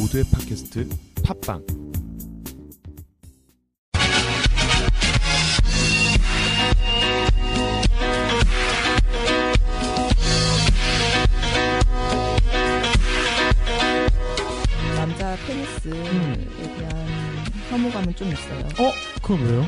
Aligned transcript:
모두의 0.00 0.24
팟캐스트 0.32 0.88
팟빵 1.22 1.62
남자 14.96 15.36
페니스에 15.46 15.92
대한 16.78 17.06
혐오감은 17.68 18.14
좀 18.14 18.28
있어요. 18.32 18.60
어? 18.78 18.92
그건 19.20 19.42
왜요? 19.42 19.66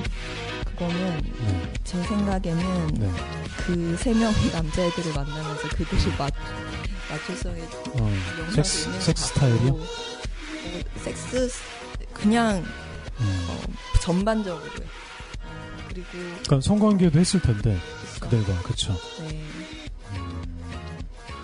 그거는 0.64 1.21
네. 1.21 1.73
제 1.85 2.03
생각에는 2.03 2.87
네. 2.95 3.11
그세 3.59 4.14
명의 4.14 4.51
남자애들을 4.51 5.12
만나면서 5.14 5.69
그들이 5.69 6.17
맞, 6.19 6.33
맞춤성에 7.13 7.61
어, 7.61 7.97
영향을 7.99 8.53
섹스, 8.53 9.01
섹스 9.01 9.27
스타일이요? 9.29 9.71
뭐 9.73 9.87
섹스 11.05 11.49
스- 11.49 11.61
그냥 12.15 12.65
음. 13.20 13.47
어, 13.51 13.61
전반적으로요. 14.01 14.70
그리고 15.89 16.06
그러니까 16.12 16.61
성관계도 16.62 17.19
했을 17.19 17.41
텐데. 17.41 17.79
그들과 18.20 18.56
그쵸 18.62 18.97
네. 19.20 19.45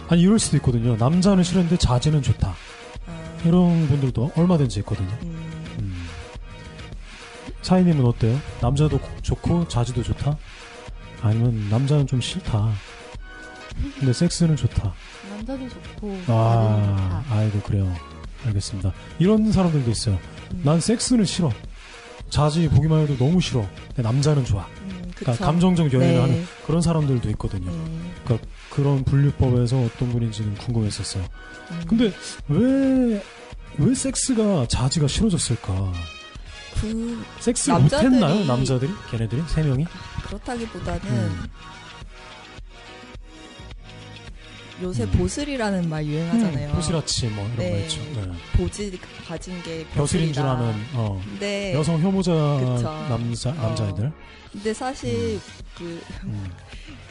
아니 0.09 0.23
이럴 0.23 0.39
수도 0.39 0.57
있거든요 0.59 0.95
남자는 0.95 1.43
싫은데 1.43 1.77
자지는 1.77 2.23
좋다 2.23 2.55
아, 3.07 3.39
이런 3.45 3.89
분들도 3.89 4.31
얼마든지 4.37 4.79
있거든요 4.81 5.09
음, 5.23 5.65
음. 5.81 6.09
사인님은 7.63 8.05
어때요? 8.05 8.41
남자도 8.61 8.99
고- 9.01 9.09
좋고 9.23 9.67
자지도 9.67 10.05
좋다? 10.05 10.39
아니면 11.21 11.69
남자는 11.69 12.07
좀 12.07 12.21
싫다 12.21 12.73
근데 13.99 14.13
섹스는 14.13 14.57
좋다 14.57 14.93
남자도 15.31 15.69
좋고 15.69 16.19
아 16.29 17.25
아, 17.29 17.35
아이고 17.37 17.61
그래요 17.61 17.95
알겠습니다 18.47 18.93
이런 19.19 19.51
사람들도 19.53 19.91
있어요 19.91 20.19
음. 20.53 20.63
난 20.65 20.81
섹스는 20.81 21.25
싫어 21.25 21.51
자지 22.31 22.69
보기만 22.69 23.01
해도 23.01 23.17
너무 23.17 23.41
싫어 23.41 23.67
근데 23.89 24.03
남자는 24.03 24.45
좋아 24.45 24.67
음. 24.83 25.11
그러니까 25.15 25.45
감정적 25.45 25.93
연애를 25.93 26.15
네. 26.15 26.21
하는 26.21 26.47
그런 26.67 26.81
사람들도 26.83 27.29
있거든요 27.31 27.71
네. 27.71 28.13
그러니까 28.25 28.49
그런 28.71 29.03
분류법에서 29.05 29.81
어떤 29.81 30.13
분인지는 30.13 30.55
궁금했었어요. 30.57 31.25
음. 31.71 31.81
근데 31.89 32.13
왜, 32.49 33.21
왜 33.79 33.95
섹스가 33.95 34.67
자지가 34.69 35.09
싫어졌을까? 35.09 35.93
그 36.81 37.25
섹스 37.41 37.71
남자들이- 37.71 38.05
못했나요? 38.05 38.45
남자들이? 38.45 38.93
걔네들이? 39.11 39.43
세 39.49 39.63
명이? 39.63 39.85
그렇다기보다는 40.27 41.31
요새 44.83 45.05
음. 45.05 45.11
보슬이라는 45.13 45.89
말 45.89 46.07
유행하잖아요. 46.07 46.71
음, 46.71 46.75
보시라치 46.75 47.27
뭐 47.29 47.45
이런 47.45 47.57
네. 47.57 47.71
거 47.71 47.79
있죠. 47.79 48.01
네. 48.15 48.33
보지 48.57 48.99
가진 49.27 49.63
게 49.63 49.85
벼슬인 49.95 50.33
줄. 50.33 50.43
아는 50.45 50.73
어, 50.95 51.21
근데 51.25 51.75
여성 51.75 52.01
혐오자 52.01 52.33
그쵸. 52.61 52.83
남자, 53.09 53.51
어. 53.51 53.55
남자애들. 53.55 54.13
근데 54.53 54.73
사실 54.75 55.41
그 55.77 56.01
음. 56.25 56.51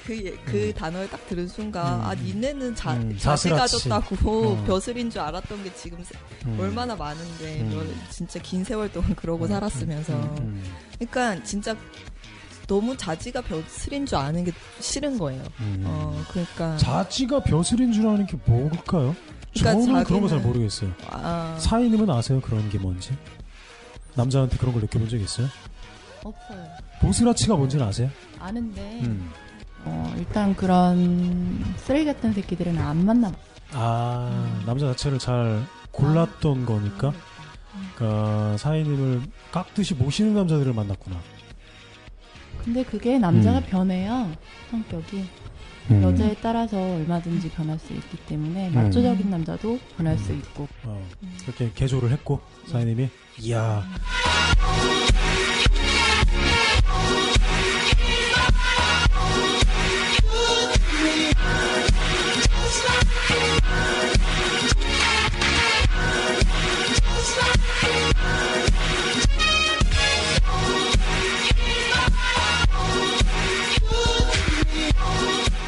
그, 0.08 0.26
예- 0.26 0.32
그 0.46 0.68
음. 0.70 0.74
단어를 0.74 1.10
딱 1.10 1.28
들은 1.28 1.46
순간 1.50 2.00
음. 2.00 2.06
아 2.06 2.16
니네는 2.16 2.74
자, 2.76 2.94
음, 2.94 3.14
자스라치. 3.20 3.90
가졌다고 3.90 4.16
어. 4.56 4.64
벼슬인 4.66 5.10
줄 5.10 5.20
알았던 5.20 5.64
게 5.66 5.74
지금 5.76 6.02
세- 6.06 6.16
음. 6.46 6.58
얼마나 6.58 6.96
많은데 6.96 7.60
음. 7.62 7.70
뭐 7.72 7.86
진짜 8.10 8.40
긴 8.42 8.64
세월 8.64 8.90
동안 8.90 9.14
그러고 9.16 9.44
음, 9.44 9.50
살았으면서 9.50 10.14
음, 10.14 10.36
음, 10.40 10.64
그러니까 10.98 11.44
진짜 11.44 11.76
너무 12.68 12.96
자지가 12.98 13.42
벼슬인 13.42 14.06
줄 14.06 14.18
아는 14.18 14.44
게 14.44 14.52
싫은 14.80 15.18
거예요. 15.18 15.42
음. 15.62 15.84
어 15.86 16.22
그러니까 16.30 16.78
자지가 16.78 17.42
벼슬인 17.44 17.92
줄 17.94 18.08
아는 18.08 18.26
게 18.26 18.38
뭘까요? 18.46 19.16
그러니까 19.54 19.86
저는 19.86 20.04
그런 20.04 20.22
거 20.22 20.28
잘 20.28 20.40
모르겠어요. 20.40 20.92
아, 21.10 21.56
사인님은 21.60 22.10
아세요? 22.10 22.40
그런 22.42 22.70
게 22.70 22.78
뭔지? 22.78 23.18
남자한테 24.16 24.58
그런 24.58 24.74
걸 24.74 24.82
느껴본 24.84 25.10
적 25.10 25.18
있어요? 25.18 25.48
없어요. 26.24 26.68
보스라치가 27.02 27.56
뭔지는 27.56 27.86
아세요? 27.88 28.10
아는데 28.40 29.00
음. 29.04 29.32
어, 29.86 30.14
일단 30.18 30.56
그런 30.56 31.64
쓰레기 31.78 32.06
같은 32.06 32.34
새끼들은 32.34 32.78
안 32.78 33.06
만나. 33.06 33.32
아, 33.74 34.30
음. 34.32 34.64
남자 34.66 34.88
자체를 34.88 35.20
잘 35.20 35.66
골랐던 35.92 36.66
거니까, 36.66 37.14
그러니까 37.96 38.58
사인님을 38.58 39.22
깍듯이 39.52 39.94
모시는 39.96 40.34
남자들을 40.36 40.74
만났구나. 40.74 41.18
근데 42.68 42.84
그게 42.84 43.18
남자가 43.18 43.60
음. 43.60 43.64
변해요. 43.70 44.30
성격이 44.70 45.24
음. 45.90 46.04
여자에 46.04 46.36
따라서 46.42 46.78
얼마든지 46.78 47.50
변할 47.52 47.80
수 47.80 47.94
있기 47.94 48.18
때문에 48.28 48.72
마초적인 48.72 49.30
남자도 49.30 49.80
변할 49.96 50.18
수 50.18 50.34
있고. 50.34 50.68
어, 50.84 51.02
그렇게 51.46 51.72
개조를 51.74 52.12
했고, 52.12 52.42
사인님이, 52.66 53.08
이야, 53.40 53.86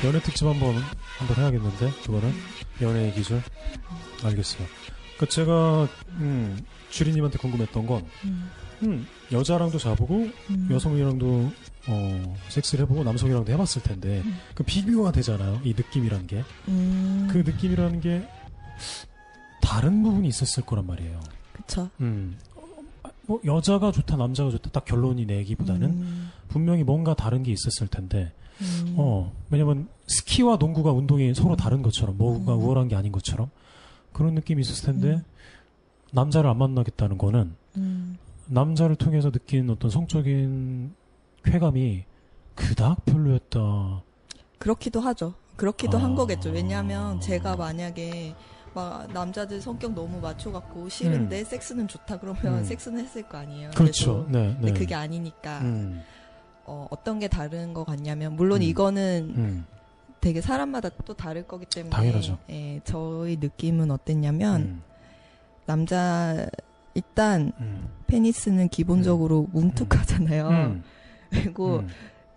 연애 0.09 0.19
특집 0.21 0.47
한번, 0.47 0.75
한번 1.19 1.37
해야겠는데, 1.37 1.91
그거는? 2.03 2.33
연애의 2.81 3.13
기술? 3.13 3.43
알겠어요. 4.23 4.65
그 5.19 5.29
제가, 5.29 5.87
음, 6.13 6.65
주리님한테 6.89 7.37
궁금했던 7.37 7.85
건, 7.85 8.03
음, 8.25 8.49
음, 8.81 9.07
여자랑도 9.31 9.77
자보고, 9.77 10.27
음. 10.49 10.67
여성이랑도 10.71 11.51
어, 11.87 12.37
섹스를 12.49 12.85
해보고 12.85 13.03
남성이랑도 13.03 13.51
해봤을 13.51 13.83
텐데 13.83 14.21
음. 14.25 14.37
그 14.53 14.63
비교가 14.63 15.11
되잖아요. 15.11 15.61
이 15.63 15.73
느낌이란 15.75 16.27
게. 16.27 16.43
음, 16.67 17.27
그 17.31 17.37
느낌이라는 17.37 18.01
게 18.01 18.27
다른 19.61 20.03
부분이 20.03 20.27
있었을 20.27 20.65
거란 20.65 20.85
말이에요. 20.87 21.19
그쵸. 21.53 21.89
음. 22.01 22.37
뭐 23.25 23.39
여자가 23.45 23.91
좋다 23.91 24.17
남자가 24.17 24.49
좋다 24.49 24.71
딱 24.71 24.85
결론이 24.85 25.25
내기보다는 25.25 25.89
음, 25.89 26.31
분명히 26.47 26.83
뭔가 26.83 27.13
다른 27.13 27.43
게 27.43 27.51
있었을 27.51 27.87
텐데 27.87 28.33
음, 28.61 28.95
어 28.97 29.31
왜냐면 29.49 29.87
스키와 30.07 30.57
농구가 30.57 30.91
운동이 30.91 31.33
서로 31.33 31.55
다른 31.55 31.81
것처럼 31.81 32.17
뭐가 32.17 32.55
음. 32.55 32.61
우월한 32.61 32.87
게 32.87 32.95
아닌 32.95 33.11
것처럼 33.11 33.49
그런 34.13 34.33
느낌이 34.35 34.61
있었을 34.61 34.93
텐데 34.93 35.07
음. 35.15 35.23
남자를 36.11 36.49
안 36.49 36.57
만나겠다는 36.57 37.17
거는 37.17 37.55
음, 37.77 38.17
남자를 38.47 38.95
통해서 38.95 39.31
느낀 39.31 39.69
어떤 39.69 39.89
성적인 39.91 40.93
쾌감이 41.43 42.03
그닥 42.55 43.05
별로였다. 43.05 44.03
그렇기도 44.57 44.99
하죠. 44.99 45.33
그렇기도 45.55 45.97
아. 45.97 46.03
한 46.03 46.15
거겠죠. 46.15 46.49
왜냐하면 46.49 47.19
제가 47.21 47.55
만약에 47.55 48.35
막 48.73 49.11
남자들 49.11 49.61
성격 49.61 49.93
너무 49.93 50.19
맞춰갖고 50.19 50.89
싫은데 50.89 51.43
섹스는 51.43 51.87
좋다 51.87 52.19
그러면 52.19 52.59
음. 52.59 52.63
섹스는 52.63 53.03
했을 53.03 53.23
거 53.23 53.37
아니에요. 53.37 53.71
그렇죠. 53.71 54.25
네, 54.29 54.47
네. 54.47 54.55
근데 54.55 54.73
그게 54.73 54.95
아니니까 54.95 55.59
음, 55.59 56.01
어, 56.69 56.87
어떤 56.91 57.17
게 57.17 57.27
다른 57.27 57.73
것 57.73 57.83
같냐면 57.83 58.35
물론 58.35 58.61
음. 58.61 58.61
이거는 58.61 59.33
음, 59.35 59.65
되게 60.21 60.39
사람마다 60.39 60.89
또 61.03 61.15
다를 61.15 61.47
거기 61.47 61.65
때문에 61.65 61.89
당연하죠. 61.89 62.37
예, 62.51 62.79
저의 62.83 63.37
느낌은 63.37 63.89
어땠냐면 63.89 64.61
음, 64.61 64.81
남자 65.65 66.47
일단 66.93 67.51
음, 67.59 67.89
페니스는 68.05 68.69
기본적으로 68.69 69.47
뭉툭하잖아요. 69.51 70.47
음, 70.49 70.83
그리고 71.31 71.77
음, 71.79 71.87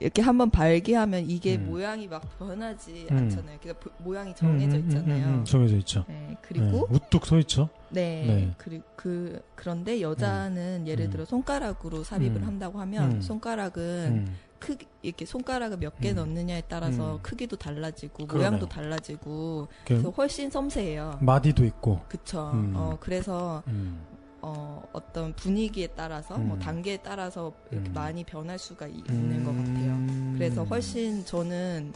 이렇게 0.02 0.20
한번 0.20 0.50
발기하면 0.50 1.30
이게 1.30 1.56
음. 1.56 1.66
모양이 1.66 2.08
막 2.08 2.22
변하지 2.38 3.06
음. 3.10 3.16
않잖아요. 3.18 3.58
그러니까 3.62 3.88
보- 3.88 4.02
모양이 4.02 4.34
정해져 4.34 4.76
음, 4.76 4.80
음, 4.82 4.88
있잖아요. 4.88 5.26
음, 5.26 5.34
음, 5.34 5.44
정해져 5.44 5.76
있죠. 5.76 6.04
네, 6.08 6.36
그리고 6.42 6.88
네, 6.90 6.96
우뚝 6.96 7.24
서 7.24 7.38
있죠. 7.38 7.68
네, 7.90 8.24
네. 8.26 8.54
그리, 8.58 8.82
그 8.96 9.40
그런데 9.54 10.00
여자는 10.00 10.88
예를 10.88 11.06
음. 11.06 11.10
들어 11.10 11.24
손가락으로 11.24 12.02
삽입을 12.02 12.42
음. 12.42 12.46
한다고 12.46 12.80
하면 12.80 13.12
음. 13.12 13.20
손가락은 13.20 13.82
음, 14.26 14.36
크기 14.58 14.86
이렇게 15.02 15.24
손가락을 15.24 15.76
몇개 15.78 16.10
음. 16.10 16.16
넣느냐에 16.16 16.62
따라서 16.68 17.14
음. 17.14 17.18
크기도 17.22 17.54
달라지고 17.56 18.26
그러네요. 18.26 18.50
모양도 18.50 18.68
달라지고 18.68 19.68
그 19.84 19.84
그래서 19.86 20.10
훨씬 20.10 20.50
섬세해요. 20.50 21.18
마디도 21.20 21.64
있고. 21.64 22.00
그쵸. 22.08 22.50
음. 22.54 22.72
어, 22.74 22.96
그래서 22.98 23.62
음, 23.68 24.00
어, 24.42 24.82
어떤 24.92 25.32
분위기에 25.34 25.86
따라서 25.96 26.36
뭐 26.36 26.56
음. 26.56 26.60
단계에 26.60 26.98
따라서 26.98 27.52
이렇게 27.70 27.88
음. 27.88 27.92
많이 27.94 28.24
변할 28.24 28.58
수가 28.58 28.88
이- 28.88 29.02
있는 29.08 29.44
것 29.44 29.52
같아요. 29.56 29.92
음, 29.92 30.34
그래서 30.36 30.64
훨씬 30.64 31.24
저는 31.24 31.92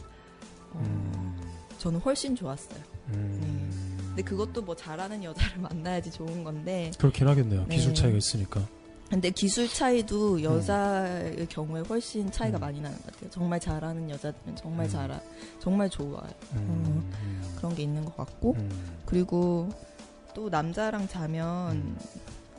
어, 0.71 0.79
음, 0.81 1.37
저는 1.77 1.99
훨씬 1.99 2.35
좋았어요. 2.35 2.79
음. 3.09 4.05
근데 4.07 4.21
그것도 4.23 4.61
뭐 4.61 4.75
잘하는 4.75 5.23
여자를 5.23 5.59
만나야지 5.61 6.09
좋은 6.11 6.43
건데 6.43 6.91
그렇긴 6.97 7.27
하겠네요. 7.27 7.65
네. 7.67 7.75
기술 7.75 7.93
차이가 7.93 8.17
있으니까. 8.17 8.65
근데 9.09 9.29
기술 9.29 9.69
차이도 9.69 10.43
여자의 10.43 11.47
경우에 11.47 11.81
훨씬 11.81 12.29
차이가 12.31 12.57
음. 12.57 12.61
많이 12.61 12.81
나는 12.81 12.97
것 12.97 13.05
같아요. 13.13 13.29
정말 13.29 13.59
잘하는 13.59 14.09
여자들은 14.09 14.55
정말 14.55 14.85
음. 14.85 14.89
잘하, 14.89 15.19
정말 15.59 15.89
좋아요. 15.89 16.29
음, 16.53 17.09
음, 17.21 17.53
그런 17.57 17.73
게 17.75 17.83
있는 17.83 18.03
것 18.03 18.15
같고 18.17 18.55
음, 18.57 18.69
그리고 19.05 19.69
또 20.33 20.49
남자랑 20.49 21.07
자면 21.07 21.95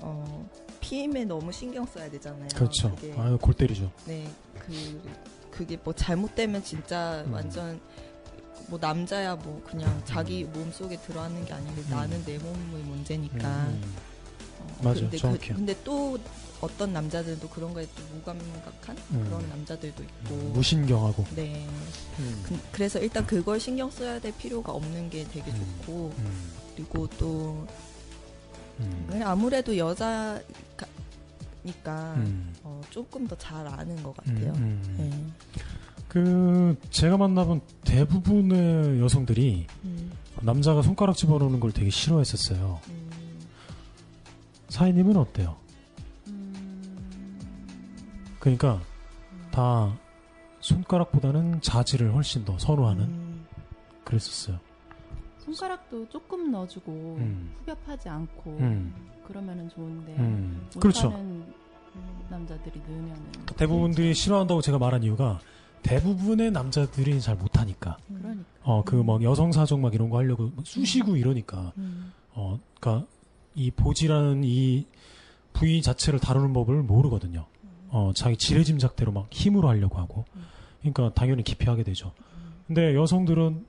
어, 0.00 0.48
피임에 0.80 1.24
너무 1.24 1.52
신경 1.52 1.86
써야 1.86 2.10
되잖아요. 2.10 2.48
그렇죠. 2.54 2.94
그게, 2.96 3.14
아유 3.18 3.38
골 3.40 3.54
때리죠. 3.54 3.90
네, 4.06 4.28
그 4.58 5.02
그게 5.50 5.76
뭐 5.82 5.92
잘못되면 5.92 6.62
진짜 6.62 7.24
음. 7.26 7.32
완전 7.32 7.80
뭐 8.68 8.78
남자야 8.80 9.36
뭐 9.36 9.62
그냥 9.66 10.00
자기 10.04 10.44
몸 10.44 10.70
속에 10.72 10.96
들어가는 10.98 11.44
게 11.44 11.52
아니고 11.52 11.80
음. 11.80 11.86
나는 11.90 12.24
내 12.24 12.38
몸의 12.38 12.82
문제니까. 12.82 13.66
음, 13.66 13.82
음. 13.82 13.94
어, 14.60 14.82
맞아요. 14.82 15.00
근데, 15.00 15.16
정확해요. 15.16 15.56
근데 15.56 15.76
또 15.84 16.18
어떤 16.60 16.92
남자들도 16.92 17.48
그런 17.48 17.72
거에 17.72 17.86
또 17.96 18.02
무감각한 18.14 18.96
음. 19.12 19.24
그런 19.24 19.48
남자들도 19.48 20.02
있고. 20.02 20.34
무신경하고. 20.52 21.24
네. 21.34 21.66
음. 22.18 22.42
그, 22.72 22.80
래서 22.80 22.98
일단 22.98 23.26
그걸 23.26 23.60
신경 23.60 23.90
써야 23.90 24.18
될 24.18 24.32
필요가 24.36 24.72
없는 24.72 25.10
게 25.10 25.24
되게 25.24 25.50
음. 25.50 25.76
좋고 25.80 26.12
음. 26.18 26.52
그리고 26.74 27.06
또 27.18 27.66
음. 28.80 29.06
그냥 29.08 29.30
아무래도 29.30 29.76
여자니까 29.76 30.42
음. 32.16 32.52
어, 32.62 32.80
조금 32.90 33.26
더 33.26 33.36
잘 33.36 33.66
아는 33.66 34.02
것 34.02 34.14
음, 34.26 34.34
같아요. 34.34 34.52
음. 34.54 34.82
네. 34.96 35.62
그 36.08 36.76
제가 36.90 37.16
만나본 37.18 37.60
대부분의 37.84 39.00
여성들이 39.00 39.66
음, 39.84 40.10
남자가 40.40 40.80
손가락 40.82 41.16
집어넣는 41.16 41.60
걸 41.60 41.70
되게 41.72 41.90
싫어했었어요. 41.90 42.80
음, 42.88 43.10
사인님은 44.68 45.16
어때요? 45.16 45.56
그러니까 48.40 48.80
다 49.50 49.98
손가락보다는 50.60 51.60
자지를 51.60 52.14
훨씬 52.14 52.44
더 52.44 52.58
선호하는 52.58 53.02
음, 53.04 53.46
그랬었어요. 54.04 54.58
손가락도 55.54 56.08
조금 56.08 56.50
넣어주고 56.50 56.92
음. 57.20 57.54
후벼파지 57.60 58.08
않고 58.08 58.50
음. 58.60 58.94
그러면은 59.26 59.68
좋은데 59.68 60.14
음. 60.16 60.66
그렇죠. 60.78 61.10
남자들이 62.28 62.80
넣으면은 62.86 63.16
대부분들이 63.56 64.14
싫어한다고 64.14 64.60
제가 64.60 64.78
말한 64.78 65.02
이유가 65.02 65.40
대부분의 65.82 66.50
남자들이 66.50 67.20
잘 67.20 67.36
못하니까. 67.36 67.96
그러니까 68.08 68.44
어, 68.62 68.82
그 68.84 69.02
막 69.02 69.22
여성 69.22 69.52
사정 69.52 69.80
막 69.80 69.94
이런 69.94 70.10
거 70.10 70.18
하려고 70.18 70.50
막 70.54 70.66
쑤시고 70.66 71.16
이러니까. 71.16 71.72
음, 71.78 72.12
어, 72.34 72.58
그니까 72.78 73.06
이 73.54 73.70
보지라는 73.70 74.42
이 74.44 74.86
부위 75.52 75.80
자체를 75.82 76.20
다루는 76.20 76.52
법을 76.52 76.82
모르거든요. 76.82 77.46
어, 77.88 78.12
자기 78.14 78.36
지레짐작대로 78.36 79.12
막 79.12 79.28
힘으로 79.30 79.68
하려고 79.68 79.98
하고. 79.98 80.24
그러니까 80.80 81.12
당연히 81.14 81.42
기피하게 81.42 81.82
되죠. 81.84 82.12
근데 82.66 82.94
여성들은 82.94 83.66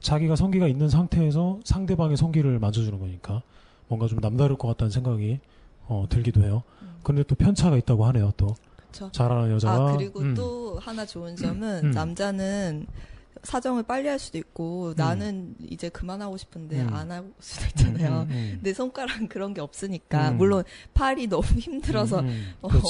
자기가 0.00 0.36
성기가 0.36 0.68
있는 0.68 0.88
상태에서 0.88 1.60
상대방의 1.64 2.16
성기를 2.16 2.58
만져주는 2.58 2.98
거니까 2.98 3.42
뭔가 3.88 4.06
좀 4.06 4.20
남다를 4.20 4.56
것 4.56 4.68
같다는 4.68 4.90
생각이 4.90 5.40
어, 5.86 6.06
들기도 6.08 6.42
해요. 6.42 6.62
근데 7.02 7.22
또 7.22 7.34
편차가 7.34 7.76
있다고 7.76 8.04
하네요. 8.06 8.32
또 8.36 8.54
그쵸. 8.76 9.10
잘하는 9.12 9.52
여자가 9.52 9.90
아 9.90 9.96
그리고 9.96 10.20
음, 10.20 10.34
또 10.34 10.78
하나 10.78 11.06
좋은 11.06 11.36
점은 11.36 11.86
음. 11.86 11.90
남자는 11.90 12.86
사정을 13.42 13.84
빨리 13.84 14.08
할 14.08 14.18
수도 14.18 14.36
있고 14.38 14.94
나는 14.96 15.54
이제 15.60 15.88
그만하고 15.88 16.36
싶은데 16.36 16.82
음. 16.82 16.92
안 16.92 17.10
하고 17.10 17.30
수도 17.38 17.66
있잖아요. 17.66 18.22
음, 18.22 18.30
음, 18.30 18.60
내 18.62 18.72
손가락은 18.74 19.28
그런 19.28 19.54
게 19.54 19.60
없으니까 19.60 20.30
음. 20.30 20.38
물론 20.38 20.64
팔이 20.94 21.28
너무 21.28 21.46
힘들어서 21.46 22.20
음, 22.20 22.26
음. 22.26 22.54
어, 22.60 22.68
그렇죠. 22.68 22.86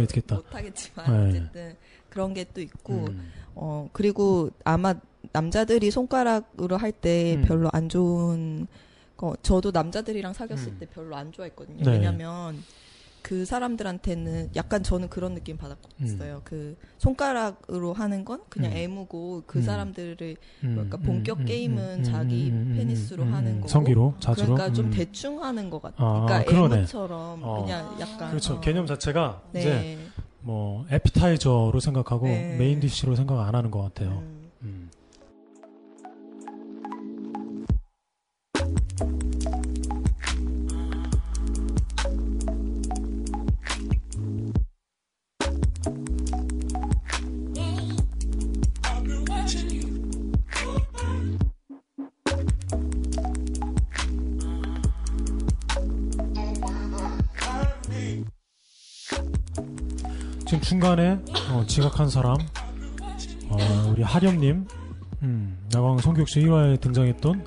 있겠다. 0.00 0.36
못하겠지만 0.36 1.06
네. 1.06 1.28
어쨌든 1.28 1.76
그런 2.10 2.34
게 2.34 2.44
또 2.52 2.60
있고 2.60 2.92
음. 3.06 3.30
어 3.54 3.88
그리고 3.92 4.50
아마 4.64 4.94
남자들이 5.32 5.90
손가락으로 5.90 6.76
할때 6.76 7.36
음. 7.36 7.42
별로 7.42 7.68
안 7.72 7.88
좋은 7.88 8.66
거 9.16 9.36
저도 9.42 9.70
남자들이랑 9.72 10.32
사귀었을 10.32 10.72
음. 10.72 10.76
때 10.78 10.86
별로 10.86 11.16
안 11.16 11.32
좋아했거든요. 11.32 11.84
네. 11.84 11.92
왜냐면 11.92 12.62
그 13.28 13.44
사람들한테는 13.44 14.52
약간 14.56 14.82
저는 14.82 15.10
그런 15.10 15.34
느낌 15.34 15.58
받았어요. 15.58 16.40
그 16.44 16.76
손가락으로 16.98 17.92
하는 17.92 18.24
건 18.24 18.40
그냥 18.48 18.72
음. 18.72 18.76
애무고 18.76 19.42
그 19.46 19.58
음. 19.58 19.62
사람들을 19.62 20.36
음, 20.64 20.72
그러니까 20.72 20.96
음, 20.96 21.02
본격 21.02 21.40
음, 21.40 21.44
게임은 21.44 21.98
음, 21.98 22.02
자기 22.04 22.48
음, 22.48 22.70
음, 22.70 22.76
페니스로 22.76 23.24
음, 23.24 23.34
하는 23.34 23.52
음. 23.52 23.56
거고 23.56 23.68
성기로 23.68 24.14
자주로 24.18 24.54
그러니까 24.54 24.72
좀 24.72 24.86
음. 24.86 24.90
대충 24.92 25.42
하는 25.42 25.68
것 25.68 25.82
같아. 25.82 25.96
아, 25.98 26.24
그러니까 26.24 26.50
그러네. 26.50 26.76
애무처럼 26.76 27.40
어. 27.42 27.62
그냥 27.62 27.96
약간 28.00 28.30
그렇죠. 28.30 28.54
어, 28.54 28.60
개념 28.60 28.86
자체가 28.86 29.42
네. 29.52 29.60
이제 29.60 29.98
뭐 30.40 30.86
에피타이저로 30.90 31.80
생각하고 31.80 32.26
네. 32.26 32.56
main 32.56 32.80
dish로 32.80 33.14
생각 33.16 33.40
안 33.40 33.54
하는 33.54 33.70
것 33.70 33.82
같아요. 33.82 34.22
지금 60.58 60.60
중간에 60.60 61.18
어, 61.52 61.64
지각한 61.66 62.08
사람 62.08 62.36
어, 63.48 63.56
우리 63.90 64.02
하렴님 64.02 64.66
음, 65.22 65.68
야광 65.74 65.98
성격쇼 65.98 66.40
1화에 66.40 66.80
등장했던 66.80 67.46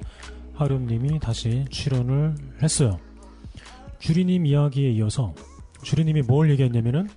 하렴님이 0.53 1.19
다시 1.19 1.65
출연을 1.69 2.35
했어요. 2.61 2.99
주리님 3.99 4.45
이야기에 4.45 4.91
이어서 4.91 5.33
주리님이 5.83 6.21
뭘 6.23 6.51
얘기했냐면은 6.51 7.09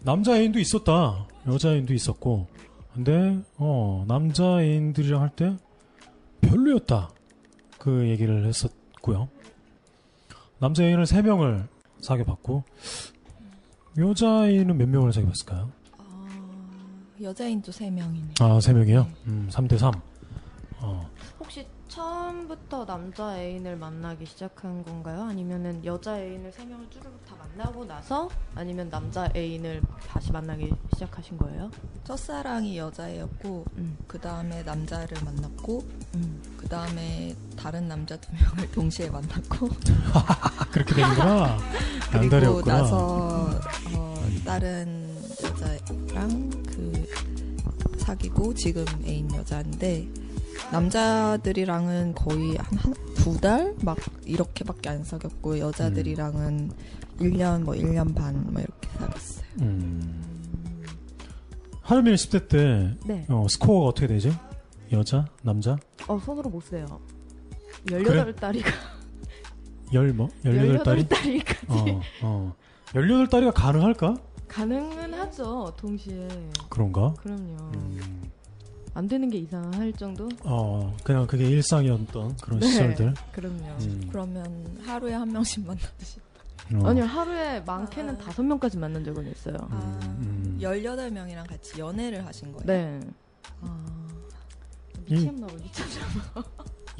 남자 0.00 0.36
애인도 0.38 0.58
있었다 0.60 1.26
여자 1.48 1.72
애인도 1.72 1.94
있었고 1.94 2.46
근데 2.94 3.40
어 3.56 4.04
남자 4.06 4.60
애인들이랑 4.62 5.22
할 5.22 5.30
때 5.30 5.56
별로였다 6.42 7.10
그 7.78 8.08
얘기를 8.08 8.46
했었고요. 8.46 9.28
남자 10.60 10.84
애인을 10.84 11.04
3명을 11.04 11.66
사귀어봤고 12.00 12.62
여자애인은 13.98 14.78
몇 14.78 14.88
명을 14.88 15.12
사귀어봤을까요? 15.12 15.70
아, 15.98 16.26
여자인도 17.20 17.72
세 17.72 17.90
명이네. 17.90 18.34
아, 18.40 18.60
세 18.60 18.72
명이요? 18.72 19.06
음, 19.26 19.48
3대 19.50 19.76
3. 19.76 19.92
어, 20.80 21.10
혹시 21.40 21.66
처음부터 22.02 22.86
남자 22.86 23.36
애인을 23.36 23.74
만나기 23.76 24.24
시작한 24.24 24.84
건가요? 24.84 25.24
아니면은 25.24 25.84
여자 25.84 26.16
애인을 26.16 26.52
세 26.52 26.64
명을 26.64 26.88
쭈르륵 26.90 27.26
다 27.26 27.34
만나고 27.36 27.84
나서 27.86 28.28
아니면 28.54 28.88
남자 28.88 29.28
애인을 29.34 29.82
다시 30.06 30.30
만나기 30.30 30.72
시작하신 30.94 31.36
거예요? 31.38 31.72
첫사랑이 32.04 32.78
여자애였고 32.78 33.64
음. 33.78 33.98
그 34.06 34.16
다음에 34.20 34.62
남자를 34.62 35.18
만났고 35.24 35.84
음. 36.14 36.40
그 36.56 36.68
다음에 36.68 37.34
다른 37.56 37.88
남자 37.88 38.16
두 38.16 38.30
명을 38.32 38.70
동시에 38.70 39.10
만났고 39.10 39.68
아, 40.14 40.64
그렇게 40.70 40.94
되는구나. 40.94 41.58
그리고 42.12 42.24
양다리였구나. 42.26 42.74
나서 42.76 43.60
어, 43.96 44.14
다른 44.44 45.16
여자랑 45.42 46.50
그 46.64 47.06
사귀고 47.98 48.54
지금 48.54 48.84
애인 49.04 49.34
여자인데 49.34 50.27
남자들이랑은 50.72 52.14
거의 52.14 52.56
한 52.56 52.94
두 53.18 53.38
달 53.40 53.74
막 53.84 53.98
이렇게밖에 54.24 54.88
안 54.88 55.04
사귀었고 55.04 55.58
여자들이랑은 55.58 56.70
1년 57.20 57.62
뭐 57.64 57.74
1년 57.74 58.14
반 58.14 58.34
뭐 58.52 58.60
이렇게 58.62 58.88
사귀었어요. 58.98 59.44
음. 59.60 60.24
하루민 61.82 62.14
10대 62.14 62.48
때, 62.48 62.96
네. 63.06 63.26
어, 63.28 63.46
스코어가 63.48 63.88
어떻게 63.88 64.06
되죠? 64.06 64.30
여자? 64.92 65.26
남자? 65.42 65.76
어, 66.06 66.18
손으로 66.18 66.48
못 66.50 66.62
세요. 66.64 66.86
18다리가 67.86 68.66
열 69.94 70.12
뭐? 70.12 70.28
18달이? 70.44 71.08
18다리까지 71.08 71.56
어, 71.68 72.00
어. 72.22 72.54
18달이가 72.92 73.52
가능할까? 73.54 74.14
가능은 74.48 75.12
하죠. 75.14 75.74
동시에. 75.76 76.28
그런가? 76.70 77.12
그럼요. 77.14 77.56
음, 77.74 78.22
안 78.94 79.06
되는 79.06 79.28
게 79.30 79.38
이상할 79.38 79.92
정도? 79.92 80.28
어, 80.44 80.94
그냥 81.04 81.26
그게 81.26 81.48
일상이었던 81.48 82.36
그런 82.38 82.58
네. 82.60 82.66
시절들. 82.68 83.14
그럼요. 83.32 83.64
음, 83.82 84.08
그러면 84.10 84.78
하루에 84.84 85.12
한 85.12 85.30
명씩 85.32 85.66
만나듯이 85.66 86.20
어. 86.74 86.86
아니요, 86.86 87.04
하루에 87.04 87.60
많게는 87.60 88.14
아. 88.14 88.18
다섯 88.18 88.42
명까지 88.42 88.76
만난 88.78 89.04
적은 89.04 89.30
있어요. 89.30 89.56
아, 89.70 89.98
음. 90.20 90.58
18명이랑 90.60 91.46
같이 91.48 91.78
연애를 91.80 92.26
하신 92.26 92.52
거예요? 92.52 92.66
네. 92.66 93.00
아, 93.62 93.86
이- 95.06 95.14
미쳤나 95.14 95.46
봐, 95.46 95.54
미쳤나 95.54 96.22
봐. 96.34 96.44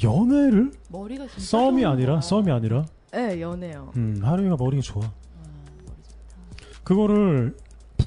연애를? 0.02 0.70
머리가 0.90 1.26
진짜 1.26 1.40
썸이 1.44 1.84
아니라? 1.84 2.12
거야. 2.14 2.20
썸이 2.20 2.50
아니라? 2.50 2.84
네, 3.12 3.40
연애요. 3.40 3.92
음, 3.96 4.20
하루이가 4.22 4.56
머리가 4.56 4.80
좋아. 4.82 5.04
아, 5.04 5.10
머리 5.84 5.96
좋다. 6.04 6.80
그거를 6.84 7.56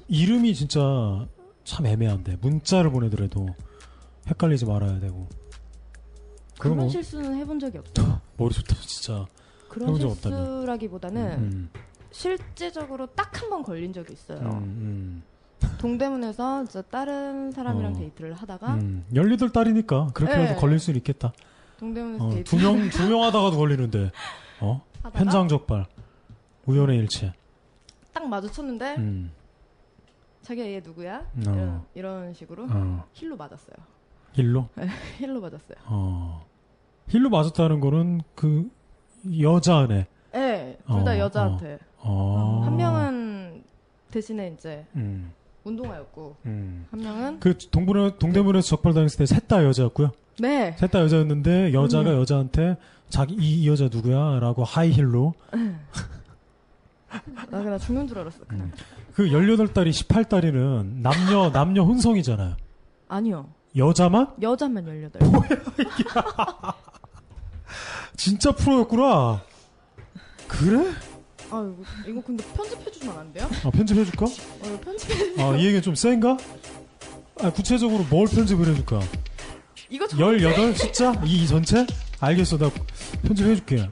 이름이 0.07 0.55
진짜 0.55 1.27
참 1.63 1.85
애매한데 1.85 2.37
문자를 2.41 2.91
보내더라도 2.91 3.47
헷갈리지 4.27 4.65
말아야 4.65 4.99
되고 4.99 5.27
그런 6.59 6.77
뭐 6.77 6.89
실수는 6.89 7.35
해본 7.35 7.59
적이 7.59 7.79
없어요. 7.79 8.21
머리 8.37 8.53
좋다 8.53 8.75
진짜. 8.75 9.25
그런. 9.67 9.95
실수라기보다는 9.97 11.21
음, 11.39 11.69
실제적으로 12.11 13.07
딱 13.07 13.41
한 13.41 13.49
번 13.49 13.63
걸린 13.63 13.91
적이 13.93 14.13
있어요. 14.13 14.39
음, 14.39 15.23
동대문에서 15.79 16.63
이제 16.63 16.81
다른 16.91 17.51
사람이랑 17.51 17.93
어. 17.93 17.97
데이트를 17.97 18.31
음, 18.31 18.35
하다가 18.35 18.73
음. 18.75 19.05
18살이니까 19.13 20.13
그렇게라도 20.13 20.53
네. 20.53 20.55
걸릴 20.55 20.79
수는 20.79 20.97
있겠다. 20.99 21.33
동대문에서 21.79 22.25
어, 22.25 22.29
데이트 22.31 22.49
두 22.49 22.57
명, 22.57 22.89
두 22.89 23.07
명 23.09 23.23
하다가도 23.23 23.57
걸리는데. 23.57 24.11
어? 24.59 24.81
하다가 25.01 25.19
현장 25.19 25.47
적발. 25.47 25.87
우연의 26.67 26.97
일치. 26.99 27.31
딱 28.13 28.27
마주쳤는데 28.27 28.95
음, 28.97 29.31
자기가 30.43 30.67
얘 30.67 30.79
누구야? 30.81 31.17
어. 31.19 31.23
이런, 31.41 31.85
이런 31.95 32.33
식으로 32.33 32.67
어. 32.69 33.05
힐로 33.13 33.35
맞았어요. 33.35 33.75
힐로? 34.33 34.67
힐로 35.19 35.41
맞았어요. 35.41 35.77
어. 35.85 36.45
힐로 37.07 37.29
맞았다는 37.29 37.79
거는 37.79 38.21
그 38.35 38.69
여자네. 39.39 40.07
네, 40.33 40.77
둘다 40.87 41.11
어, 41.11 41.17
여자한테. 41.17 41.77
어. 41.97 42.61
한 42.65 42.77
명은 42.77 43.63
대신에 44.11 44.53
이제 44.57 44.85
음, 44.95 45.31
운동화였고 45.63 46.35
음. 46.45 46.85
한 46.89 46.99
명은 47.01 47.39
그 47.39 47.57
동부는 47.57 48.17
동대문에서 48.19 48.67
적발당했을 48.67 49.17
때 49.19 49.25
셋 49.25 49.47
다 49.47 49.63
여자였고요. 49.65 50.11
네 50.39 50.73
셋 50.77 50.89
다 50.91 51.01
여자였는데 51.01 51.73
여자가 51.73 52.11
음. 52.11 52.15
여자한테 52.21 52.77
자기 53.09 53.33
이, 53.35 53.61
이 53.63 53.67
여자 53.67 53.89
누구야라고 53.91 54.63
하이힐로 54.63 55.33
나 57.49 57.61
그냥 57.61 57.77
죽는 57.77 58.07
줄 58.07 58.19
알았어. 58.19 58.39
그냥. 58.47 58.67
음. 58.67 58.71
그 59.13 59.25
18달이 59.25 59.89
18달이는 59.91 61.01
남녀 61.01 61.51
남녀 61.51 61.83
혼성이잖아요. 61.83 62.55
아니요 63.09 63.49
여자만 63.75 64.27
여자만 64.41 64.85
18. 64.85 65.21
진짜 68.17 68.51
프로였구나. 68.51 69.41
그래? 70.47 70.91
아 71.49 71.65
이거, 71.65 72.09
이거 72.09 72.21
근데 72.21 72.43
편집해주면 72.55 73.17
안 73.17 73.33
돼요? 73.33 73.49
아, 73.65 73.69
편집해 73.71 74.03
줄까? 74.05 74.25
어, 74.25 74.79
편집해. 74.83 75.41
아, 75.43 75.55
이 75.55 75.65
얘기 75.65 75.81
좀 75.81 75.95
센가? 75.95 76.37
아, 77.41 77.49
구체적으로 77.51 78.03
뭘 78.09 78.27
편집을 78.27 78.67
해 78.67 78.75
줄까? 78.75 78.99
이거 79.89 80.05
저18 80.07 80.75
숫자? 80.77 81.13
이, 81.25 81.43
이 81.43 81.47
전체? 81.47 81.85
알겠어. 82.19 82.57
나 82.57 82.69
편집해 83.23 83.55
줄게. 83.55 83.89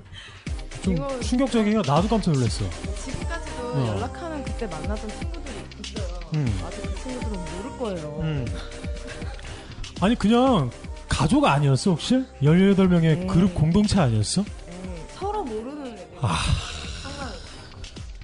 좀 0.82 0.96
이거- 0.96 1.20
충격적이야. 1.22 1.82
나도 1.86 2.08
깜짝 2.08 2.32
놀랐어. 2.32 2.64
지금까지도 3.06 3.62
어. 3.74 3.88
연락하는 3.96 4.44
그때 4.44 4.68
만나던 4.68 5.10
친구들이 5.10 5.56
있어요. 5.86 6.20
음. 6.36 6.62
아직 6.66 6.82
그 6.82 6.96
친구들은 7.04 7.32
모를 7.32 7.78
거예요. 7.80 8.20
음. 8.22 8.46
아니 10.01 10.15
그냥 10.15 10.72
가족 11.10 11.46
아니었어 11.46 11.91
혹시? 11.91 12.24
18명의 12.41 13.01
네. 13.01 13.27
그룹 13.27 13.53
공동체 13.53 14.00
아니었어? 14.00 14.41
에이, 14.41 14.46
서로 15.10 15.44
모르는 15.44 15.88
애들. 15.88 16.08
아. 16.22 16.38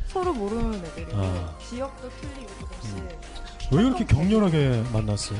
서로 0.08 0.34
모르는 0.34 0.76
애들이고 0.76 1.12
아. 1.16 1.58
지역도 1.60 2.10
틀리고 2.10 2.48
조금씩. 2.60 2.96
왜 3.74 3.84
이렇게 3.84 4.06
격렬하게 4.06 4.84
만났어요? 4.94 5.38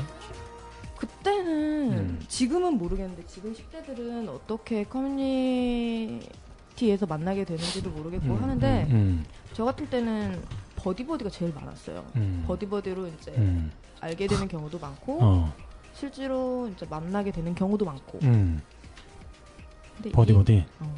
그때는 0.98 1.92
음. 1.92 2.24
지금은 2.28 2.76
모르겠는데 2.76 3.22
지금 3.26 3.54
10대들은 3.54 4.28
어떻게 4.28 4.84
커뮤니티에서 4.84 6.26
만나게 7.08 7.44
되는지도 7.44 7.88
모르겠고 7.90 8.26
음, 8.26 8.42
하는데 8.42 8.86
음, 8.90 9.24
저 9.54 9.64
같은 9.64 9.88
때는 9.88 10.42
버디버디가 10.76 11.30
제일 11.30 11.54
많았어요. 11.54 12.04
음, 12.16 12.44
버디버디로 12.46 13.06
이제 13.08 13.32
음, 13.38 13.70
알게 14.00 14.26
되는 14.26 14.46
경우도 14.48 14.78
많고 14.78 15.18
어, 15.22 15.54
실제로 15.98 16.68
이제 16.68 16.86
만나게 16.88 17.30
되는 17.32 17.54
경우도 17.54 17.84
많고. 17.84 18.18
음, 18.22 18.60
근데 19.96 20.10
버디 20.10 20.32
이- 20.32 20.36
버디. 20.36 20.64
어, 20.80 20.94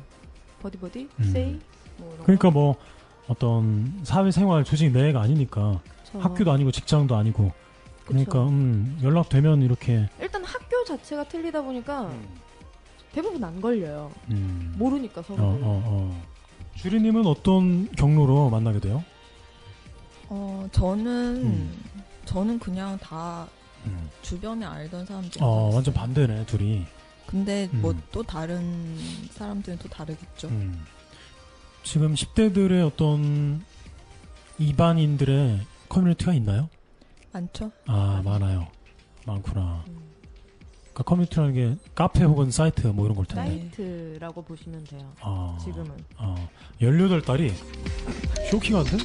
버디 0.61 0.79
버디, 0.79 1.09
음. 1.21 1.25
세이 1.33 1.61
뭐 1.99 2.13
이런 2.15 2.25
그러니까 2.25 2.49
거. 2.49 2.51
뭐 2.51 2.77
어떤 3.29 4.01
사회생활 4.03 4.65
조직 4.65 4.91
내가 4.93 5.21
아니니까 5.21 5.81
그쵸. 6.05 6.19
학교도 6.21 6.51
아니고 6.51 6.73
직장도 6.73 7.15
아니고 7.15 7.53
그러니까. 8.07 8.43
음, 8.49 8.99
연락되면 9.03 9.63
이렇게 9.63 10.09
일단 10.21 10.43
학교 10.45 10.83
자체가 10.85 11.25
틀리다 11.25 11.63
보니까 11.63 12.11
대부분 13.13 13.43
안 13.45 13.61
걸려요. 13.61 14.11
음, 14.31 14.75
모르니까 14.79 15.21
어, 15.21 15.25
서로. 15.25 15.43
어, 15.43 15.59
어. 15.63 16.23
주리님은 16.77 17.27
어떤 17.27 17.91
경로로 17.93 18.51
만나게 18.51 18.81
돼요? 18.81 19.05
어, 20.29 20.67
저는, 20.73 21.07
음. 21.45 21.85
저는 22.25 22.59
그냥 22.59 22.99
다 22.99 23.47
음. 23.87 24.11
주변에 24.23 24.65
알던 24.67 25.07
사람들. 25.07 25.43
어, 25.43 25.71
완전 25.73 25.95
반대네 25.95 26.47
둘이. 26.47 26.85
근데 27.27 27.69
음. 27.75 27.81
뭐또 27.83 28.23
다른 28.23 28.97
사람들은 29.33 29.79
또 29.79 29.89
다르겠죠. 29.89 30.49
음. 30.49 30.85
지금 31.85 32.15
10대들의 32.15 32.87
어떤 32.87 33.65
이반인들의 34.59 35.61
커뮤니티가 35.89 36.35
있나요? 36.35 36.69
많죠? 37.33 37.71
아, 37.87 38.23
많아요. 38.25 38.69
많구나. 39.27 39.85
음. 39.89 40.09
그러니까 40.93 41.03
커뮤니티라는 41.05 41.55
게 41.55 41.77
카페 41.95 42.25
혹은 42.25 42.51
사이트 42.51 42.87
뭐 42.89 43.05
이런 43.05 43.17
걸 43.17 43.25
텐데. 43.27 43.51
사이트라고 43.71 44.43
보시면 44.43 44.85
돼요. 44.85 45.13
아, 45.21 45.57
지금은. 45.63 45.93
아, 46.17 46.35
18달이 46.81 47.53
쇼킹한데? 48.51 48.97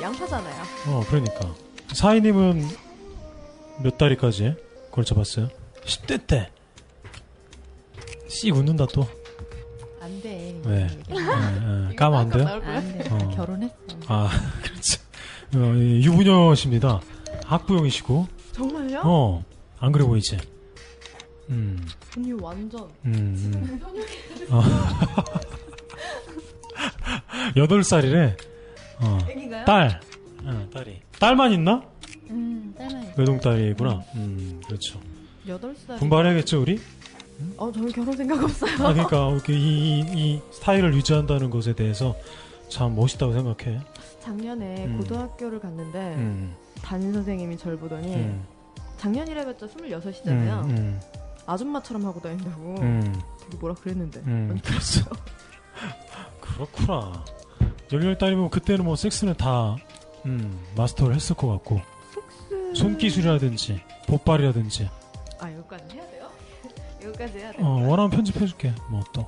양파잖아요. 0.00 0.62
어, 0.88 1.04
그러니까. 1.08 1.54
사이님은 1.92 2.66
몇 3.82 3.98
달이까지 3.98 4.54
걸쳐봤어요? 4.90 5.48
10대 5.84 6.26
때. 6.26 6.50
씩 8.28 8.54
웃는다 8.54 8.86
또. 8.92 9.06
안 10.00 10.20
돼. 10.22 10.60
왜? 10.64 10.82
예, 10.82 10.88
예. 11.90 11.94
까면 11.96 12.20
안 12.20 12.28
돼요? 12.28 12.46
안 12.46 12.98
돼. 12.98 13.08
어. 13.10 13.16
나 13.16 13.28
결혼했어. 13.30 13.74
아, 14.06 14.28
그렇지. 14.62 14.98
어, 15.54 15.58
이 15.74 16.04
유부녀십니다. 16.04 17.00
학부형이시고. 17.46 18.28
정말요? 18.52 19.00
어, 19.04 19.44
안 19.78 19.92
그래 19.92 20.04
보이지? 20.04 20.36
음, 21.50 21.86
언니 22.16 22.32
완전. 22.32 22.82
음, 23.06 23.52
음. 23.54 23.80
어. 24.50 24.62
8살이래. 27.56 28.36
어, 29.00 29.18
애기가요? 29.28 29.64
딸. 29.64 30.00
어, 30.44 30.68
딸이. 30.72 31.00
딸만 31.18 31.52
있나? 31.52 31.82
음, 32.30 32.74
딸만 32.76 33.02
있어. 33.04 33.12
외동 33.16 33.40
딸이구나. 33.40 34.02
음, 34.14 34.60
그렇죠. 34.66 35.00
8살. 35.46 35.98
분발해야겠죠, 35.98 36.60
우리? 36.62 36.80
어, 37.56 37.70
저는 37.70 37.92
결혼 37.92 38.16
생각 38.16 38.42
없어요. 38.42 38.72
아, 38.86 38.92
그러니까 38.92 39.30
이렇게 39.30 39.52
이, 39.52 40.00
이, 40.00 40.00
이 40.00 40.42
스타일을 40.52 40.92
유지한다는 40.94 41.50
것에 41.50 41.72
대해서 41.74 42.16
참 42.68 42.94
멋있다고 42.96 43.32
생각해. 43.32 43.80
작년에 44.20 44.86
음. 44.86 44.98
고등학교를 44.98 45.60
갔는데 45.60 45.98
음, 46.16 46.54
담임 46.82 47.12
선생님이 47.12 47.56
저를 47.56 47.78
보더니 47.78 48.14
음, 48.14 48.44
작년이라 48.98 49.44
봤자 49.44 49.68
26이잖아요. 49.68 50.64
음, 50.64 50.70
음, 50.70 51.00
아줌마처럼 51.46 52.04
하고 52.04 52.20
다닌다고 52.20 52.76
음, 52.80 53.14
되게 53.40 53.56
뭐라 53.58 53.74
그랬는데. 53.76 54.20
음, 54.26 54.60
그랬어. 54.62 55.08
그렇구나. 56.40 57.24
18달이면 57.88 58.50
그때는 58.50 58.84
뭐 58.84 58.96
섹스는 58.96 59.34
다, 59.34 59.76
음, 60.26 60.58
마스터를 60.76 61.14
했을 61.14 61.36
것 61.36 61.48
같고. 61.48 61.80
손기술이라든지, 62.74 63.80
보빨이라든지. 64.06 64.88
아, 65.38 65.50
여기까지 65.52 65.96
해야 65.96 66.10
돼요? 66.10 66.28
여기까지 67.02 67.38
해야 67.38 67.52
돼요? 67.52 67.66
어, 67.66 67.86
원하면 67.88 68.10
편집해줄게. 68.10 68.74
뭐 68.90 69.02
또. 69.12 69.26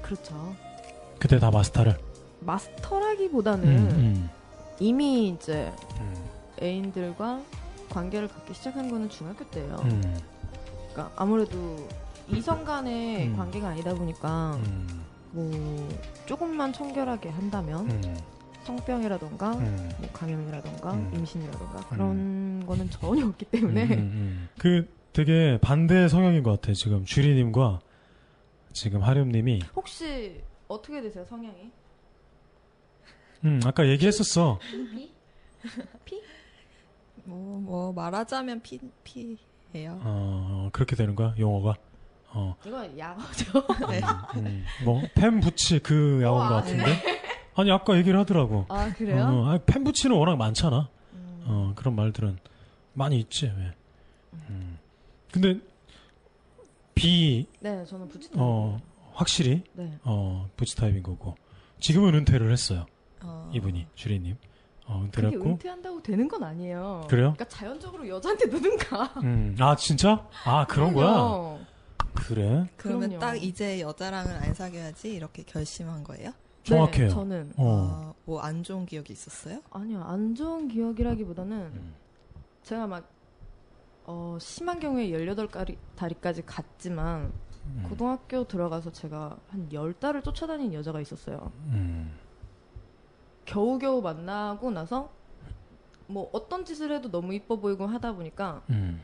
그렇죠. 0.00 0.54
그때 1.18 1.38
다 1.38 1.50
마스터를. 1.50 1.98
마스터라기보다는 2.40 3.64
음, 3.66 3.88
음, 3.90 4.30
이미 4.78 5.28
이제 5.28 5.72
음, 6.00 6.14
애인들과 6.62 7.40
관계를 7.88 8.28
갖기 8.28 8.52
시작한 8.54 8.90
거는 8.90 9.08
중학교 9.08 9.44
때예요. 9.50 9.76
음, 9.84 10.20
그러니까 10.92 11.10
아무래도 11.16 11.88
이성 12.28 12.64
간의 12.64 13.28
음. 13.28 13.36
관계가 13.36 13.68
아니다 13.68 13.94
보니까 13.94 14.56
음, 14.56 15.04
뭐 15.30 15.88
조금만 16.26 16.72
청결하게 16.72 17.28
한다면 17.28 17.90
음, 17.90 18.16
성병이라던가 18.64 19.52
음. 19.52 19.90
뭐 19.98 20.08
감염이라던가 20.12 20.94
음. 20.94 21.10
임신이라던가 21.14 21.88
그런 21.88 22.64
거는 22.66 22.90
전혀 22.90 23.26
없기 23.26 23.44
때문에 23.46 23.84
음, 23.84 23.90
음, 23.90 23.98
음. 23.98 24.48
그 24.58 24.88
되게 25.12 25.58
반대 25.60 26.08
성향인 26.08 26.42
것 26.42 26.60
같아. 26.60 26.72
지금 26.72 27.04
주리님과 27.04 27.80
지금 28.72 29.02
하렴님이. 29.02 29.60
혹시 29.76 30.42
어떻게 30.66 31.00
되세요 31.00 31.24
성향이? 31.24 31.70
음, 33.44 33.60
아까 33.64 33.86
얘기했었어. 33.88 34.58
뭐, 37.26 37.60
뭐, 37.60 37.92
말하자면 37.92 38.60
피, 38.62 38.78
피예요. 39.02 39.98
어, 40.02 40.68
그렇게 40.72 40.94
되는 40.96 41.14
거야, 41.14 41.34
용어가. 41.38 41.74
어, 42.36 42.56
이건 42.66 42.98
야거죠. 42.98 43.64
네. 43.90 44.00
음, 44.36 44.64
뭐, 44.84 45.00
펜부치 45.14 45.78
그 45.78 46.20
야구인 46.22 46.48
것 46.48 46.54
와, 46.54 46.60
같은데? 46.60 46.84
아니, 47.54 47.70
아까 47.70 47.96
얘기를 47.96 48.18
하더라고. 48.18 48.66
아 48.68 48.92
그래요? 48.92 49.24
어, 49.24 49.46
아니, 49.50 49.60
펜부치는 49.64 50.16
워낙 50.16 50.36
많잖아. 50.36 50.88
음. 51.12 51.42
어, 51.46 51.72
그런 51.76 51.94
말들은 51.94 52.38
많이 52.92 53.18
있지, 53.20 53.46
왜. 53.46 53.72
음. 54.50 54.78
근데, 55.32 55.60
비, 56.94 57.46
네 57.60 57.84
저는 57.84 58.08
부치. 58.08 58.30
어, 58.34 58.80
확실히, 59.12 59.62
네. 59.72 59.96
어, 60.02 60.48
부치 60.56 60.76
타입인 60.76 61.02
거고. 61.04 61.36
지금은 61.80 62.14
은퇴를 62.16 62.50
했어요. 62.50 62.86
어. 63.22 63.50
이분이, 63.54 63.86
주리님. 63.94 64.36
어, 64.86 65.02
은퇴를 65.04 65.32
했고. 65.32 65.50
은퇴한다고 65.50 66.02
되는 66.02 66.26
건 66.28 66.42
아니에요. 66.42 67.06
그래요? 67.08 67.34
그러니까 67.36 67.44
자연적으로 67.44 68.08
여자한테 68.08 68.46
누든가. 68.46 69.04
음, 69.22 69.56
아, 69.60 69.76
진짜? 69.76 70.26
아, 70.44 70.66
그런 70.66 70.92
거야? 70.92 71.06
그래? 72.14 72.66
그러면 72.76 73.08
그럼요. 73.10 73.18
딱 73.18 73.42
이제 73.42 73.80
여자랑은 73.80 74.30
안 74.36 74.54
사귀어야지 74.54 75.14
이렇게 75.14 75.42
결심한 75.42 76.02
거예요? 76.04 76.32
정확해요. 76.62 77.08
네, 77.08 77.14
저는 77.14 77.52
어. 77.56 77.64
어, 77.64 78.14
뭐 78.24 78.40
안 78.40 78.62
좋은 78.62 78.86
기억이 78.86 79.12
있었어요? 79.12 79.60
아니요 79.70 80.02
안 80.02 80.34
좋은 80.34 80.68
기억이라기보다는 80.68 81.56
음. 81.56 81.94
제가 82.62 82.86
막 82.86 83.08
어, 84.06 84.38
심한 84.40 84.80
경우에 84.80 85.08
18다리까지 85.08 86.42
갔지만 86.46 87.32
음. 87.66 87.86
고등학교 87.88 88.44
들어가서 88.46 88.92
제가 88.92 89.36
한 89.48 89.68
10달을 89.70 90.22
쫓아다닌 90.24 90.72
여자가 90.74 91.00
있었어요. 91.00 91.50
음. 91.66 92.14
겨우겨우 93.44 94.00
만나고 94.02 94.70
나서 94.70 95.10
뭐 96.06 96.28
어떤 96.32 96.64
짓을 96.64 96.92
해도 96.92 97.10
너무 97.10 97.32
이뻐 97.34 97.56
보이고 97.56 97.86
하다 97.86 98.12
보니까 98.14 98.62
음. 98.70 99.00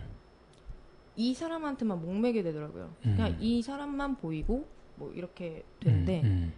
이 1.20 1.34
사람한테만 1.34 2.00
목매게 2.00 2.42
되더라고요. 2.42 2.84
음. 3.06 3.16
그냥 3.16 3.36
이 3.40 3.62
사람만 3.62 4.16
보이고 4.16 4.66
뭐 4.96 5.12
이렇게 5.12 5.64
되는데 5.80 6.22
음. 6.22 6.52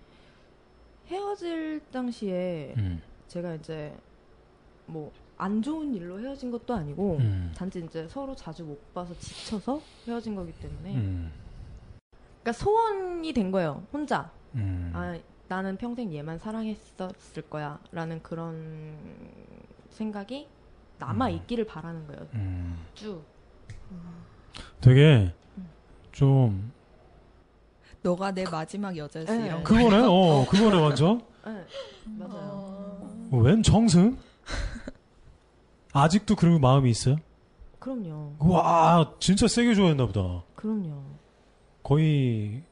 헤어질 1.09 1.83
당시에 1.91 2.75
음. 2.77 3.03
제가 3.29 3.55
이제 3.57 3.95
뭐 4.87 5.13
안 5.43 5.61
좋은 5.61 5.93
일로 5.93 6.21
헤어진 6.21 6.53
것도 6.53 6.73
아니고 6.73 7.17
음. 7.17 7.53
단지 7.57 7.85
이제 7.85 8.07
서로 8.07 8.33
자주 8.37 8.63
못 8.63 8.95
봐서 8.95 9.13
지쳐서 9.19 9.83
헤어진 10.07 10.37
거기 10.37 10.53
때문에 10.53 10.95
음. 10.95 11.33
그러니까 12.43 12.53
소원이 12.53 13.33
된 13.33 13.51
거예요 13.51 13.85
혼자 13.93 14.31
음. 14.55 14.93
아 14.95 15.19
나는 15.49 15.77
평생 15.77 16.15
얘만 16.15 16.39
사랑했었을 16.39 17.43
거야 17.51 17.81
라는 17.91 18.23
그런 18.23 18.97
생각이 19.91 20.47
남아 21.01 21.27
음. 21.27 21.33
있기를 21.33 21.67
바라는 21.67 22.07
거예요 22.07 22.29
음. 22.35 22.79
쭉 24.53 24.63
되게 24.81 25.33
음. 25.59 25.69
좀 26.13 26.73
너가 28.03 28.33
내 28.33 28.45
마지막 28.51 28.97
여자였어 28.97 29.33
네. 29.33 29.47
이런 29.47 29.63
거. 29.63 29.75
그거네. 29.75 29.97
어, 30.05 30.47
그거네 30.49 30.81
완전. 30.81 31.21
네, 31.47 31.65
맞아요 32.19 32.51
어. 32.53 33.29
어, 33.33 33.37
웬 33.39 33.63
정승? 33.63 34.17
아직도 35.93 36.37
그런 36.37 36.61
마음이 36.61 36.91
있어요? 36.91 37.17
그럼요 37.79 38.37
와, 38.39 39.13
진짜 39.19 39.47
세게 39.49 39.75
좋아했나 39.75 40.07
보다. 40.07 40.43
그럼요 40.55 41.03
거의 41.83 42.63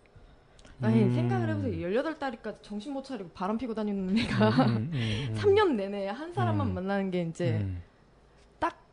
아니 0.82 1.02
음. 1.02 1.12
생각을 1.14 1.48
해보세요 1.50 1.88
18다리까지 2.02 2.62
정신 2.62 2.92
못 2.94 3.04
차리고 3.04 3.28
바람 3.34 3.58
피고 3.58 3.74
다니는 3.74 4.16
애가 4.16 4.48
음, 4.48 4.70
음, 4.70 4.90
음, 4.94 5.28
음. 5.30 5.34
3년 5.36 5.74
내내 5.74 6.08
한 6.08 6.32
사람만 6.32 6.68
음. 6.68 6.74
만나는 6.74 7.10
게 7.10 7.22
이제 7.22 7.58
음, 7.60 7.82
딱 7.82 7.89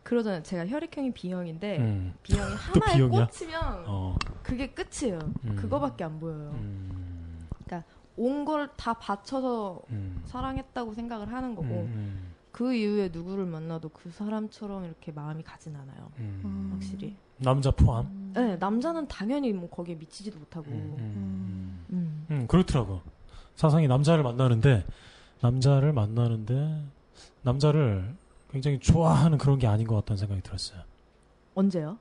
그러잖아요. 0.08 0.42
제가 0.44 0.68
혈액형이 0.68 1.12
B형인데 1.12 1.78
음. 1.80 2.14
B형이 2.24 2.50
또 2.74 2.80
하나에 2.80 2.96
B형이야? 2.96 3.26
꽂히면 3.26 3.84
어. 3.88 4.16
그게 4.42 4.68
끝이에요. 4.70 5.20
음. 5.44 5.56
그거밖에 5.58 6.04
안 6.06 6.20
보여요. 6.20 6.52
음. 6.54 6.88
온걸 8.18 8.72
다 8.76 8.94
바쳐서 8.94 9.82
음. 9.92 10.22
사랑했다고 10.26 10.94
생각을 10.94 11.32
하는 11.32 11.56
거고 11.56 11.68
음, 11.68 12.34
그 12.52 12.74
이후에 12.74 13.10
누구를 13.14 13.46
만나도 13.46 13.90
그 13.90 14.10
사람처럼 14.10 14.86
이렇게 14.86 15.12
마음이 15.12 15.44
가진 15.44 15.76
않아요. 15.76 16.12
음. 16.18 16.42
음. 16.44 16.70
확실히. 16.74 17.16
남자 17.38 17.70
포함. 17.70 18.32
네, 18.34 18.56
남자는 18.56 19.08
당연히 19.08 19.54
뭐 19.54 19.70
거기에 19.70 19.96
미치지도 19.96 20.40
못하고. 20.40 20.66
음, 20.72 20.96
음. 20.98 21.86
음. 21.92 22.26
음, 22.32 22.48
그렇더라고. 22.48 23.02
사상이 23.54 23.88
남자를 23.88 24.24
만나는데, 24.24 24.86
남자를 25.42 25.94
만나는데, 25.94 26.84
남자를 27.44 28.16
굉장히 28.52 28.80
좋아하는 28.80 29.38
그런 29.38 29.60
게 29.60 29.68
아닌 29.68 29.88
것 29.88 29.96
같다는 29.96 30.18
생각이 30.18 30.42
들었어요. 30.42 30.82
언제요? 31.56 31.98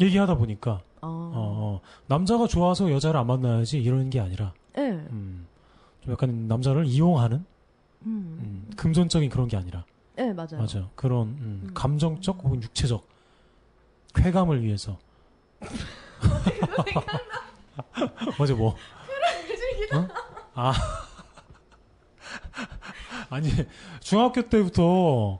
얘기하다 0.00 0.36
보니까, 0.36 0.82
어. 1.00 1.08
어, 1.08 1.32
어, 1.34 1.80
남자가 2.06 2.46
좋아서 2.46 2.90
여자를 2.90 3.18
안 3.18 3.26
만나야지 3.26 3.82
이런 3.82 4.10
게 4.10 4.20
아니라, 4.20 4.52
네. 4.74 4.90
음, 4.90 5.46
좀 6.02 6.12
약간 6.12 6.48
남자를 6.48 6.86
이용하는, 6.86 7.44
음. 8.02 8.38
음, 8.40 8.70
금전적인 8.76 9.30
그런 9.30 9.48
게 9.48 9.56
아니라, 9.56 9.84
네, 10.16 10.32
맞아요. 10.32 10.58
맞아요. 10.58 10.90
그런, 10.94 11.28
음, 11.28 11.60
음. 11.64 11.70
감정적 11.74 12.42
혹은 12.44 12.62
육체적 12.62 13.06
쾌감을 14.14 14.62
위해서. 14.62 14.98
맞아, 18.38 18.54
뭐. 18.54 18.76
어? 19.94 20.08
아. 20.54 20.72
아니, 23.36 23.50
중학교 24.00 24.40
때부터 24.48 25.38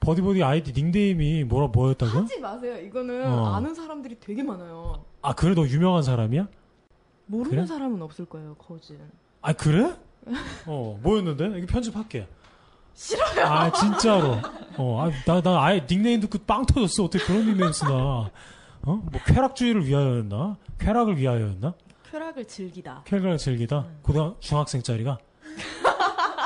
버디버디 0.00 0.42
아이디 0.42 0.72
닉네임이 0.72 1.44
뭐라 1.44 1.68
뭐였다고? 1.68 2.20
하지 2.20 2.40
마세요. 2.40 2.76
이거는 2.78 3.26
어. 3.30 3.54
아는 3.54 3.72
사람들이 3.74 4.18
되게 4.18 4.42
많아요. 4.42 5.04
아, 5.22 5.32
그래? 5.34 5.54
너 5.54 5.64
유명한 5.66 6.02
사람이야? 6.02 6.48
모르는 7.26 7.50
그래? 7.50 7.66
사람은 7.66 8.02
없을 8.02 8.24
거예요, 8.24 8.54
거진. 8.56 8.98
아, 9.42 9.52
그래? 9.52 9.94
어, 10.66 10.98
뭐였는데? 11.02 11.58
이거 11.58 11.66
편집할게. 11.68 12.26
싫어요. 12.94 13.46
아, 13.46 13.70
진짜로. 13.72 14.38
어, 14.76 15.02
아, 15.02 15.10
나, 15.24 15.40
나 15.40 15.64
아예 15.64 15.86
닉네임 15.86 16.20
듣고 16.20 16.38
빵 16.46 16.66
터졌어. 16.66 17.04
어떻게 17.04 17.22
그런 17.24 17.46
닉네임 17.46 17.70
쓰나. 17.72 17.92
어? 17.92 18.30
뭐, 18.82 19.02
쾌락주의를 19.24 19.86
위하여였나? 19.86 20.56
쾌락을 20.78 21.16
위하여였나? 21.16 21.74
쾌락을 22.10 22.44
즐기다. 22.46 23.02
쾌락을 23.04 23.38
즐기다? 23.38 23.86
고등, 24.02 24.34
중학생 24.40 24.82
짜리가? 24.82 25.18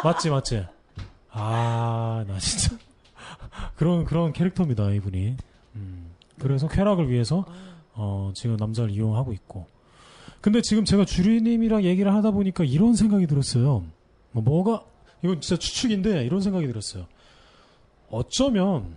맞지, 0.05 0.29
맞지? 0.29 0.67
아, 1.37 2.25
나 2.29 2.39
진짜. 2.39 2.77
그런, 3.75 4.05
그런 4.05 4.33
캐릭터입니다, 4.33 4.91
이분이. 4.91 5.37
음. 5.75 6.11
그래서 6.39 6.69
쾌락을 6.69 7.11
위해서, 7.11 7.45
어, 7.93 8.33
지금 8.35 8.57
남자를 8.57 8.91
이용하고 8.91 9.33
있고. 9.33 9.67
근데 10.41 10.63
지금 10.63 10.85
제가 10.85 11.05
주리님이랑 11.05 11.83
얘기를 11.85 12.15
하다 12.15 12.31
보니까 12.31 12.65
이런 12.65 12.95
생각이 12.95 13.27
들었어요. 13.27 13.85
뭐, 14.31 14.43
뭐가, 14.43 14.85
이건 15.23 15.41
진짜 15.41 15.59
추측인데 15.59 16.25
이런 16.25 16.41
생각이 16.41 16.67
들었어요. 16.67 17.07
어쩌면, 18.11 18.97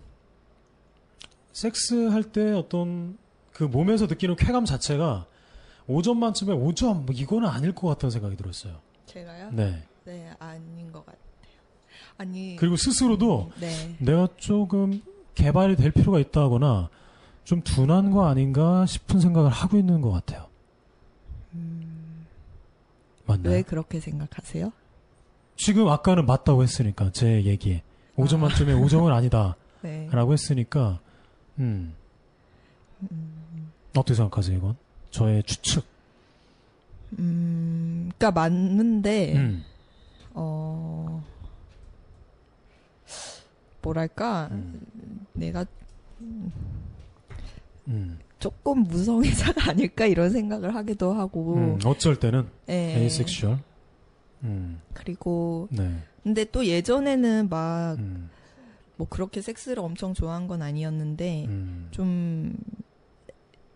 섹스할 1.53 2.23
때 2.23 2.51
어떤 2.51 3.17
그 3.51 3.63
몸에서 3.63 4.05
느끼는 4.05 4.35
쾌감 4.35 4.65
자체가 4.65 5.25
5점 5.87 6.17
만점에 6.17 6.53
5점, 6.53 7.05
뭐 7.05 7.15
이거는 7.15 7.47
아닐 7.47 7.73
것 7.73 7.87
같다는 7.87 8.11
생각이 8.11 8.35
들었어요. 8.35 8.75
제가요? 9.07 9.49
네. 9.51 9.83
네, 10.03 10.29
아닌 10.37 10.91
것 10.91 11.03
같아요. 11.03 11.26
아니. 12.17 12.55
그리고 12.57 12.75
스스로도 12.75 13.51
네. 13.59 13.95
내가 13.99 14.27
조금 14.37 15.01
개발이 15.35 15.75
될 15.75 15.91
필요가 15.91 16.19
있다거나 16.19 16.89
좀 17.43 17.61
둔한 17.61 18.11
거 18.11 18.27
아닌가 18.27 18.85
싶은 18.85 19.19
생각을 19.19 19.51
하고 19.51 19.77
있는 19.77 20.01
것 20.01 20.11
같아요. 20.11 20.47
맞나요? 23.25 23.55
왜 23.55 23.61
그렇게 23.61 23.99
생각하세요? 23.99 24.71
지금 25.55 25.89
아까는 25.89 26.25
맞다고 26.25 26.63
했으니까 26.63 27.11
제 27.11 27.43
얘기에 27.43 27.83
5점 28.15 28.35
아. 28.35 28.37
만점에 28.37 28.73
5점은 28.73 29.11
아니다라고 29.11 29.55
네. 29.81 30.09
했으니까 30.33 30.99
음 31.59 31.93
어떻게 33.95 34.13
생각하세요 34.15 34.57
이건? 34.57 34.75
저의 35.11 35.43
추측. 35.43 35.83
음, 37.19 38.09
그니까 38.09 38.31
맞는데, 38.31 39.35
음. 39.35 39.63
어, 40.33 41.23
뭐랄까, 43.87 44.49
음. 44.51 44.81
내가 45.33 45.65
음. 47.87 48.19
조금 48.39 48.83
무성애자가 48.83 49.71
아닐까 49.71 50.05
이런 50.05 50.29
생각을 50.29 50.75
하기도 50.75 51.13
하고, 51.13 51.55
음. 51.55 51.79
어쩔 51.85 52.19
때는 52.19 52.47
예. 52.69 52.97
asexual. 52.97 53.59
음. 54.43 54.81
그리고, 54.93 55.67
네. 55.71 55.97
근데 56.23 56.43
또 56.45 56.65
예전에는 56.65 57.47
막, 57.49 57.95
음. 57.97 58.29
뭐 58.97 59.07
그렇게 59.07 59.41
섹스를 59.41 59.79
엄청 59.79 60.13
좋아한 60.13 60.47
건 60.47 60.63
아니었는데 60.63 61.45
음. 61.47 61.87
좀 61.91 62.57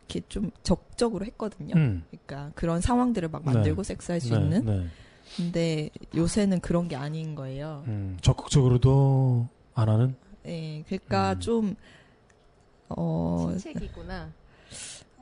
이렇게 0.08 0.28
좀 0.28 0.50
적적으로 0.64 1.26
했거든요. 1.26 1.76
음. 1.76 2.04
그러니까 2.10 2.52
그런 2.56 2.82
상황들을 2.82 3.30
막 3.30 3.46
네. 3.46 3.54
만들고 3.54 3.84
섹스할 3.84 4.20
수 4.20 4.34
네, 4.34 4.42
있는. 4.42 4.66
네. 4.66 4.88
근데 5.38 5.90
요새는 6.16 6.60
그런 6.60 6.88
게 6.88 6.96
아닌 6.96 7.36
거예요. 7.36 7.84
음, 7.88 8.18
적극적으로도 8.22 9.48
안 9.74 9.90
하는? 9.90 10.16
네, 10.44 10.84
그러니까 10.88 11.34
음. 11.34 11.40
좀 11.40 11.76
어, 12.90 13.48
친책이구나. 13.52 14.32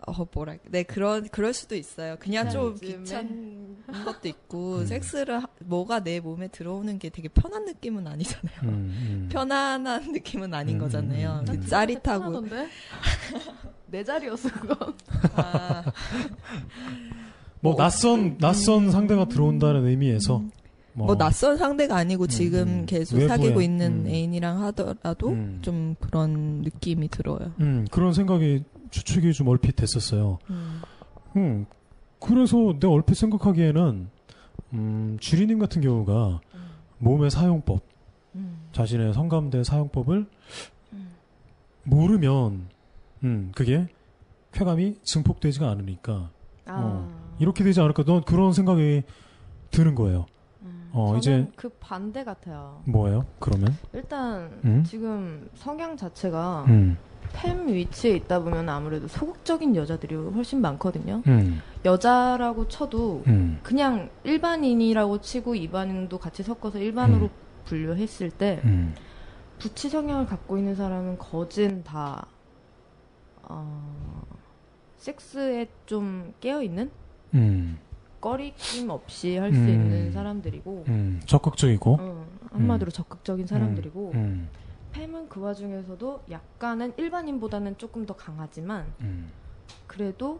어 0.07 0.25
뭐랄, 0.33 0.59
네 0.69 0.83
그런 0.83 1.27
그럴 1.27 1.53
수도 1.53 1.75
있어요. 1.75 2.15
그냥 2.19 2.49
좀 2.49 2.71
요즘에? 2.71 2.97
귀찮은 2.97 3.83
것도 4.05 4.27
있고 4.29 4.77
음. 4.77 4.85
섹스를 4.85 5.43
하- 5.43 5.47
뭐가 5.59 5.99
내 6.03 6.19
몸에 6.21 6.47
들어오는 6.47 6.97
게 6.99 7.09
되게 7.09 7.27
편한 7.27 7.65
느낌은 7.65 8.07
아니잖아요. 8.07 8.59
음, 8.63 8.69
음. 8.69 9.29
편안한 9.29 10.13
느낌은 10.13 10.53
아닌 10.53 10.75
음, 10.77 10.79
거잖아요. 10.79 11.39
음, 11.41 11.45
그 11.45 11.51
음. 11.57 11.65
짜릿하고 11.65 12.23
편하던데? 12.23 12.69
내 13.87 14.03
자리였어 14.03 14.49
그건. 14.51 14.93
아, 15.33 15.83
뭐, 17.59 17.73
뭐, 17.73 17.75
낯선, 17.75 18.37
낯선 18.37 18.91
상대가 18.91 19.25
들어온다는 19.27 19.85
의미에서. 19.85 20.43
뭐 20.93 21.15
낯선 21.15 21.57
상대가 21.57 21.95
아니고 21.95 22.27
지금 22.27 22.67
음, 22.67 22.85
계속 22.85 23.17
외부에, 23.17 23.27
사귀고 23.27 23.61
있는 23.61 24.05
음. 24.05 24.07
애인이랑 24.07 24.61
하더라도 24.63 25.29
음. 25.29 25.59
좀 25.61 25.95
그런 25.99 26.61
느낌이 26.61 27.07
들어요. 27.09 27.51
음, 27.59 27.85
그런 27.91 28.13
생각이 28.13 28.63
추측이 28.89 29.33
좀 29.33 29.47
얼핏 29.47 29.75
됐었어요. 29.75 30.39
음. 30.49 30.81
음, 31.37 31.65
그래서 32.19 32.57
내가 32.79 32.89
얼핏 32.89 33.15
생각하기에는, 33.15 34.09
음, 34.73 35.17
주리님 35.19 35.59
같은 35.59 35.81
경우가 35.81 36.41
몸의 36.97 37.31
사용법, 37.31 37.81
음. 38.35 38.57
자신의 38.71 39.13
성감대 39.13 39.63
사용법을 39.63 40.25
음. 40.93 41.11
모르면, 41.83 42.67
음, 43.23 43.51
그게 43.55 43.87
쾌감이 44.51 44.95
증폭되지가 45.03 45.69
않으니까, 45.69 46.31
아. 46.65 46.81
어, 46.81 47.35
이렇게 47.39 47.63
되지 47.63 47.79
않을까, 47.79 48.03
넌 48.03 48.23
그런 48.23 48.53
생각이 48.53 49.03
드는 49.71 49.95
거예요. 49.95 50.25
음, 50.89 50.91
어, 50.93 51.17
이제- 51.17 51.47
그 51.55 51.69
반대 51.79 52.23
같아요. 52.23 52.81
뭐예요, 52.85 53.25
그러면? 53.39 53.75
일단 53.93 54.59
음? 54.65 54.83
지금 54.83 55.49
성향 55.55 55.95
자체가 55.97 56.65
음, 56.67 56.97
팸 57.33 57.67
위치에 57.71 58.15
있다 58.15 58.39
보면 58.39 58.67
아무래도 58.69 59.07
소극적인 59.07 59.75
여자들이 59.75 60.15
훨씬 60.15 60.61
많거든요. 60.61 61.21
음, 61.27 61.61
여자라고 61.85 62.67
쳐도 62.67 63.23
음, 63.27 63.59
그냥 63.61 64.09
일반인이라고 64.23 65.21
치고 65.21 65.55
일반인도 65.55 66.17
같이 66.17 66.41
섞어서 66.43 66.79
일반으로 66.79 67.25
음. 67.25 67.29
분류했을 67.65 68.31
때 68.31 68.61
음, 68.65 68.95
부치 69.59 69.89
성향을 69.89 70.25
갖고 70.25 70.57
있는 70.57 70.73
사람은 70.75 71.19
거진 71.19 71.83
다 71.83 72.25
어, 73.43 74.23
섹스에 74.97 75.67
좀 75.85 76.33
깨어 76.39 76.61
있는 76.63 76.89
음, 77.35 77.77
꺼리낌 78.21 78.89
없이 78.89 79.37
할수 79.37 79.59
음. 79.59 79.69
있는 79.69 80.11
사람들이고 80.11 80.85
음, 80.87 81.21
적극적이고, 81.25 81.97
어, 81.99 82.27
한마디로 82.51 82.91
적극적인 82.91 83.47
사람들이고 83.47 84.11
음, 84.13 84.49
팸은 84.93 85.29
그 85.29 85.39
와중에서도 85.39 86.23
약간은 86.29 86.93
일반인보다는 86.97 87.77
조금 87.77 88.05
더 88.05 88.15
강하지만 88.15 88.85
음, 89.01 89.29
그래도 89.87 90.39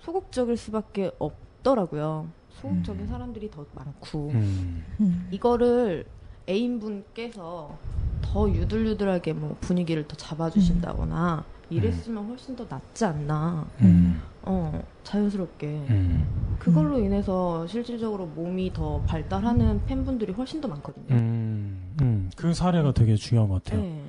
소극적일 0.00 0.56
수밖에 0.56 1.10
없더라고요. 1.18 2.28
소극적인 2.50 3.02
음. 3.02 3.06
사람들이 3.06 3.50
더 3.50 3.64
많고 3.72 4.30
음, 4.30 4.84
음. 5.00 5.28
이거를 5.30 6.04
애인분께서 6.48 7.78
더 8.20 8.50
유들유들하게 8.50 9.32
뭐 9.32 9.56
분위기를 9.60 10.06
더 10.06 10.16
잡아주신다거나 10.16 11.44
이랬으면 11.76 12.26
훨씬 12.26 12.54
더 12.56 12.66
낫지 12.68 13.04
않나. 13.04 13.66
음, 13.80 14.20
어 14.42 14.82
자연스럽게 15.04 15.66
음, 15.66 16.56
그걸로 16.58 16.98
인해서 16.98 17.66
실질적으로 17.66 18.26
몸이 18.26 18.72
더 18.72 19.00
발달하는 19.02 19.84
팬분들이 19.86 20.32
훨씬 20.32 20.60
더 20.60 20.68
많거든요. 20.68 21.06
음, 21.10 21.94
음, 22.00 22.30
그 22.36 22.52
사례가 22.52 22.92
되게 22.92 23.14
중요한 23.14 23.48
것 23.48 23.62
같아요. 23.62 23.80
네. 23.82 24.02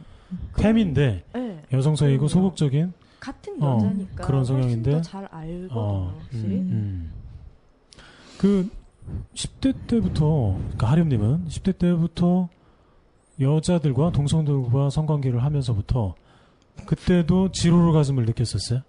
팸인데 0.53 1.21
네. 1.33 1.63
여성성이고. 1.71 2.27
소극적인 2.27 2.93
같은 3.19 3.61
어, 3.61 3.75
여자니까 3.75 4.25
그런 4.25 4.43
성향인데? 4.43 5.01
잘 5.01 5.25
알거든요. 5.25 5.79
어, 5.79 6.17
확실히. 6.19 6.55
음. 6.57 6.69
음. 6.71 7.11
그 8.37 8.69
10대 9.33 9.75
때부터 9.87 10.57
그러니까 10.57 10.91
하림님은 10.91 11.45
10대 11.47 11.77
때부터 11.77 12.49
여자들과 13.39 14.11
동성들과 14.11 14.89
성관계를 14.89 15.43
하면서부터 15.43 16.15
그때도 16.85 17.51
지로르가즘을 17.51 18.25
느꼈었어요. 18.25 18.81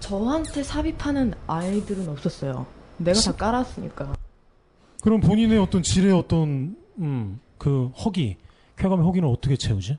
저한테 0.00 0.62
삽입하는 0.62 1.34
아이들은 1.46 2.08
없었어요. 2.08 2.66
내가 2.98 3.18
다 3.20 3.32
깔았으니까. 3.34 4.14
그럼 5.02 5.20
본인의 5.20 5.58
어떤 5.58 5.82
질의 5.82 6.12
어떤 6.12 6.76
음, 6.98 7.40
그 7.58 7.88
허기, 7.88 8.36
쾌감의 8.76 9.04
허기는 9.04 9.28
어떻게 9.28 9.56
채우지? 9.56 9.98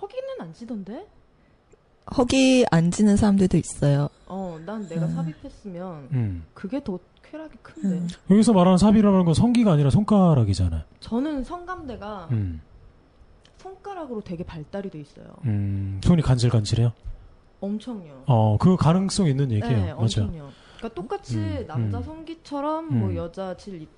허기는 0.00 0.28
안 0.40 0.52
지던데? 0.52 1.06
허기 2.16 2.64
안 2.70 2.90
지는 2.90 3.16
사람들도 3.16 3.56
있어요. 3.58 4.08
어, 4.26 4.58
난 4.64 4.88
내가 4.88 5.06
음. 5.06 5.14
삽입했으면 5.14 6.08
음. 6.12 6.44
그게 6.54 6.82
더 6.82 6.98
쾌락이 7.22 7.56
큰데. 7.62 7.88
음. 7.88 8.08
여기서 8.30 8.52
말하는 8.52 8.78
삽이라는 8.78 9.24
건 9.24 9.34
성기가 9.34 9.72
아니라 9.72 9.90
손가락이잖아요. 9.90 10.82
저는 11.00 11.44
성감대가 11.44 12.28
음. 12.30 12.60
손가락으로 13.58 14.20
되게 14.20 14.44
발달이 14.44 14.90
돼 14.90 15.00
있어요. 15.00 15.26
음, 15.44 16.00
손이 16.02 16.22
간질간질해요. 16.22 16.92
엄청요. 17.60 18.22
어, 18.26 18.56
그 18.58 18.76
가능성 18.76 19.26
있는 19.26 19.50
얘기예요. 19.50 19.76
네, 19.76 19.92
맞아요. 19.92 20.52
그러니까 20.76 20.94
똑같이 20.94 21.36
음, 21.38 21.66
남자 21.66 21.98
음. 21.98 22.02
성기처럼 22.02 22.88
음. 22.88 23.00
뭐 23.00 23.14
여자 23.16 23.56
질, 23.56 23.88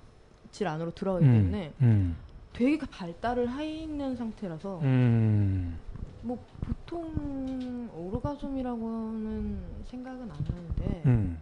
질 0.51 0.67
안으로 0.67 0.91
들어가기 0.91 1.25
음, 1.25 1.31
때문에 1.31 1.73
음, 1.81 2.17
되게 2.53 2.85
발달을 2.87 3.55
해 3.55 3.81
있는 3.83 4.15
상태라서 4.15 4.79
음, 4.81 5.77
뭐 6.23 6.43
보통 6.59 7.89
오르가즘이라고는 7.95 9.59
생각은 9.85 10.23
안 10.23 10.29
하는데 10.29 11.03
음. 11.05 11.39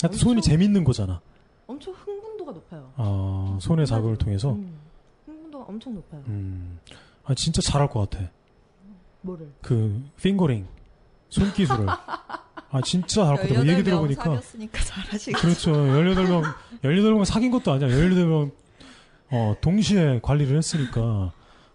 하여튼 0.00 0.18
손이 0.18 0.42
재밌는 0.42 0.82
거잖아. 0.82 1.20
엄청 1.68 1.94
흥분도가 1.94 2.52
높아요. 2.52 2.92
어, 2.96 3.58
손의 3.60 3.86
자극을 3.86 4.16
통해서. 4.16 4.52
음, 4.52 4.75
엄청 5.66 5.94
높아요. 5.94 6.22
음. 6.28 6.78
아, 7.24 7.34
진짜 7.34 7.60
잘할 7.62 7.88
것 7.88 8.08
같아. 8.10 8.30
뭐를? 9.22 9.52
그, 9.62 10.02
핑거링. 10.20 10.66
손기술을. 11.28 11.86
아, 11.88 12.80
진짜 12.84 13.24
잘할 13.24 13.36
것 13.36 13.42
같아. 13.48 13.54
뭐 13.54 13.66
얘기 13.66 13.82
18명 13.82 13.84
들어보니까. 13.84 14.22
사귀었으니까 14.24 14.84
잘하시겠 14.84 15.40
그렇죠. 15.40 15.72
18명, 15.72 16.54
18명 16.82 17.24
사귄 17.24 17.50
것도 17.50 17.72
아니야. 17.72 17.88
18명, 17.88 18.52
어, 19.30 19.54
동시에 19.60 20.20
관리를 20.22 20.56
했으니까. 20.56 21.32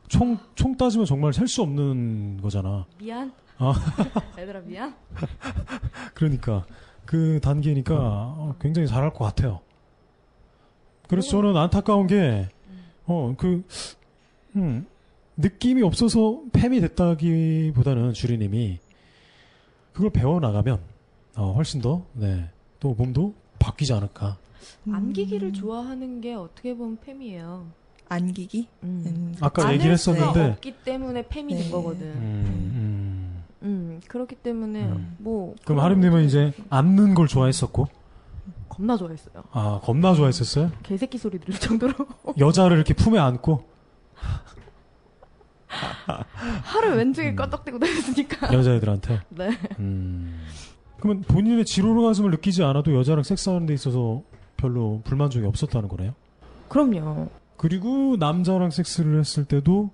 총, 0.07 0.37
총 0.55 0.75
따지면 0.75 1.05
정말 1.05 1.33
셀 1.33 1.47
수 1.47 1.61
없는 1.61 2.41
거잖아. 2.41 2.85
미안. 2.97 3.31
아. 3.57 3.73
얘들아 4.39 4.59
미안. 4.61 4.95
그러니까. 6.13 6.65
그 7.05 7.39
단계니까 7.41 7.93
어, 7.97 8.55
굉장히 8.61 8.87
잘할 8.87 9.11
것 9.11 9.25
같아요. 9.25 9.59
그래서 11.09 11.29
저는 11.29 11.57
안타까운 11.57 12.07
게, 12.07 12.47
어, 13.05 13.33
그, 13.37 13.63
음, 14.55 14.85
느낌이 15.37 15.81
없어서 15.81 16.41
팸이 16.51 16.81
됐다기보다는 16.81 18.13
주리님이 18.13 18.79
그걸 19.93 20.09
배워나가면, 20.11 20.79
어, 21.37 21.53
훨씬 21.53 21.81
더, 21.81 22.03
네, 22.13 22.49
또 22.79 22.93
몸도 22.93 23.33
바뀌지 23.59 23.93
않을까. 23.93 24.37
안기기를 24.91 25.53
좋아하는 25.53 26.21
게 26.21 26.33
어떻게 26.33 26.75
보면 26.75 26.97
팸이에요. 27.05 27.65
안기기? 28.09 28.67
음. 28.83 29.03
음, 29.05 29.35
아까 29.39 29.71
얘기를 29.73 29.93
했었는데, 29.93 30.49
없기 30.51 30.75
때문에 30.83 31.23
팸이 31.23 31.47
네. 31.47 31.57
된 31.57 31.71
거거든. 31.71 32.07
음, 32.07 32.71
음. 32.75 33.43
음, 33.63 34.01
그렇기 34.07 34.35
때문에 34.35 34.83
음. 34.83 35.15
뭐 35.19 35.55
그럼 35.63 35.79
하림님은 35.81 36.25
이제 36.25 36.51
앉는 36.69 37.13
걸 37.13 37.27
좋아했었고, 37.27 37.87
겁나 38.71 38.95
좋아했어요. 38.95 39.43
아, 39.51 39.79
겁나 39.83 40.13
좋아했었어요? 40.13 40.71
개새끼 40.83 41.17
소리 41.17 41.39
들을 41.39 41.53
정도로 41.59 41.93
여자를 42.39 42.77
이렇게 42.77 42.93
품에 42.93 43.19
안고, 43.19 43.65
하루 45.67 46.95
왼쪽에 46.95 47.31
음. 47.31 47.35
껐덕대고 47.35 47.79
다녔으니까. 47.79 48.53
여자애들한테. 48.53 49.21
네. 49.29 49.49
음. 49.79 50.41
그러면 50.99 51.23
본인의 51.23 51.65
질 51.65 51.78
오르가즘을 51.78 52.31
느끼지 52.31 52.63
않아도 52.63 52.95
여자랑 52.95 53.23
섹스하는 53.23 53.65
데 53.65 53.73
있어서 53.73 54.21
별로 54.55 55.01
불만족이 55.03 55.45
없었다는 55.45 55.89
거네요? 55.89 56.13
그럼요. 56.69 57.29
그리고 57.57 58.15
남자랑 58.17 58.69
섹스를 58.69 59.19
했을 59.19 59.45
때도 59.45 59.89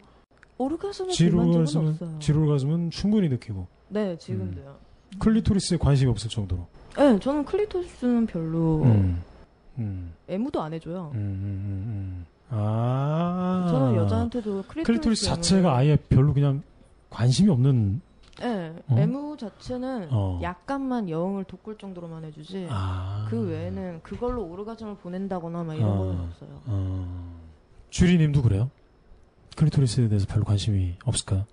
질 1.12 1.26
오르가즘은, 1.26 1.90
없어요. 1.94 2.20
질 2.20 2.33
오르가즘은 2.33 2.92
충분히 2.92 3.30
느끼고 3.30 3.68
네, 3.90 4.18
지금도요. 4.18 4.76
클리토리스에 5.20 5.78
관심이 5.78 6.12
없을 6.12 6.30
정도로. 6.30 6.68
네, 6.98 7.20
저는 7.20 7.46
클리토리스는 7.46 8.26
별로 8.26 8.82
음. 8.84 9.22
음. 9.78 10.14
애무도 10.28 10.62
안 10.62 10.74
해줘요. 10.74 11.12
음, 11.14 11.20
음, 11.20 11.86
음, 11.88 12.26
아. 12.50 13.68
저는 13.70 13.96
여자한테도 13.96 14.64
클리토리스, 14.68 14.84
클리토리스 14.86 15.26
자체가 15.26 15.76
아예 15.76 15.96
별로 15.96 16.34
그냥 16.34 16.64
관심이 17.10 17.50
없는. 17.50 18.02
네, 18.40 18.76
어? 18.88 18.96
애무 18.98 19.36
자체는 19.38 20.10
어. 20.12 20.40
약간만 20.44 21.10
여흥을 21.10 21.46
돋굴 21.46 21.78
정도로만 21.78 22.24
해주지. 22.26 22.68
아. 22.70 23.26
그 23.30 23.48
외에는 23.48 24.02
그걸로 24.04 24.44
오르가즘을 24.46 24.98
보낸다거나 24.98 25.64
막 25.64 25.76
이런 25.76 25.90
어. 25.90 25.98
건 25.98 26.20
없어요. 26.22 26.62
어. 26.66 27.38
주리님도 27.90 28.42
그래요? 28.42 28.70
클리토리스에 29.56 30.08
대해서 30.08 30.28
별로 30.28 30.44
관심이 30.46 30.96
없을까요? 31.04 31.46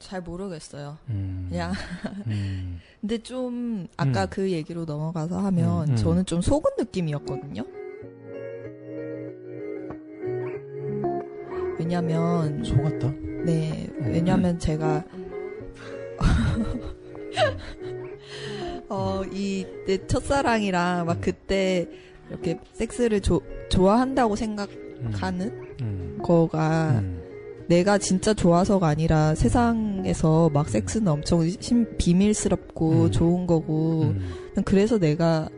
어, 0.00 0.02
잘 0.02 0.20
모르겠어요. 0.22 0.96
음. 1.10 1.46
그냥 1.50 1.72
음. 2.26 2.80
근데 3.00 3.18
좀 3.18 3.86
아까 3.96 4.24
음. 4.24 4.26
그 4.30 4.50
얘기로 4.50 4.84
넘어가서 4.86 5.38
하면 5.38 5.88
음, 5.88 5.92
음. 5.92 5.96
저는 5.96 6.24
좀 6.26 6.40
속은 6.40 6.72
느낌이었거든요. 6.78 7.62
왜냐면 11.78 12.64
속았다? 12.64 13.10
네 13.44 13.88
왜냐면 14.00 14.58
제가 14.58 15.04
어 18.88 19.22
이 19.32 19.64
내 19.86 20.06
첫사랑이랑 20.06 21.06
막 21.06 21.20
그때 21.20 21.88
이렇게 22.28 22.58
섹스를 22.74 23.20
조- 23.20 23.42
좋아한다고 23.70 24.36
생각하는 24.36 25.74
음. 25.80 26.18
거가 26.22 26.98
음. 27.00 27.19
내가 27.70 27.98
진짜 27.98 28.34
좋아서가 28.34 28.88
아니라 28.88 29.36
세상에서 29.36 30.50
막 30.52 30.68
섹스는 30.68 31.06
엄청 31.06 31.48
심, 31.60 31.86
비밀스럽고 31.98 33.04
음. 33.04 33.10
좋은 33.12 33.46
거고 33.46 34.02
음. 34.02 34.28
그래서 34.64 34.98
내가 34.98 35.48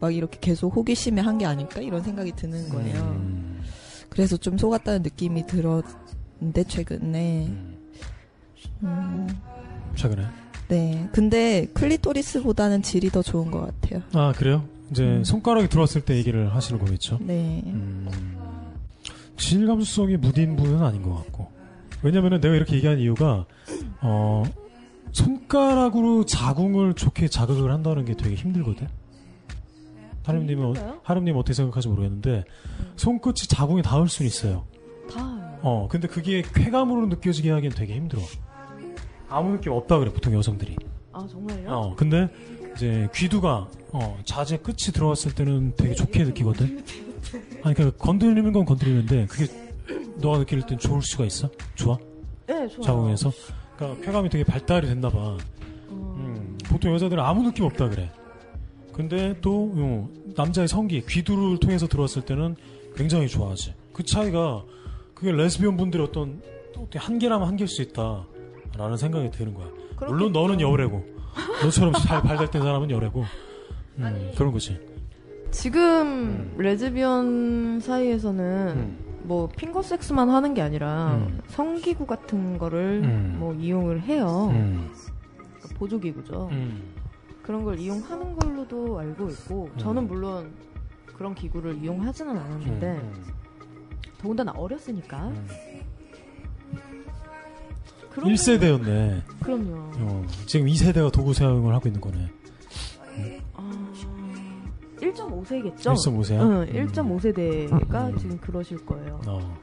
막 0.00 0.12
이렇게 0.12 0.36
계속 0.40 0.74
호기심에 0.74 1.20
한 1.20 1.38
게 1.38 1.46
아닐까 1.46 1.80
이런 1.80 2.02
생각이 2.02 2.32
드는 2.32 2.68
거예요. 2.70 3.00
음. 3.02 3.60
그래서 4.08 4.36
좀 4.36 4.58
속았다는 4.58 5.02
느낌이 5.02 5.46
들었는데 5.46 6.64
최근에 6.66 7.46
음. 7.46 7.76
음, 8.82 9.28
최근에. 9.94 10.24
네 10.68 11.08
근데 11.12 11.68
클리토리스보다는 11.72 12.82
질이 12.82 13.10
더 13.10 13.22
좋은 13.22 13.50
것 13.52 13.60
같아요. 13.80 14.02
아, 14.12 14.32
그래요? 14.36 14.64
이제 14.90 15.04
음. 15.04 15.22
손가락이 15.22 15.68
들어왔을 15.68 16.00
때 16.00 16.16
얘기를 16.16 16.52
하시는 16.52 16.80
거겠죠? 16.80 17.18
네. 17.20 17.62
음. 17.66 18.08
질 19.36 19.68
감수성이 19.68 20.16
무딘 20.16 20.56
분은 20.56 20.82
아닌 20.82 21.02
것 21.02 21.14
같고. 21.14 21.59
왜냐면은 22.02 22.40
내가 22.40 22.54
이렇게 22.54 22.76
얘기한 22.76 22.98
이유가, 22.98 23.46
어, 24.00 24.42
손가락으로 25.12 26.24
자궁을 26.24 26.94
좋게 26.94 27.28
자극을 27.28 27.72
한다는 27.72 28.04
게 28.04 28.14
되게 28.14 28.34
힘들거든? 28.34 28.88
하림님은, 30.24 30.76
어-? 30.76 31.00
하림님 31.02 31.36
어떻게 31.36 31.54
생각하지 31.54 31.88
모르겠는데, 31.88 32.44
손끝이 32.96 33.48
자궁에 33.48 33.82
닿을 33.82 34.08
수는 34.08 34.28
있어요. 34.28 34.64
다. 35.12 35.58
어, 35.62 35.88
근데 35.90 36.08
그게 36.08 36.42
쾌감으로 36.42 37.06
느껴지게 37.06 37.50
하기엔 37.50 37.72
되게 37.72 37.94
힘들어. 37.94 38.22
아무 39.28 39.52
느낌 39.52 39.72
없다 39.72 39.98
그래, 39.98 40.12
보통 40.12 40.34
여성들이. 40.34 40.76
아 41.12 41.26
정말요? 41.28 41.70
어, 41.70 41.96
근데 41.96 42.28
이제 42.74 43.08
귀두가 43.14 43.68
어, 43.92 44.18
자제 44.24 44.58
끝이 44.58 44.92
들어왔을 44.92 45.34
때는 45.34 45.74
되게 45.76 45.94
좋게 45.94 46.24
느끼거든. 46.24 46.84
아니 47.62 47.74
그러니까 47.74 47.90
건드리는 47.98 48.52
건 48.52 48.64
건드리는데 48.64 49.26
그게 49.26 49.69
너가 50.20 50.38
느낄 50.38 50.62
땐 50.62 50.78
좋을 50.78 51.02
수가 51.02 51.24
있어? 51.24 51.50
좋아? 51.74 51.98
네, 52.46 52.68
좋아요. 52.68 52.82
자궁에서? 52.82 53.32
그러니까 53.76 54.04
쾌감이 54.04 54.28
되게 54.28 54.44
발달이 54.44 54.86
됐나 54.86 55.10
봐. 55.10 55.18
어, 55.18 56.14
음, 56.18 56.58
보통 56.66 56.92
여자들은 56.94 57.22
아무 57.22 57.42
느낌 57.42 57.64
없다 57.64 57.88
그래. 57.88 58.10
근데 58.92 59.34
또 59.40 59.72
어, 59.74 60.08
남자의 60.36 60.68
성기 60.68 61.04
귀두를 61.06 61.58
통해서 61.58 61.86
들어왔을 61.86 62.22
때는 62.22 62.56
굉장히 62.94 63.28
좋아하지. 63.28 63.74
그 63.92 64.04
차이가 64.04 64.64
그게 65.14 65.32
레스비언 65.32 65.76
분들의 65.76 66.06
어떤 66.06 66.42
어떻게 66.76 66.98
한계라면 66.98 67.46
한계일 67.46 67.68
수 67.68 67.82
있다라는 67.82 68.96
생각이 68.98 69.30
드는 69.30 69.54
거야. 69.54 69.66
물론 70.00 70.32
그렇겠죠. 70.32 70.40
너는 70.40 70.60
여래고 70.60 71.04
너처럼 71.62 71.92
잘 71.94 72.22
발달된 72.22 72.62
사람은 72.62 72.90
여래고 72.90 73.24
음, 73.98 74.32
그런 74.36 74.52
거지. 74.52 74.78
지금 75.50 76.54
레즈비언 76.56 77.80
사이에서는 77.80 78.68
음. 78.76 79.09
뭐 79.22 79.48
핑거 79.48 79.82
섹스만 79.82 80.30
하는 80.30 80.54
게 80.54 80.62
아니라 80.62 81.14
음. 81.14 81.40
성기구 81.48 82.06
같은 82.06 82.58
거를 82.58 83.02
음. 83.04 83.36
뭐 83.38 83.54
이용을 83.54 84.02
해요. 84.02 84.48
음. 84.52 84.90
그러니까 85.38 85.78
보조기구죠. 85.78 86.48
음. 86.52 86.94
그런 87.42 87.64
걸 87.64 87.78
이용하는 87.78 88.34
걸로도 88.36 88.98
알고 88.98 89.28
있고 89.30 89.70
음. 89.72 89.78
저는 89.78 90.06
물론 90.06 90.52
그런 91.06 91.34
기구를 91.34 91.82
이용하지는 91.82 92.36
않았는데 92.36 92.86
음. 92.86 93.24
더군다나 94.18 94.52
어렸으니까 94.52 95.28
음. 95.28 95.48
그런 98.10 98.32
1세대였네. 98.32 99.22
그럼요. 99.40 99.74
어, 99.98 100.26
지금 100.46 100.66
2세대가 100.66 101.12
도구 101.12 101.32
사용을 101.32 101.74
하고 101.74 101.88
있는 101.88 102.00
거네. 102.00 102.28
아, 105.00 105.06
1.5세겠죠? 105.06 105.94
1.5세야? 105.94 106.40
응, 106.40 106.66
1.5세대가 106.88 108.10
음. 108.10 108.18
지금 108.18 108.38
그러실 108.38 108.84
거예요. 108.84 109.20
어, 109.26 109.58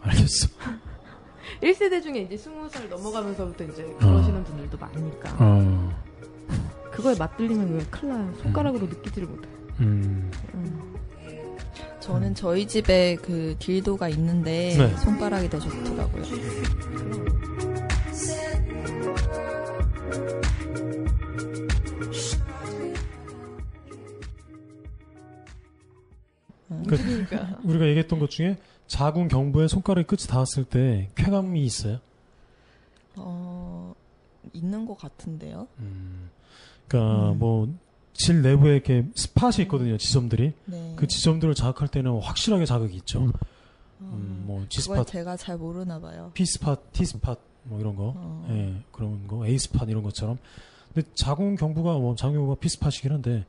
알겠어. 0.00 0.48
1세대 1.62 2.02
중에 2.02 2.20
이제 2.22 2.36
20살 2.36 2.88
넘어가면서부터 2.88 3.64
이제 3.64 3.84
그러시는 3.98 4.44
분들도 4.44 4.76
많으니까. 4.78 5.36
어, 5.38 5.90
그거에 6.90 7.14
맞들리면 7.16 7.74
왜 7.74 7.84
큰일 7.90 8.14
나요. 8.14 8.32
손가락으로 8.42 8.86
느끼지를 8.86 9.28
못해. 9.28 9.48
음. 9.80 10.30
음. 10.54 10.94
저는 12.00 12.34
저희 12.34 12.66
집에 12.66 13.16
그 13.16 13.54
딜도가 13.58 14.08
있는데 14.10 14.74
네. 14.78 14.96
손가락이 14.96 15.50
더 15.50 15.58
좋더라고요. 15.58 16.22
그, 26.68 26.96
우리가 27.64 27.86
얘기했던 27.86 28.18
것 28.18 28.30
중에 28.30 28.58
자궁 28.86 29.28
경부에 29.28 29.68
손가락이 29.68 30.06
끝이 30.06 30.26
닿았을 30.28 30.64
때 30.64 31.10
쾌감이 31.14 31.62
있어요. 31.62 31.98
어, 33.16 33.94
있는 34.52 34.86
것 34.86 34.96
같은데요. 34.96 35.66
음. 35.78 36.30
그러니까 36.86 37.32
음. 37.32 37.38
뭐질 37.38 38.42
내부에 38.42 38.74
이렇게 38.74 39.06
스팟이 39.14 39.62
있거든요. 39.62 39.96
지점들이. 39.96 40.52
네. 40.66 40.94
그 40.96 41.06
지점들을 41.06 41.54
자극할 41.54 41.88
때는 41.88 42.20
확실하게 42.20 42.64
자극이 42.64 42.96
있죠. 42.98 43.20
어, 43.20 43.32
음, 44.00 44.44
뭐 44.46 44.58
그걸 44.58 44.68
G스팟, 44.68 45.04
제가 45.04 45.36
잘 45.36 45.56
모르나 45.58 45.98
봐요. 46.00 46.30
P스팟, 46.34 46.76
T스팟 46.92 47.36
뭐 47.64 47.80
이런 47.80 47.96
거. 47.96 48.14
어. 48.16 48.46
예, 48.50 48.82
그런 48.92 49.26
거, 49.26 49.46
A스팟 49.46 49.86
이런 49.86 50.02
것처럼. 50.02 50.38
근데 50.94 51.08
자궁 51.14 51.56
경부가 51.56 51.98
뭐 51.98 52.14
자궁 52.14 52.36
경부가 52.36 52.60
P스팟이긴 52.60 53.12
한데 53.12 53.44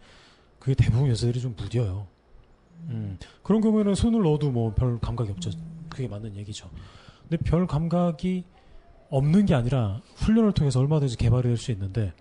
그게 0.59 0.73
대부분 0.73 1.09
여자들이 1.09 1.39
좀 1.39 1.55
무뎌요. 1.55 2.07
음. 2.89 3.17
그런 3.43 3.61
경우에는 3.61 3.95
손을 3.95 4.21
넣어도 4.23 4.51
뭐 4.51 4.73
별 4.73 4.99
감각이 4.99 5.31
없죠. 5.31 5.51
그게 5.89 6.07
맞는 6.07 6.35
얘기죠. 6.37 6.69
근데 7.27 7.37
별 7.43 7.67
감각이 7.67 8.45
없는 9.09 9.45
게 9.45 9.53
아니라 9.55 10.01
훈련을 10.15 10.53
통해서 10.53 10.79
얼마든지 10.79 11.17
개발이 11.17 11.43
될 11.47 11.57
수 11.57 11.71
있는데 11.71 12.13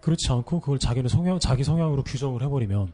그렇지 0.00 0.30
않고 0.30 0.60
그걸 0.60 0.78
자기는 0.78 1.08
성향 1.08 1.38
자기 1.38 1.64
성향으로 1.64 2.02
규정을 2.04 2.42
해버리면 2.42 2.92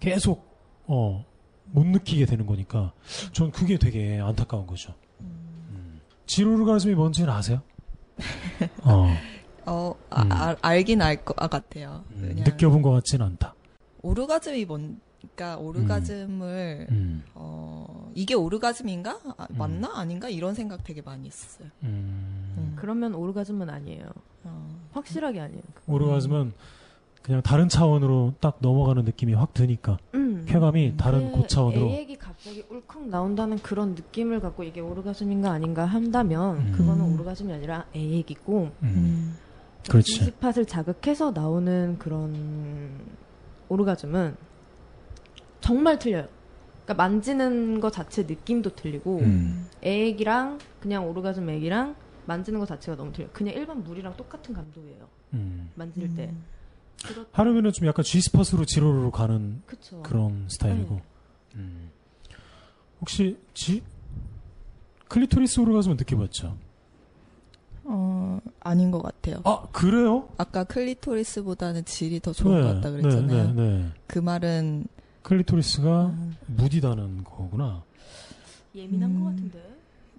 계속 0.00 0.48
어 0.86 1.24
못 1.72 1.86
느끼게 1.86 2.26
되는 2.26 2.46
거니까 2.46 2.92
전 3.32 3.52
그게 3.52 3.78
되게 3.78 4.18
안타까운 4.18 4.66
거죠. 4.66 4.92
음. 5.20 6.00
지로르가즘이 6.26 6.96
뭔지는 6.96 7.30
아세요? 7.32 7.62
어, 8.82 9.06
어, 9.66 9.94
아, 10.10 10.22
음. 10.22 10.32
알- 10.32 10.56
알긴 10.62 11.00
알 11.00 11.24
것 11.24 11.36
같아요. 11.36 12.04
음, 12.10 12.34
느껴본 12.44 12.82
것 12.82 12.90
같지는 12.90 13.24
않다. 13.24 13.54
오르가즘이 14.02 14.64
뭔, 14.64 15.00
그러니까 15.20 15.58
오르가즘을 15.58 16.86
음, 16.90 17.22
어, 17.34 18.10
이게 18.14 18.34
오르가즘인가? 18.34 19.20
아, 19.36 19.46
음. 19.50 19.58
맞나? 19.58 19.98
아닌가? 19.98 20.28
이런 20.28 20.54
생각 20.54 20.82
되게 20.84 21.02
많이 21.02 21.26
했었어요. 21.26 21.68
음. 21.82 22.54
음. 22.56 22.72
그러면 22.76 23.14
오르가즘은 23.14 23.68
아니에요. 23.68 24.04
어. 24.44 24.80
확실하게 24.92 25.40
아니에요. 25.40 25.62
오르가즘은 25.86 26.52
그냥 27.22 27.42
다른 27.42 27.68
차원으로 27.68 28.34
딱 28.40 28.58
넘어가는 28.60 29.04
느낌이 29.04 29.34
확 29.34 29.52
드니까 29.52 29.98
음. 30.14 30.44
쾌감이 30.46 30.94
다른 30.96 31.30
그 31.30 31.38
고차원으로 31.38 31.90
애액이 31.90 32.16
갑자기 32.16 32.64
울컥 32.70 33.08
나온다는 33.08 33.58
그런 33.58 33.94
느낌을 33.94 34.40
갖고 34.40 34.64
이게 34.64 34.80
오르가즘인가 34.80 35.50
아닌가 35.50 35.84
한다면 35.84 36.56
음. 36.56 36.72
그거는 36.72 37.04
음. 37.04 37.14
오르가즘이 37.14 37.52
아니라 37.52 37.84
애액이고 37.94 38.58
음, 38.58 38.72
음. 38.82 39.36
그렇지. 39.86 40.12
G스팟을 40.12 40.66
자극해서 40.66 41.32
나오는 41.32 41.96
그런 41.98 42.98
오르가즘은 43.68 44.36
정말 45.60 45.98
틀려요. 45.98 46.28
그러니까 46.84 46.94
만지는 46.94 47.80
것 47.80 47.92
자체 47.92 48.22
느낌도 48.22 48.74
틀리고 48.74 49.18
음. 49.20 49.68
애액이랑 49.84 50.58
그냥 50.80 51.08
오르가즘 51.08 51.48
액이랑 51.48 51.94
만지는 52.26 52.58
것 52.60 52.66
자체가 52.66 52.96
너무 52.96 53.12
틀려요. 53.12 53.30
그냥 53.32 53.54
일반 53.54 53.82
물이랑 53.84 54.16
똑같은 54.16 54.54
감도예요. 54.54 55.08
음. 55.34 55.70
만질 55.74 56.14
때. 56.14 56.24
음. 56.24 56.44
그렇... 57.04 57.24
하렘은 57.32 57.72
좀 57.72 57.86
약간 57.86 58.04
G 58.04 58.11
spot으로 58.11 58.64
질로 58.64 59.10
가는 59.10 59.62
그쵸. 59.66 60.02
그런 60.02 60.46
스타일이고. 60.48 60.94
네. 60.96 61.02
음. 61.56 61.90
혹시 63.00 63.38
지 63.54 63.82
클리토리스 65.08 65.60
오르가즘은 65.60 65.96
느껴봤죠? 65.96 66.56
어, 67.84 68.40
아닌 68.60 68.90
것 68.90 69.02
같아요. 69.02 69.40
아 69.44 69.66
그래요? 69.72 70.28
아까 70.36 70.64
클리토리스보다는 70.64 71.84
질이 71.84 72.20
더 72.20 72.32
좋은 72.32 72.60
것 72.60 72.74
같다 72.74 72.90
그랬잖아요. 72.90 73.46
네, 73.48 73.52
네, 73.52 73.78
네. 73.78 73.86
그 74.06 74.18
말은 74.18 74.86
클리토리스가 75.22 76.06
음, 76.06 76.36
무디다는 76.46 77.24
거구나. 77.24 77.82
예민한 78.74 79.10
음. 79.10 79.20
것 79.24 79.30
같은데. 79.30 79.76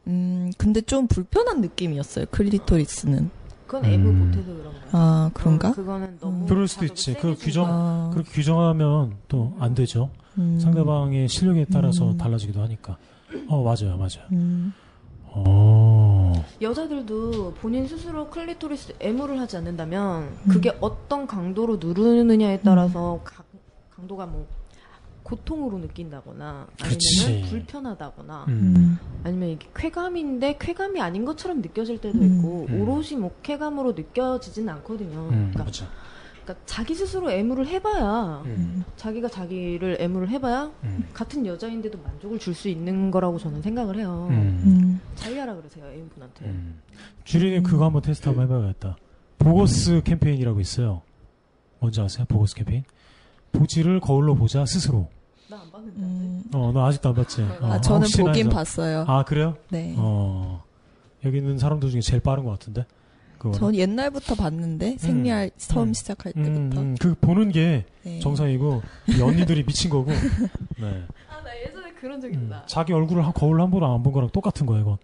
음, 0.07 0.51
근데 0.57 0.81
좀 0.81 1.07
불편한 1.07 1.61
느낌이었어요. 1.61 2.25
클리토리스는. 2.31 3.29
그건 3.67 3.85
애무 3.85 4.09
음. 4.09 4.19
못해서 4.25 4.47
그런 4.53 4.63
거야. 4.73 4.81
아, 4.91 5.31
그런가? 5.33 5.69
어, 5.69 5.71
그거는 5.73 6.17
너무 6.19 6.45
그럴 6.45 6.67
수도 6.67 6.85
있지. 6.85 7.13
그준 7.13 7.35
규정-. 7.35 7.67
아, 7.69 8.09
그렇게 8.13 8.29
규정하면 8.31 9.17
또 9.27 9.53
안 9.59 9.73
되죠. 9.73 10.09
음, 10.37 10.59
상대방의 10.59 11.27
실력에 11.29 11.65
따라서 11.71 12.11
음. 12.11 12.17
달라지기도 12.17 12.61
하니까. 12.61 12.97
어 13.47 13.63
맞아요, 13.63 13.95
맞아요. 13.97 14.27
음, 14.33 14.73
어. 15.23 16.33
여자들도 16.61 17.53
본인 17.55 17.87
스스로 17.87 18.29
클리토리스 18.29 18.95
애무를 18.99 19.39
하지 19.39 19.55
않는다면 19.57 20.23
음. 20.23 20.37
그게 20.49 20.75
어떤 20.81 21.25
강도로 21.25 21.77
누르느냐에 21.77 22.59
따라서 22.61 23.21
가- 23.23 23.43
강도가 23.89 24.25
뭐 24.25 24.45
고통으로 25.23 25.77
느낀다거나. 25.77 26.67
아니면 26.81 27.49
불편하다거나 27.49 28.45
음. 28.47 28.73
음, 28.75 28.99
아니면 29.23 29.49
이게 29.49 29.67
쾌감인데 29.75 30.57
쾌감이 30.59 30.99
아닌 31.01 31.25
것처럼 31.25 31.61
느껴질 31.61 32.01
때도 32.01 32.17
음. 32.19 32.37
있고 32.37 32.65
음. 32.69 32.81
오롯이 32.81 33.15
뭐 33.17 33.31
쾌감으로 33.43 33.93
느껴지진 33.93 34.67
않거든요. 34.69 35.19
음, 35.29 35.29
그러니까, 35.53 35.63
맞아. 35.65 35.85
그러니까 36.43 36.65
자기 36.65 36.95
스스로 36.95 37.31
애무를 37.31 37.67
해봐야 37.67 38.41
음. 38.45 38.83
자기가 38.97 39.29
자기를 39.29 39.97
애무를 39.99 40.29
해봐야 40.29 40.71
음. 40.83 41.07
같은 41.13 41.45
여자인데도 41.45 41.99
만족을 41.99 42.39
줄 42.39 42.55
수 42.55 42.67
있는 42.67 43.11
거라고 43.11 43.37
저는 43.37 43.61
생각을 43.61 43.97
해요. 43.97 44.27
음. 44.31 44.61
음. 44.65 45.01
잘려라 45.15 45.55
그러세요 45.55 45.85
애인분한테. 45.85 46.45
음. 46.45 46.81
주린이 47.23 47.61
그거 47.63 47.85
한번 47.85 48.01
테스트 48.01 48.27
한번 48.27 48.45
해봐야겠다. 48.45 48.97
보거스 49.37 50.01
캠페인이라고 50.03 50.59
있어요. 50.59 51.03
뭔지 51.79 52.01
아세요? 52.01 52.25
보거스 52.27 52.55
캠페인? 52.55 52.83
보지를 53.51 53.99
거울로 53.99 54.35
보자 54.35 54.65
스스로. 54.65 55.07
나 55.49 55.57
안 55.61 55.71
봤는데. 55.71 55.99
음. 56.01 56.43
어, 56.53 56.71
너 56.73 56.85
아직도 56.85 57.09
안 57.09 57.15
봤지? 57.15 57.41
어, 57.41 57.57
아, 57.61 57.81
저는 57.81 58.07
보긴 58.17 58.47
해서. 58.47 58.49
봤어요. 58.49 59.05
아, 59.07 59.23
그래요? 59.23 59.55
네. 59.69 59.93
어. 59.97 60.63
여기 61.25 61.37
있는 61.37 61.57
사람들 61.57 61.89
중에 61.89 62.01
제일 62.01 62.21
빠른 62.21 62.43
것 62.45 62.51
같은데? 62.51 62.85
그거. 63.37 63.51
전 63.53 63.75
옛날부터 63.75 64.35
봤는데 64.35 64.97
생리할 64.97 65.51
처음 65.57 65.89
음. 65.89 65.93
시작할 65.93 66.33
음, 66.37 66.43
때부터. 66.69 66.81
음, 66.81 66.95
그 66.99 67.15
보는 67.15 67.51
게 67.51 67.85
네. 68.03 68.19
정상이고 68.19 68.81
이 69.09 69.21
언니들이 69.21 69.63
미친 69.65 69.89
거고. 69.89 70.11
네. 70.79 71.03
아, 71.29 71.41
나 71.43 71.59
예전에 71.65 71.91
그런 71.93 72.21
적 72.21 72.27
음, 72.27 72.45
있다. 72.45 72.65
자기 72.67 72.93
얼굴을 72.93 73.25
한- 73.25 73.33
거울 73.33 73.59
한 73.61 73.69
번 73.71 73.83
안 73.83 74.01
본 74.03 74.13
거랑 74.13 74.29
똑같은 74.29 74.65
거예요, 74.65 74.81
이건. 74.83 74.97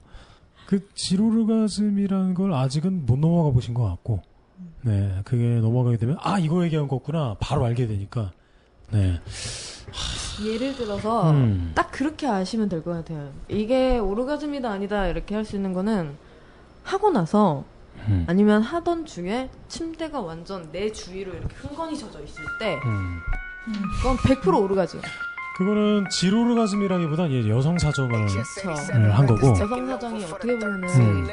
그 0.68 0.88
지로르가즘이라는 0.96 2.34
걸 2.36 2.54
아직은 2.54 3.06
못 3.06 3.18
넘어가 3.20 3.52
보신 3.52 3.74
것 3.74 3.84
같고, 3.84 4.22
네, 4.82 5.22
그게 5.26 5.60
넘어가게 5.60 5.98
되면 5.98 6.18
아 6.22 6.40
이거 6.40 6.64
얘기한 6.64 6.88
거구나 6.88 7.36
바로 7.40 7.66
알게 7.66 7.88
되니까, 7.88 8.32
네, 8.92 9.20
예를 10.46 10.76
들어서 10.76 11.32
음, 11.32 11.72
딱 11.76 11.92
그렇게 11.92 12.28
아시면 12.28 12.70
될 12.70 12.84
것 12.84 12.92
같아요. 12.92 13.32
이게 13.50 13.98
오르가즘이다 13.98 14.70
아니다 14.70 15.08
이렇게 15.08 15.36
할 15.36 15.44
수 15.46 15.56
있는 15.56 15.74
거는 15.74 16.16
하고 16.84 17.10
나서 17.10 17.64
음, 18.08 18.26
아니면 18.28 18.62
하던 18.62 19.06
중에 19.06 19.50
침대가 19.68 20.22
완전 20.22 20.72
내 20.72 20.92
주위로 20.92 21.34
이렇게 21.34 21.56
흥건히 21.56 21.98
젖어 21.98 22.22
있을 22.22 22.44
때 22.60 22.76
음. 22.86 23.20
그건 24.02 24.16
100% 24.18 24.62
오르가즘. 24.64 25.02
그거는 25.58 26.06
지로르가즘이라기보단 26.12 27.32
이제 27.32 27.50
여성 27.50 27.80
사정을 27.80 28.28
그렇죠. 28.28 28.70
음, 28.94 29.10
한 29.10 29.26
거고, 29.26 29.48
여성 29.60 29.88
사정이 29.88 30.24
어떻게 30.26 30.56
보면은 30.60 30.88
음. 30.88 31.28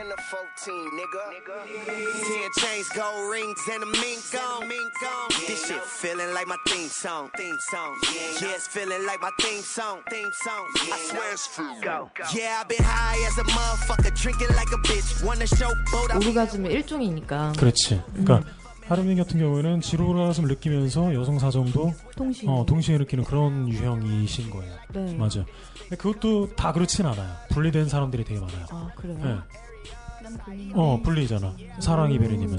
오르가즘의 16.17 16.73
일종이니까 16.73 17.53
그렇지. 17.59 18.03
그러니까 18.15 18.43
하루민 18.87 19.17
같은 19.17 19.39
경우에는 19.41 19.81
지로르가즘을 19.81 20.49
느끼면서 20.51 21.15
여성 21.15 21.39
사정도 21.39 21.93
동시에. 22.17 22.49
어, 22.51 22.65
동시에 22.67 22.99
느끼는 22.99 23.25
그런 23.25 23.69
유형이신 23.69 24.51
거예요. 24.51 24.75
네. 24.93 25.15
맞아요. 25.15 25.45
근데 25.81 25.97
그것도 25.97 26.55
다 26.55 26.73
그렇진 26.73 27.07
않아요. 27.07 27.33
분리된 27.51 27.89
사람들이 27.89 28.25
되게 28.25 28.41
많아요. 28.41 28.67
아 28.71 28.91
그래요. 28.97 29.19
네. 29.23 30.71
어 30.75 31.01
분리잖아. 31.03 31.55
사랑 31.81 32.13
이베리님은 32.13 32.59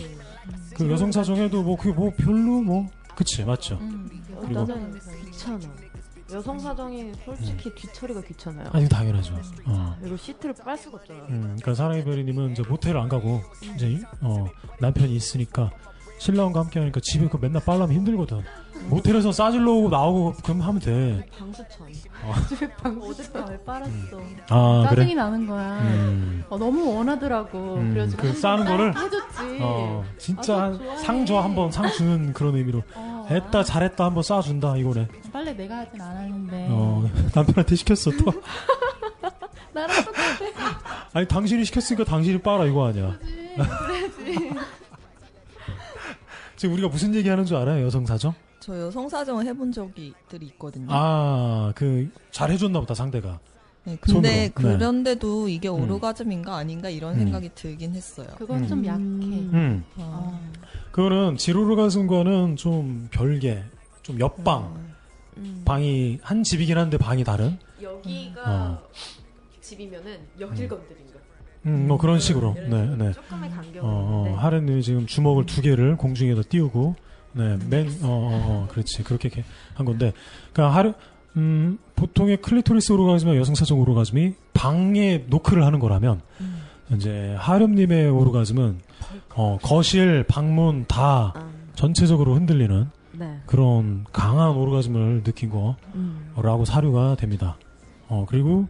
그 0.75 0.89
여성 0.91 1.11
사정에도 1.11 1.61
뭐 1.63 1.75
그게 1.77 1.91
뭐 1.91 2.11
별로 2.17 2.61
뭐 2.61 2.87
그치 3.15 3.43
맞죠. 3.43 3.79
그리고- 4.41 4.65
나는 4.65 4.99
귀찮아. 5.31 5.59
여성 6.33 6.57
사정이 6.57 7.11
솔직히 7.23 7.73
뒤처리가 7.75 8.21
귀찮아요. 8.21 8.67
아니 8.71 8.89
당연하죠. 8.89 9.35
어. 9.65 9.95
그리고 10.01 10.17
시트를 10.17 10.55
빨 10.63 10.75
수가 10.75 10.97
없잖아. 10.97 11.19
음, 11.29 11.41
그러니까 11.41 11.75
사랑 11.75 11.99
이베리님은 11.99 12.51
이제 12.53 12.63
모텔을 12.67 12.99
안 12.99 13.07
가고 13.07 13.41
이제 13.75 14.01
어 14.21 14.45
남편이 14.79 15.15
있으니까 15.15 15.69
신랑과 16.17 16.61
함께 16.61 16.79
하니까 16.79 16.99
집에 17.03 17.27
그 17.27 17.37
맨날 17.41 17.63
빨라면 17.63 17.91
힘들거든. 17.95 18.41
모텔에서 18.89 19.31
싸질러 19.31 19.71
오고 19.71 19.89
나오고 19.89 20.33
그럼 20.43 20.61
하면 20.61 20.79
돼. 20.79 21.25
방수천. 21.37 21.87
어. 22.23 22.33
집에 22.49 22.67
방 22.75 22.99
어젯밤에 23.01 23.57
빨았어. 23.63 24.19
아 24.49 24.85
짜증이 24.89 25.05
그래. 25.07 25.15
나는 25.15 25.47
거야. 25.47 25.79
음. 25.81 26.43
어, 26.49 26.57
너무 26.57 26.95
원하더라고. 26.95 27.75
음, 27.75 27.89
그래가지고 27.91 28.21
그 28.21 28.33
싸는 28.33 28.65
거를? 28.65 28.93
딱 28.93 29.03
해줬지. 29.05 29.57
어 29.61 30.03
진짜 30.17 30.55
아, 30.55 30.61
한 30.63 30.77
좋아해. 30.77 30.97
상줘 30.97 31.39
한번 31.39 31.71
상 31.71 31.89
주는 31.91 32.33
그런 32.33 32.55
의미로 32.55 32.83
어, 32.95 33.25
했다 33.29 33.63
잘했다 33.63 34.05
한번 34.05 34.23
쏴준다 34.23 34.79
이거네. 34.79 35.07
빨래 35.33 35.53
내가 35.53 35.77
하진 35.77 35.99
않았는데. 36.01 36.67
어 36.69 37.09
남편한테 37.33 37.75
시켰어 37.75 38.11
또. 38.23 38.31
나랑 39.73 40.05
똑같아. 40.05 40.79
아니 41.13 41.27
당신이 41.27 41.65
시켰으니까 41.65 42.03
당신이 42.05 42.39
빨아 42.41 42.65
이거 42.65 42.87
아니야. 42.87 43.17
지 44.25 44.51
금 46.59 46.73
우리가 46.73 46.87
무슨 46.87 47.13
얘기 47.15 47.27
하는 47.29 47.45
줄 47.45 47.57
알아요 47.57 47.85
여성 47.85 48.05
사정? 48.05 48.33
저 48.59 48.79
여성 48.79 49.07
사정을 49.09 49.45
해본 49.45 49.71
적이 49.71 50.13
들이 50.29 50.47
있거든요. 50.47 50.87
아 50.89 51.71
그 51.75 52.09
잘해줬나 52.31 52.79
보다 52.79 52.93
상대가. 52.93 53.39
네, 53.83 53.95
근데 54.01 54.13
손으로. 54.13 54.21
네. 54.33 54.49
그런데도 54.53 55.47
이게 55.49 55.69
음. 55.69 55.81
오르가즘인가 55.83 56.55
아닌가 56.55 56.89
이런 56.89 57.13
음. 57.13 57.19
생각이 57.19 57.51
들긴 57.53 57.93
했어요. 57.93 58.27
그건 58.37 58.63
음. 58.63 58.67
좀 58.67 58.85
약해. 58.85 58.99
음 59.01 59.83
어. 59.97 60.31
어. 60.33 60.51
그거는 60.91 61.37
지로르가즘과는 61.37 62.55
좀 62.55 63.07
별개, 63.11 63.63
좀 64.01 64.19
옆방 64.19 64.75
음. 65.37 65.61
방이 65.65 66.17
한 66.23 66.43
집이긴 66.43 66.77
한데 66.77 66.97
방이 66.97 67.23
다른. 67.23 67.57
여기가 67.81 68.41
어. 68.45 68.81
집이면은 69.61 70.19
여길 70.39 70.67
건드린 70.67 71.04
거. 71.04 71.04
음 71.65 71.87
뭐 71.87 71.97
그런 71.97 72.19
식으로. 72.19 72.53
예를 72.57 72.69
네 72.69 72.85
들어 72.85 72.95
네. 72.95 73.11
조금의 73.13 73.49
간격이 73.49 73.79
어, 73.79 73.83
어, 73.83 74.23
있는데 74.25 74.39
하렘님이 74.39 74.81
지금 74.83 75.05
주먹을 75.05 75.45
두 75.45 75.61
개를 75.61 75.95
공중에다 75.97 76.43
띄우고, 76.49 76.95
네, 77.33 77.57
맨, 77.69 77.87
어, 78.01 78.07
어, 78.07 78.29
어, 78.45 78.67
그렇지. 78.71 79.03
그렇게 79.03 79.29
한 79.73 79.85
건데, 79.85 80.13
그니까 80.53 80.73
하르, 80.73 80.93
음, 81.37 81.77
보통의 81.95 82.37
클리토리스 82.37 82.93
오르가즘과 82.93 83.35
여성사정 83.37 83.79
오르가즘이 83.79 84.33
방에 84.53 85.25
노크를 85.27 85.65
하는 85.65 85.79
거라면, 85.79 86.21
음. 86.39 86.61
이제 86.93 87.35
하렘님의 87.39 88.09
오르가즘은, 88.09 88.79
어, 89.35 89.57
거실, 89.61 90.23
방문 90.27 90.85
다 90.87 91.33
아, 91.35 91.49
전체적으로 91.73 92.35
흔들리는 92.35 92.87
네. 93.13 93.39
그런 93.45 94.05
강한 94.11 94.51
오르가즘을 94.55 95.23
느낀 95.23 95.51
음. 95.95 96.31
거라고 96.35 96.63
사료가 96.63 97.15
됩니다. 97.15 97.57
어, 98.07 98.25
그리고 98.29 98.67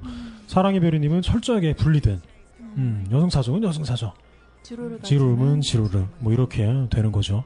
사랑의 0.48 0.80
별이님은 0.80 1.22
철저하게 1.22 1.74
분리된, 1.76 2.22
음, 2.78 3.08
여성사정은 3.12 3.64
여성사정. 3.64 4.14
지로를 4.64 5.00
지루름은 5.02 5.62
지루름 5.62 6.10
뭐 6.20 6.34
이렇게 6.34 6.66
되는 6.90 7.12
거죠. 7.12 7.44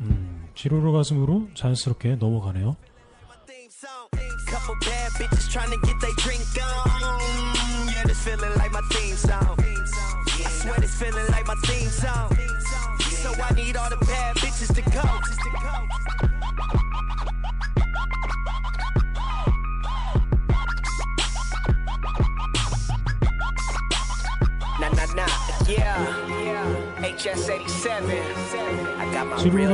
음, 0.00 0.48
지루르 0.54 0.92
가슴으로 0.92 1.48
자연스럽게 1.54 2.16
넘어가네요. 2.16 2.76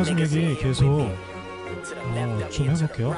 In 0.08 0.18
here 0.18 0.54
계속 0.56 0.88
어, 0.88 2.48
좀 2.50 2.68
해볼게요. 2.68 3.14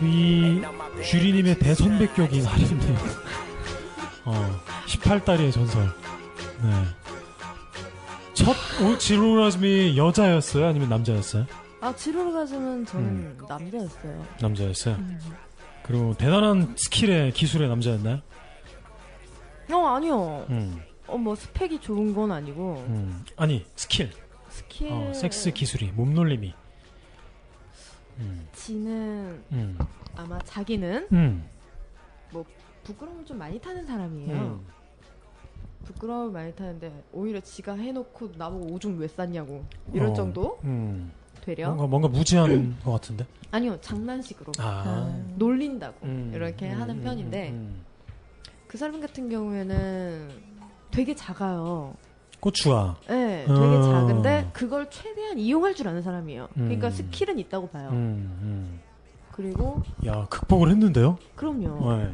이 0.00 0.62
주리님의 1.04 1.58
대선배격인 1.58 2.44
하림님. 2.44 2.96
어, 4.24 4.60
18다리의 4.86 5.52
전설. 5.52 5.84
네. 6.62 6.70
첫 8.34 8.54
오- 8.82 8.96
지루라즘이 8.98 9.96
여자였어요? 9.96 10.66
아니면 10.66 10.88
남자였어요? 10.88 11.46
아 11.80 11.94
지루가즘은 11.94 12.86
저는 12.86 13.38
남자였어요. 13.48 14.26
남자였어요. 14.40 14.96
그리고 15.82 16.14
대단한 16.16 16.74
스킬의 16.76 17.32
기술의 17.32 17.68
남자였나요? 17.68 18.20
어 19.72 19.86
아니요. 19.86 20.46
음, 20.50 20.82
어 21.08 21.16
뭐 21.16 21.34
스펙이 21.34 21.80
좋은 21.80 22.14
건 22.14 22.32
아니고 22.32 22.84
음. 22.88 23.24
아니 23.36 23.64
스킬, 23.76 24.10
스킬. 24.48 24.92
어, 24.92 25.12
섹스 25.12 25.50
기술이, 25.52 25.92
몸놀림이. 25.92 26.54
음, 28.18 28.48
지는 28.52 29.42
음, 29.52 29.78
아마 30.16 30.38
자기는 30.40 31.08
음, 31.12 31.48
부끄러움을 32.84 33.24
좀 33.24 33.38
많이 33.38 33.60
타는 33.60 33.86
사람이에요. 33.86 34.34
음. 34.36 34.66
부끄러움을 35.84 36.32
많이 36.32 36.54
타는데 36.54 37.04
오히려 37.12 37.40
지가 37.40 37.74
해놓고 37.74 38.32
나보고 38.36 38.72
오줌 38.72 38.98
왜 38.98 39.06
쌌냐고 39.06 39.64
이럴 39.92 40.08
어, 40.08 40.12
정도 40.14 40.58
음. 40.64 41.12
되려. 41.42 41.68
뭔가 41.68 41.86
뭔가 41.86 42.08
무지한 42.08 42.76
것 42.82 42.92
같은데. 42.92 43.26
아니요 43.52 43.78
장난식으로 43.80 44.52
아, 44.58 45.22
놀린다고 45.36 46.04
음, 46.06 46.32
이렇게 46.34 46.68
음, 46.72 46.80
하는 46.80 46.98
음, 46.98 47.02
편인데 47.04 47.50
음. 47.50 47.84
그 48.66 48.76
사람 48.76 49.00
같은 49.00 49.28
경우에는 49.28 50.55
되게 50.90 51.14
작아요. 51.14 51.94
고추와. 52.40 52.96
네, 53.08 53.44
되게 53.46 53.52
어. 53.52 53.82
작은데 53.82 54.50
그걸 54.52 54.88
최대한 54.90 55.38
이용할 55.38 55.74
줄 55.74 55.88
아는 55.88 56.02
사람이에요. 56.02 56.48
그러니까 56.54 56.88
음. 56.88 56.92
스킬은 56.92 57.38
있다고 57.38 57.68
봐요. 57.68 57.88
음, 57.92 58.80
그리고 59.32 59.82
음. 60.02 60.06
야 60.06 60.26
극복을 60.30 60.70
했는데요. 60.70 61.18
그럼요. 61.34 61.96
네. 61.96 62.12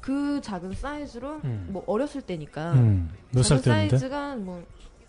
그 0.00 0.40
작은 0.42 0.74
사이즈로 0.74 1.40
음. 1.44 1.68
뭐 1.70 1.82
어렸을 1.86 2.20
때니까 2.20 2.72
음, 2.74 3.10
몇살 3.32 3.58
작은 3.58 3.62
때였는데? 3.62 3.98
사이즈가 3.98 4.36
뭐 4.36 4.62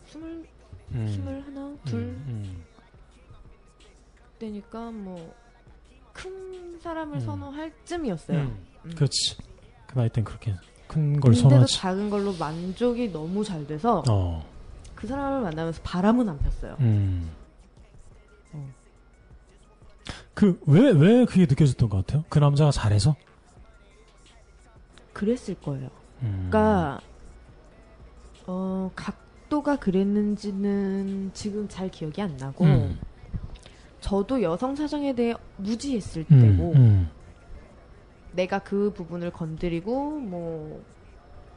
스물 0.07 0.45
음, 0.91 1.07
스물 1.07 1.41
하나 1.41 1.75
둘 1.83 1.99
음, 1.99 2.63
때니까 4.39 4.91
뭐 4.91 5.45
큰 6.15 6.79
사람을 6.79 7.17
음. 7.17 7.19
선호할 7.19 7.67
음. 7.67 7.73
쯤이었어요. 7.83 8.51
그렇지. 8.95 9.37
그 9.85 9.95
나이 9.95 10.09
땐 10.09 10.23
그렇게 10.23 10.55
큰 10.87 11.19
걸 11.19 11.33
선호하지. 11.33 11.77
작은 11.77 12.09
걸로 12.09 12.33
만족이 12.33 13.11
너무 13.11 13.43
잘 13.43 13.65
돼서 13.67 14.03
어. 14.09 14.45
그 14.95 15.07
사람을 15.07 15.41
만나면서 15.41 15.81
바람은 15.83 16.29
안 16.29 16.39
폈어요. 16.39 16.77
음. 16.79 17.29
어. 18.53 18.69
그, 20.33 20.59
왜, 20.65 20.91
왜 20.91 21.25
그게 21.25 21.41
느껴졌던 21.41 21.89
것 21.89 22.05
같아요? 22.05 22.23
그 22.29 22.39
남자가 22.39 22.71
잘해서? 22.71 23.15
그랬을 25.13 25.55
거예요. 25.55 25.89
음. 26.23 26.47
그러니까 26.49 26.99
어 28.47 28.91
각도가 28.95 29.77
그랬는지는 29.77 31.31
지금 31.33 31.67
잘 31.67 31.89
기억이 31.89 32.21
안 32.21 32.35
나고 32.37 32.65
음. 32.65 32.99
저도 34.01 34.41
여성 34.43 34.75
사정에 34.75 35.15
대해 35.15 35.33
무지했을 35.57 36.25
음, 36.31 36.41
때고 36.41 36.73
음. 36.75 37.09
내가 38.35 38.59
그 38.59 38.91
부분을 38.93 39.31
건드리고 39.31 40.19
뭐 40.19 40.83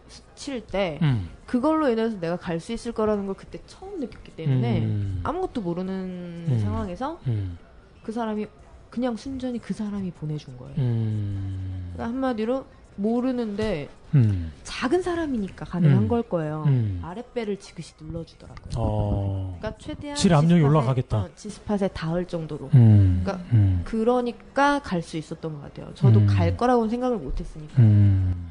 스칠 0.09 0.65
때 0.67 0.99
음. 1.03 1.29
그걸로 1.47 1.89
인해서 1.89 2.19
내가 2.19 2.37
갈 2.37 2.61
수 2.61 2.73
있을 2.73 2.93
거라는 2.93 3.27
걸 3.27 3.35
그때 3.35 3.61
처음 3.67 4.01
느꼈기 4.01 4.37
때문에 4.37 4.81
음. 4.81 5.21
아무것도 5.25 5.61
모르는 5.61 6.47
음. 6.49 6.59
상황에서 6.63 7.21
음. 7.27 7.59
그 8.03 8.13
사람이 8.13 8.47
그냥 8.91 9.17
순전히 9.17 9.59
그 9.59 9.75
사람이 9.75 10.13
보내준 10.13 10.57
거예요. 10.57 10.75
음. 10.79 11.91
그러니까 11.93 12.15
한마디로 12.15 12.65
모르는데 12.99 13.89
음. 14.15 14.53
작은 14.65 15.03
사람이니까 15.03 15.65
가능한 15.67 16.05
음. 16.05 16.09
걸 16.09 16.23
거예요. 16.23 16.65
음. 16.67 17.01
아랫배를 17.05 17.59
지그시 17.59 17.93
눌러주더라고요. 18.01 18.65
어. 18.77 19.57
그러니까 19.59 19.79
최대한 19.79 20.17
질의 20.17 20.37
압력이 20.39 20.61
지스팟에- 20.63 20.67
올라가겠다. 20.67 21.19
어, 21.19 21.29
지스팟에 21.35 21.89
닿을 21.89 22.25
정도로. 22.27 22.71
음. 22.75 23.21
그러니까 23.23 23.45
음. 23.53 23.83
그러니까 23.85 24.81
갈 24.81 25.03
수 25.03 25.17
있었던 25.17 25.53
것 25.53 25.61
같아요. 25.63 25.93
저도 25.95 26.21
음. 26.21 26.27
갈 26.27 26.57
거라고는 26.57 26.91
생각을 26.91 27.19
못했으니까. 27.19 27.81
음. 27.83 28.51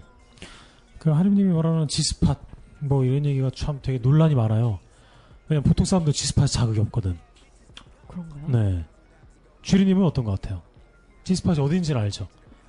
그 1.00 1.10
하림님이 1.12 1.54
말하는 1.54 1.88
지스팟 1.88 2.36
뭐 2.80 3.04
이런 3.04 3.26
얘기가 3.26 3.50
참 3.56 3.80
되게 3.82 3.98
논란이 4.00 4.36
많아요. 4.36 4.80
왜냐면 5.50 5.64
보통 5.64 5.86
사람들 5.86 6.14
지스팟 6.14 6.45
자극이 6.48 6.80
없거든. 6.82 7.18
그런가요? 8.08 8.43
네. 8.50 8.86
주리님은 9.64 10.04
어떤 10.06 10.24
것 10.26 10.39
같아요? 10.39 10.62
지스팟이 11.24 11.60
어딘지는 11.60 12.00
알죠? 12.02 12.28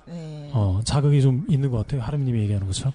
네. 0.09 0.51
어, 0.53 0.81
자극이 0.83 1.21
좀 1.21 1.45
있는 1.47 1.69
것 1.71 1.77
같아요. 1.77 2.01
하림님이 2.01 2.41
얘기하는 2.41 2.67
것처럼. 2.67 2.93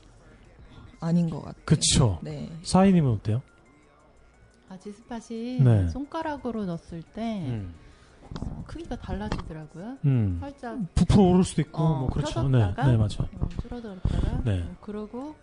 아닌 1.01 1.29
것 1.29 1.43
같아요. 1.43 1.63
그쵸. 1.65 2.19
네. 2.23 2.51
사이님은 2.63 3.11
어때요? 3.11 3.43
아, 4.69 4.79
지스팟이 4.79 5.61
네. 5.63 5.89
손가락으로 5.89 6.65
넣었을 6.65 7.03
때 7.15 7.45
음. 7.47 7.75
어, 8.41 8.65
크기가 8.67 8.97
달라지더라고요. 8.97 9.99
음. 10.07 10.39
살짝 10.41 10.79
부풀어 10.95 11.23
오를 11.23 11.45
수도 11.45 11.63
있고, 11.63 11.83
어, 11.83 11.99
뭐, 12.01 12.09
그렇죠. 12.09 12.49
네, 12.49 12.59
펴졌다가 12.59 12.91
네, 12.91 12.97
맞아. 12.97 13.25
어, 13.25 13.49
줄어들었다가 13.61 14.43
네. 14.45 14.63
어, 14.63 14.77
그러고 14.81 15.35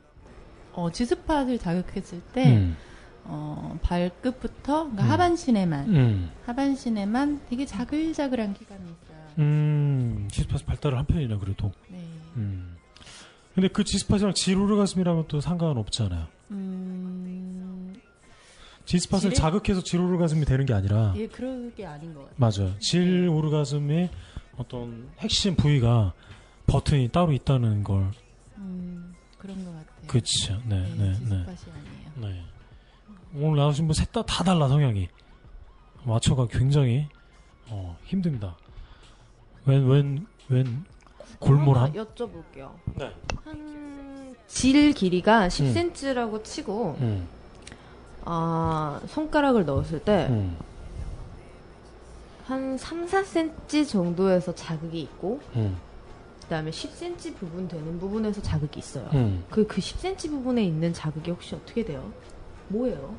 어, 0.74 0.92
지스팟을 0.92 1.60
자극했을 1.60 2.22
때 2.34 2.58
음. 2.58 2.76
어, 3.24 3.78
발끝부터 3.82 4.84
그러니까 4.84 5.04
음. 5.04 5.10
하반신에만 5.10 5.90
음. 5.96 6.32
하반신에만 6.46 7.42
되게 7.50 7.66
자글자글한 7.66 8.54
기감이 8.54 8.82
있어요. 8.82 9.22
음. 9.40 10.28
지스팟 10.32 10.58
발달을 10.66 10.98
한 10.98 11.06
편이네, 11.06 11.38
그래도. 11.38 11.72
네. 11.90 12.00
음. 12.38 12.76
근데 13.56 13.68
그 13.68 13.84
지스팟이랑 13.84 14.34
지로르가즘이랑은 14.34 15.26
또 15.28 15.42
상관은 15.42 15.78
없잖아요. 15.78 16.26
음, 16.52 17.94
지스팟을 18.86 19.32
질의- 19.32 19.36
자극해서 19.36 19.82
질오르가즘이 19.84 20.46
되는 20.46 20.66
게 20.66 20.74
아니라 20.74 21.14
예, 21.18 21.28
그게 21.28 21.86
아닌 21.86 22.14
것 22.14 22.22
같아요. 22.22 22.36
맞아요. 22.66 22.80
질 22.80 23.28
오르가즘의 23.30 24.10
어떤 24.58 25.10
핵심 25.20 25.56
부위가 25.56 26.14
버튼이 26.68 27.10
따로 27.10 27.32
있다는 27.34 27.84
걸 27.84 28.12
음, 28.58 29.14
그런 29.38 29.64
것 29.66 29.72
같아요. 29.72 30.08
그렇죠. 30.08 30.62
네, 30.66 30.82
네, 30.82 30.96
네, 30.98 31.06
네. 31.06 31.14
지스팟이 31.20 31.76
아니에요. 31.76 32.34
네. 32.34 32.44
오늘 33.36 33.58
나오신 33.58 33.88
분 33.88 33.94
셋 33.94 34.12
다 34.12 34.24
다 34.24 34.44
달라 34.44 34.68
성향이 34.68 35.08
맞춰가 36.04 36.48
굉장히 36.48 37.08
어, 37.70 37.98
힘듭니다. 38.06 38.56
웬웬웬 39.66 40.26
골몰함? 41.40 41.84
하나 41.84 41.94
여쭤볼게요. 41.94 42.72
네. 42.96 43.12
한질 43.46 44.94
길이가 44.94 45.48
10cm라고 45.48 46.44
치고 46.44 46.98
음, 47.00 47.28
아, 48.26 49.00
손가락을 49.08 49.66
넣었을 49.66 50.00
때한 50.00 50.58
음, 52.50 52.78
3, 52.78 53.06
4cm 53.06 53.88
정도에서 53.88 54.54
자극이 54.54 55.00
있고 55.02 55.40
음, 55.56 55.78
그다음에 56.44 56.70
10cm 56.72 57.36
부분 57.38 57.68
되는 57.68 57.98
부분에서 58.00 58.42
자극이 58.42 58.80
있어요. 58.80 59.08
음. 59.14 59.46
그, 59.50 59.66
그 59.66 59.80
10cm 59.80 60.30
부분에 60.32 60.64
있는 60.64 60.92
자극이 60.94 61.32
혹시 61.32 61.56
어떻게 61.56 61.86
돼요? 61.86 62.12
뭐예요? 62.72 63.16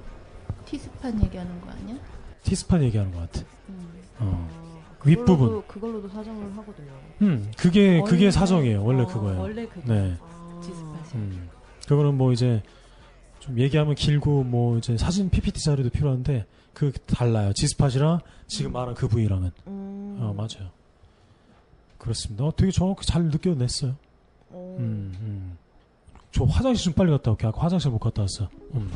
티스판 0.66 1.22
얘기하는 1.24 1.60
거 1.60 1.70
아니야? 1.70 1.96
티스판 2.42 2.82
얘기하는 2.84 3.12
것 3.12 3.20
같아. 3.20 3.46
음. 3.68 3.92
어. 4.18 4.48
아, 4.50 5.02
윗부분. 5.04 5.48
그걸로도- 5.48 5.66
그걸로도 5.66 6.08
사정을 6.08 6.56
하거든요. 6.58 6.92
음, 7.22 7.50
그게 7.56 8.00
그게 8.02 8.24
원래- 8.24 8.30
사정이에요. 8.30 8.84
원래 8.84 9.02
어, 9.02 9.06
그거예요. 9.06 9.40
원래 9.40 9.66
그게 9.66 9.86
네. 9.92 10.16
아, 10.20 10.60
지스팟이. 10.62 11.14
음. 11.22 11.48
그거는 11.88 12.16
뭐 12.16 12.32
이제 12.32 12.62
좀 13.40 13.58
얘기하면 13.58 13.96
길고 13.96 14.44
뭐 14.44 14.78
이제 14.78 14.96
사진 14.96 15.28
PPT 15.28 15.62
자료도 15.64 15.90
필요한데 15.90 16.46
그 16.72 16.92
달라요. 17.06 17.52
지스팟이랑 17.52 18.20
지금 18.46 18.72
말한 18.72 18.94
그 18.94 19.08
부위랑은. 19.08 19.50
음, 19.66 20.18
어, 20.20 20.32
맞아요. 20.32 20.70
그렇습니다. 21.98 22.44
어, 22.44 22.52
되게 22.56 22.70
정확히 22.70 23.04
잘 23.06 23.24
느껴냈어요. 23.24 23.96
어, 24.50 24.76
음, 24.78 25.12
음. 25.20 25.56
저 26.30 26.44
화장실 26.44 26.84
좀 26.84 26.92
빨리 26.94 27.10
갔다 27.10 27.30
올게. 27.32 27.46
아까 27.46 27.60
화장실 27.60 27.90
못 27.90 27.98
갔다 27.98 28.22
왔어. 28.22 28.48
음. 28.74 28.90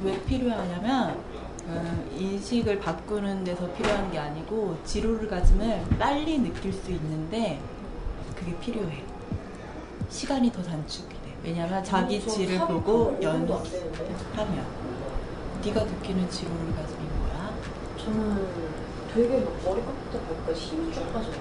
왜 0.00 0.24
필요하냐면 0.24 1.22
어, 1.66 2.04
인식을 2.16 2.78
바꾸는 2.80 3.44
데서 3.44 3.70
필요한 3.72 4.10
게 4.10 4.18
아니고 4.18 4.78
지루르가즘을 4.84 5.84
빨리 5.98 6.38
느낄 6.38 6.72
수 6.72 6.90
있는데 6.92 7.60
그게 8.36 8.56
필요해. 8.58 9.04
시간이 10.08 10.50
더 10.52 10.62
단축이 10.62 11.08
돼. 11.08 11.36
왜냐면 11.42 11.82
자기 11.84 12.20
질을 12.20 12.58
보고 12.66 13.18
연습하면 13.20 14.66
네가 15.64 15.84
느끼는 15.84 16.30
지루르가즘이 16.30 16.97
뭐야? 16.97 16.97
저는 18.08 18.48
되게 19.12 19.40
막 19.40 19.52
머리 19.64 19.82
끝부터 19.82 20.18
발끝 20.46 20.56
힘이 20.56 20.92
쭉 20.92 21.12
빠져요. 21.12 21.34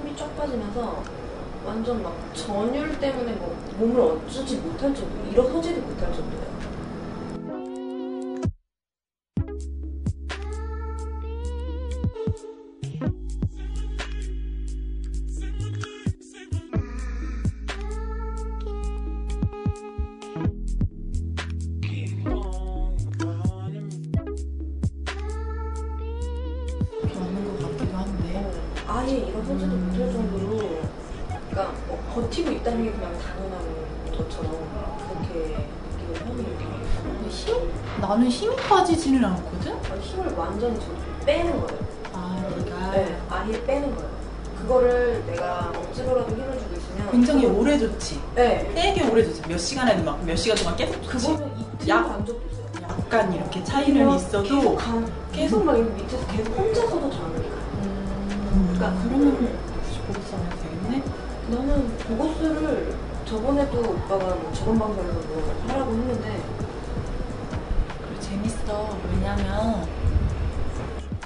힘이 0.00 0.14
쭉 0.14 0.36
빠지면서 0.36 1.02
완전 1.66 2.02
막 2.04 2.14
전율 2.34 2.98
때문에 3.00 3.32
뭐 3.32 3.56
몸을 3.78 4.00
어쩌지 4.00 4.58
못할 4.58 4.94
정도, 4.94 5.28
일어서지도 5.28 5.80
못할 5.80 6.12
정도예요. 6.14 6.47
있다는 32.68 32.84
게 32.84 32.90
그냥 32.92 33.12
당연한 33.18 33.58
것처럼 34.16 34.52
그렇게 35.08 35.56
느끼는 36.06 36.46
편이에요. 36.46 37.28
힘? 37.30 37.70
나는 38.00 38.28
힘이 38.28 38.56
빠지지는 38.56 39.24
않거든? 39.24 39.72
아니, 39.90 40.00
힘을 40.00 40.32
완전히 40.36 40.78
저 40.78 41.24
빼는 41.26 41.52
거예요. 41.52 41.78
아, 42.12 42.36
내가 42.64 42.90
네, 42.92 43.18
아예 43.30 43.64
빼는 43.64 43.94
거예요. 43.94 44.10
그거를 44.60 45.24
내가 45.26 45.72
억지로라도 45.74 46.34
힘을 46.34 46.58
주고 46.58 46.74
있으면 46.76 47.10
굉장히 47.10 47.46
그거- 47.46 47.58
오래 47.60 47.78
좋지. 47.78 48.20
네. 48.34 48.70
되게 48.74 49.08
오래 49.08 49.24
좋지. 49.24 49.42
몇 49.48 49.58
시간에도 49.58 50.02
막몇 50.04 50.36
시간 50.36 50.56
동안 50.58 50.76
계속 50.76 51.02
좋지. 51.02 51.26
그거는 51.28 51.52
이틀 51.58 51.88
약- 51.88 52.08
간 52.08 52.26
적도 52.26 52.42
있어요. 52.50 52.82
약간 52.82 53.32
이렇게 53.32 53.64
차이는 53.64 53.94
계속 54.10 54.16
있어도 54.16 54.76
간, 54.76 55.12
계속 55.32 55.64
막 55.64 55.76
이렇게 55.76 56.02
밑에서 56.02 56.26
계속 56.26 56.58
혼자서도 56.58 57.10
잠을 57.10 57.32
가요. 57.34 57.58
그러니까 58.74 59.02
그러면 59.04 59.57
저번에도 63.28 63.78
오빠가 63.80 64.34
뭐 64.36 64.50
저번 64.54 64.78
방송에서 64.78 65.28
뭐 65.28 65.54
하라고 65.68 65.92
했는데 65.92 66.42
그리고 67.98 68.20
재밌어. 68.20 68.88
왜냐면 69.12 69.86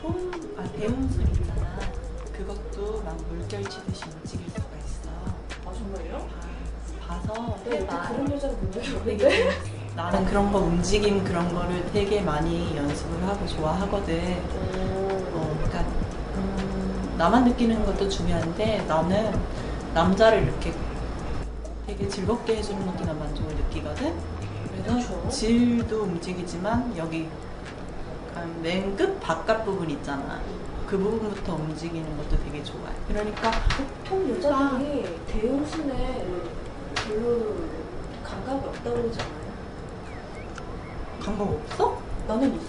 홈, 0.02 0.30
아, 0.58 0.64
대음술 0.76 1.22
있잖아. 1.22 1.78
그것도 2.36 3.02
막 3.04 3.16
물결 3.28 3.62
치듯이 3.66 4.02
움직일 4.16 4.48
수가 4.48 4.66
있어. 4.84 5.10
아 5.64 5.72
정말요? 5.72 6.26
봐, 7.06 7.20
봐서 7.20 7.56
내가 7.64 7.76
해봐. 7.78 8.08
그런 8.08 8.32
여자를 8.32 8.56
본 8.56 8.72
적이 8.72 8.96
없는데 8.96 9.16
되게 9.28 9.50
나는 9.94 10.24
그런 10.24 10.50
거 10.52 10.58
움직임 10.58 11.22
그런 11.22 11.54
거를 11.54 11.86
되게 11.92 12.20
많이 12.20 12.76
연습을 12.76 13.28
하고 13.28 13.46
좋아하거든. 13.46 14.18
어, 15.34 15.56
그러니까 15.62 15.80
음, 16.34 17.14
나만 17.16 17.44
느끼는 17.44 17.86
것도 17.86 18.08
중요한데 18.08 18.86
나는 18.88 19.32
남자를 19.94 20.42
이렇게 20.42 20.74
되게 22.02 22.08
즐겁게 22.08 22.56
해주는 22.56 22.84
것도 22.84 23.04
난 23.04 23.16
만족을 23.18 23.54
느끼거든. 23.54 24.12
그래서 24.72 24.96
그쵸. 25.22 25.28
질도 25.28 26.02
움직이지만 26.02 26.96
여기 26.96 27.28
맨 28.60 28.96
끝 28.96 29.20
바깥 29.20 29.64
부분 29.64 29.88
있잖아. 29.90 30.40
그 30.86 30.98
부분부터 30.98 31.54
움직이는 31.54 32.16
것도 32.16 32.36
되게 32.44 32.62
좋아해. 32.64 32.92
그러니까 33.06 33.50
보통 33.76 34.28
여자들이 34.30 35.16
대음순에 35.28 36.26
별로 36.94 37.54
감각이 38.24 38.66
없다고 38.66 38.96
그러지 38.96 39.18
않아요? 39.20 39.52
감각 41.20 41.48
없어? 41.48 41.98
나는 42.26 42.54
있어. 42.56 42.66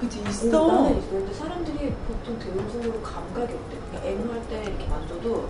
그지 0.00 0.20
오, 0.24 0.28
있어. 0.30 0.66
나는 0.66 0.98
있어. 0.98 1.10
근데 1.10 1.32
사람들이 1.34 1.92
보통 2.08 2.38
대음순으로 2.38 3.02
감각이 3.02 3.52
없대. 3.52 3.76
그러니까 3.90 4.08
M 4.08 4.30
할때 4.30 4.62
이렇게 4.70 4.86
만져도 4.88 5.48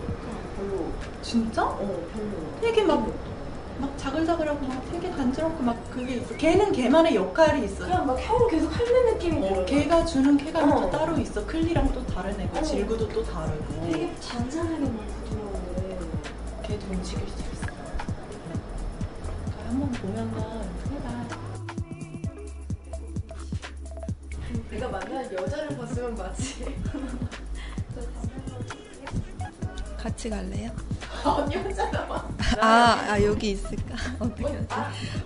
별로, 0.63 0.93
진짜? 1.23 1.65
어, 1.65 1.79
별로. 2.13 2.61
되게 2.61 2.83
막 2.83 3.33
막 3.83 3.99
자글자글하고 3.99 4.65
막 4.65 4.85
되게 4.93 5.11
간지럽고 5.11 5.61
막 5.65 5.91
그게 5.91 6.17
있어. 6.17 6.37
걔는 6.37 6.71
걔만의 6.71 7.17
역할이 7.17 7.65
있어. 7.65 7.85
그냥 7.85 8.07
막 8.07 8.15
혀로 8.17 8.47
계속 8.47 8.69
핥는 8.71 9.07
느낌이 9.15 9.45
어, 9.45 9.55
들어. 9.55 9.65
걔가 9.67 10.05
주는 10.05 10.37
쾌감이 10.37 10.73
어. 10.73 10.81
또 10.83 10.91
따로 10.91 11.19
있어. 11.19 11.45
클리랑 11.45 11.93
또 11.93 12.07
다른 12.07 12.39
애고 12.41 12.59
어. 12.59 12.63
질구도 12.63 13.09
또 13.09 13.25
다르고. 13.25 13.91
되게 13.91 14.15
잔잔하게 14.21 14.85
막 14.85 15.05
부드러운데. 15.25 15.99
걔도 16.63 16.87
움직일 16.93 17.27
수 17.29 17.39
있어. 17.55 17.67
한번 19.67 19.91
보면은 19.91 20.31
해봐. 20.31 21.27
내가 24.71 24.89
만난 24.89 25.33
여자를 25.33 25.77
봤으면 25.77 26.15
맞지. 26.15 26.65
같이 30.03 30.29
갈래요? 30.29 30.69
언니 31.25 31.55
혼자 31.55 31.89
남아. 31.93 32.29
아, 32.61 32.67
아 33.09 33.23
여기 33.23 33.53
있을까? 33.53 33.95
어떻게 34.19 34.43
하지? 34.43 34.67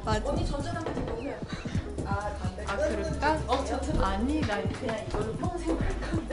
맞아. 0.05 0.29
언니 0.29 0.47
전자담배 0.47 0.93
들고 0.93 1.13
오세요. 1.17 1.35
아, 2.05 2.37
담배. 2.37 2.63
아, 2.67 2.77
그럴까? 2.77 3.33
어, 3.47 3.65
전자담배. 3.65 4.05
아니, 4.05 4.41
나 4.43 4.61
그냥 4.61 5.07
이걸 5.09 5.37
평생 5.37 5.81
할건 5.81 6.26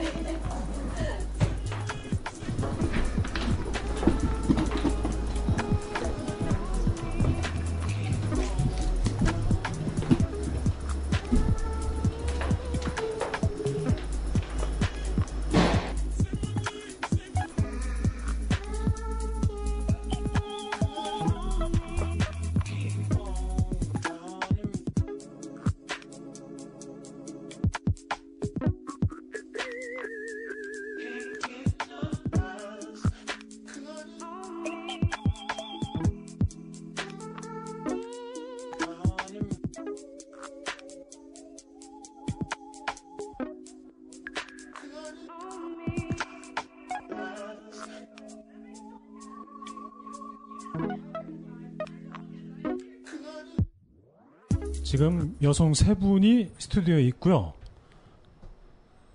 지금 54.96 55.36
여성 55.42 55.74
세 55.74 55.94
분이 55.94 56.52
스튜디오에 56.56 57.02
있고요. 57.08 57.52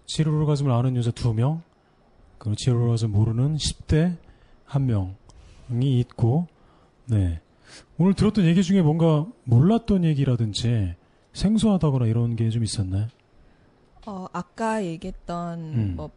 지루로가즘을 0.07 0.73
아는 0.73 0.97
여자 0.97 1.09
두 1.09 1.33
명, 1.33 1.61
그리고 2.37 2.55
지루로가즘 2.55 3.13
모르는 3.13 3.55
10대 3.55 4.17
한 4.65 4.85
명이 4.87 5.99
있고, 6.01 6.47
네. 7.05 7.39
오늘 7.97 8.13
들었던 8.13 8.43
얘기 8.43 8.61
중에 8.61 8.81
뭔가 8.81 9.25
몰랐던 9.45 10.03
얘기라든지 10.03 10.95
생소하다거나 11.31 12.07
이런 12.07 12.35
게 12.35 12.49
좀 12.49 12.65
있었나요? 12.65 13.07
어, 14.05 14.25
아까 14.33 14.83
얘기했던 14.83 15.59
음. 15.59 15.93
뭐 15.95 16.09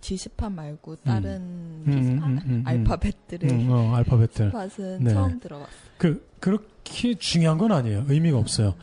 지시판 0.00 0.54
말고 0.54 0.96
다른 0.96 1.36
음, 1.36 1.84
음, 1.86 2.22
음, 2.22 2.40
음. 2.46 2.62
알파벳들의 2.64 3.50
음, 3.50 3.70
어, 3.70 3.94
알파벳들. 3.94 4.50
팟은 4.50 4.98
네. 5.04 5.12
처음 5.12 5.38
들어봤어요. 5.40 5.74
그, 5.98 6.26
그렇게 6.40 7.14
중요한 7.14 7.58
건 7.58 7.72
아니에요. 7.72 8.04
의미가 8.08 8.38
없어요. 8.38 8.74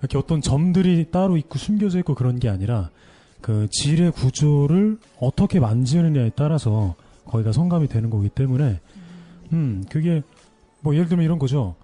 이렇게 0.00 0.18
어떤 0.18 0.40
점들이 0.40 1.10
따로 1.10 1.36
있고 1.36 1.58
숨겨져 1.58 1.98
있고 2.00 2.14
그런 2.14 2.38
게 2.38 2.48
아니라 2.48 2.90
그 3.40 3.68
질의 3.70 4.12
구조를 4.12 4.98
어떻게 5.20 5.60
만지느냐에 5.60 6.32
따라서 6.36 6.94
거기가 7.24 7.52
성감이 7.52 7.88
되는 7.88 8.10
거기 8.10 8.28
때문에 8.28 8.80
음, 9.52 9.84
그게 9.90 10.22
뭐 10.80 10.94
예를 10.94 11.08
들면 11.08 11.24
이런 11.24 11.38
거죠. 11.38 11.74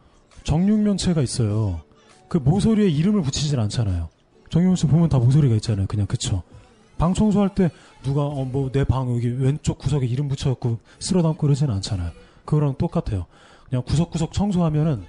정육면체가 0.44 1.22
있어요. 1.22 1.80
그 2.28 2.38
모서리에 2.38 2.88
이름을 2.88 3.22
붙이질 3.22 3.58
않잖아요. 3.60 4.08
정육면체 4.50 4.88
보면 4.88 5.08
다 5.08 5.18
모서리가 5.18 5.54
있잖아요. 5.56 5.86
그냥 5.86 6.06
그쵸. 6.06 6.42
방 7.02 7.14
청소할 7.14 7.54
때 7.54 7.70
누가 8.04 8.22
어 8.26 8.44
뭐 8.44 8.70
내 8.70 8.84
방 8.84 9.12
여기 9.14 9.28
왼쪽 9.28 9.78
구석에 9.78 10.06
이름 10.06 10.28
붙여갖고 10.28 10.78
쓸어 11.00 11.22
담고 11.22 11.38
그러지는 11.38 11.74
않잖아요. 11.74 12.12
그거랑 12.44 12.76
똑같아요. 12.78 13.26
그냥 13.68 13.82
구석구석 13.84 14.32
청소하면은 14.32 15.04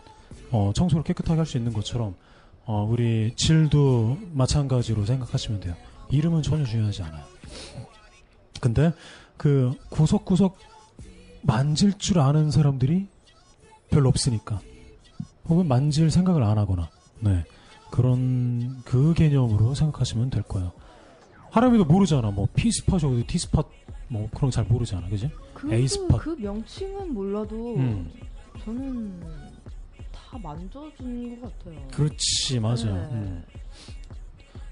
어, 0.51 0.71
청소를 0.73 1.03
깨끗하게 1.03 1.37
할 1.39 1.45
수 1.45 1.57
있는 1.57 1.71
것처럼 1.73 2.15
어, 2.65 2.87
우리 2.89 3.33
질도 3.35 4.17
마찬가지로 4.31 5.05
생각하시면 5.05 5.59
돼요. 5.59 5.75
이름은 6.09 6.41
전혀 6.41 6.63
중요하지 6.65 7.03
않아요. 7.03 7.23
근데 8.59 8.91
그 9.37 9.73
구석구석 9.89 10.57
만질 11.41 11.97
줄 11.97 12.19
아는 12.19 12.49
사람들이 12.49 13.07
별로 13.89 14.09
없으니까 14.09 14.61
혹은 15.47 15.67
만질 15.67 16.09
생각을 16.09 16.41
안 16.43 16.57
하거나 16.57 16.89
네 17.19 17.43
그런 17.91 18.81
그 18.85 19.13
개념으로 19.13 19.75
생각하시면 19.75 20.29
될 20.31 20.41
거예요. 20.43 20.71
하람이도 21.53 21.85
모르잖아. 21.85 22.31
뭐 22.31 22.47
피스팟이 22.55 23.05
어디 23.05 23.27
티스팟 23.27 23.63
뭐 24.07 24.27
그런 24.33 24.49
거 24.49 24.51
잘 24.51 24.63
모르잖아. 24.65 25.07
그지? 25.07 25.29
그, 25.53 25.71
에이스팟. 25.73 26.17
그 26.17 26.29
명칭은 26.39 27.13
몰라도 27.13 27.75
음. 27.75 28.11
저는 28.65 29.19
다 30.11 30.37
만져준 30.41 31.39
것 31.41 31.59
같아요. 31.59 31.87
그렇지 31.91 32.59
맞아. 32.59 32.87
네. 32.91 32.91
음. 33.11 33.43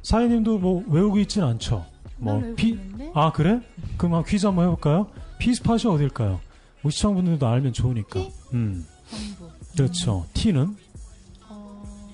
사장님도 0.01 0.57
뭐 0.57 0.83
외우고 0.87 1.19
있진 1.19 1.43
않죠. 1.43 1.85
뭐난 2.17 2.41
외우고 2.41 2.55
피, 2.55 2.69
있는데? 2.69 3.11
아 3.13 3.31
그래? 3.31 3.61
그럼 3.97 4.15
한 4.15 4.23
퀴즈 4.23 4.45
한번 4.47 4.65
해볼까요? 4.65 5.07
피스팟이 5.37 5.85
어딜까요? 5.87 6.39
우리 6.83 6.91
시청분들도 6.91 7.45
알면 7.47 7.73
좋으니까. 7.73 8.19
티? 8.19 8.31
음. 8.53 8.85
그렇죠. 9.75 10.25
T는 10.33 10.61
어, 10.63 10.75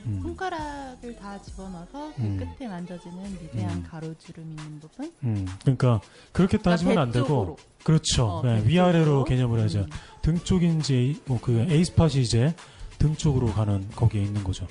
음. 0.08 0.20
손가락을 0.22 1.16
다 1.18 1.41
집어넣어서 1.41 2.14
그 2.16 2.22
음. 2.22 2.38
끝에 2.58 2.68
만져지는 2.68 3.38
미세한 3.41 3.78
음. 3.78 3.84
가로주름 3.89 4.49
있는 4.49 4.80
부분. 4.80 5.12
음, 5.24 5.45
그러니까 5.62 6.01
그렇게 6.32 6.58
따지면 6.58 6.95
그러니까 6.95 7.01
안배 7.20 7.28
되고. 7.28 7.58
그렇죠. 7.84 8.28
어, 8.28 8.41
네, 8.43 8.62
배 8.64 8.70
위아래로. 8.70 9.24
개념을 9.26 9.62
하죠. 9.64 9.80
음. 9.80 9.89
등 10.22 10.39
쪽인지 10.39 11.22
뭐 11.26 11.39
그 11.41 11.66
A 11.70 11.84
스팟이 11.86 12.22
이제 12.22 12.55
등 12.97 13.16
쪽으로 13.16 13.47
가는 13.53 13.88
거기에 13.91 14.22
있는 14.24 14.43
거죠. 14.43 14.68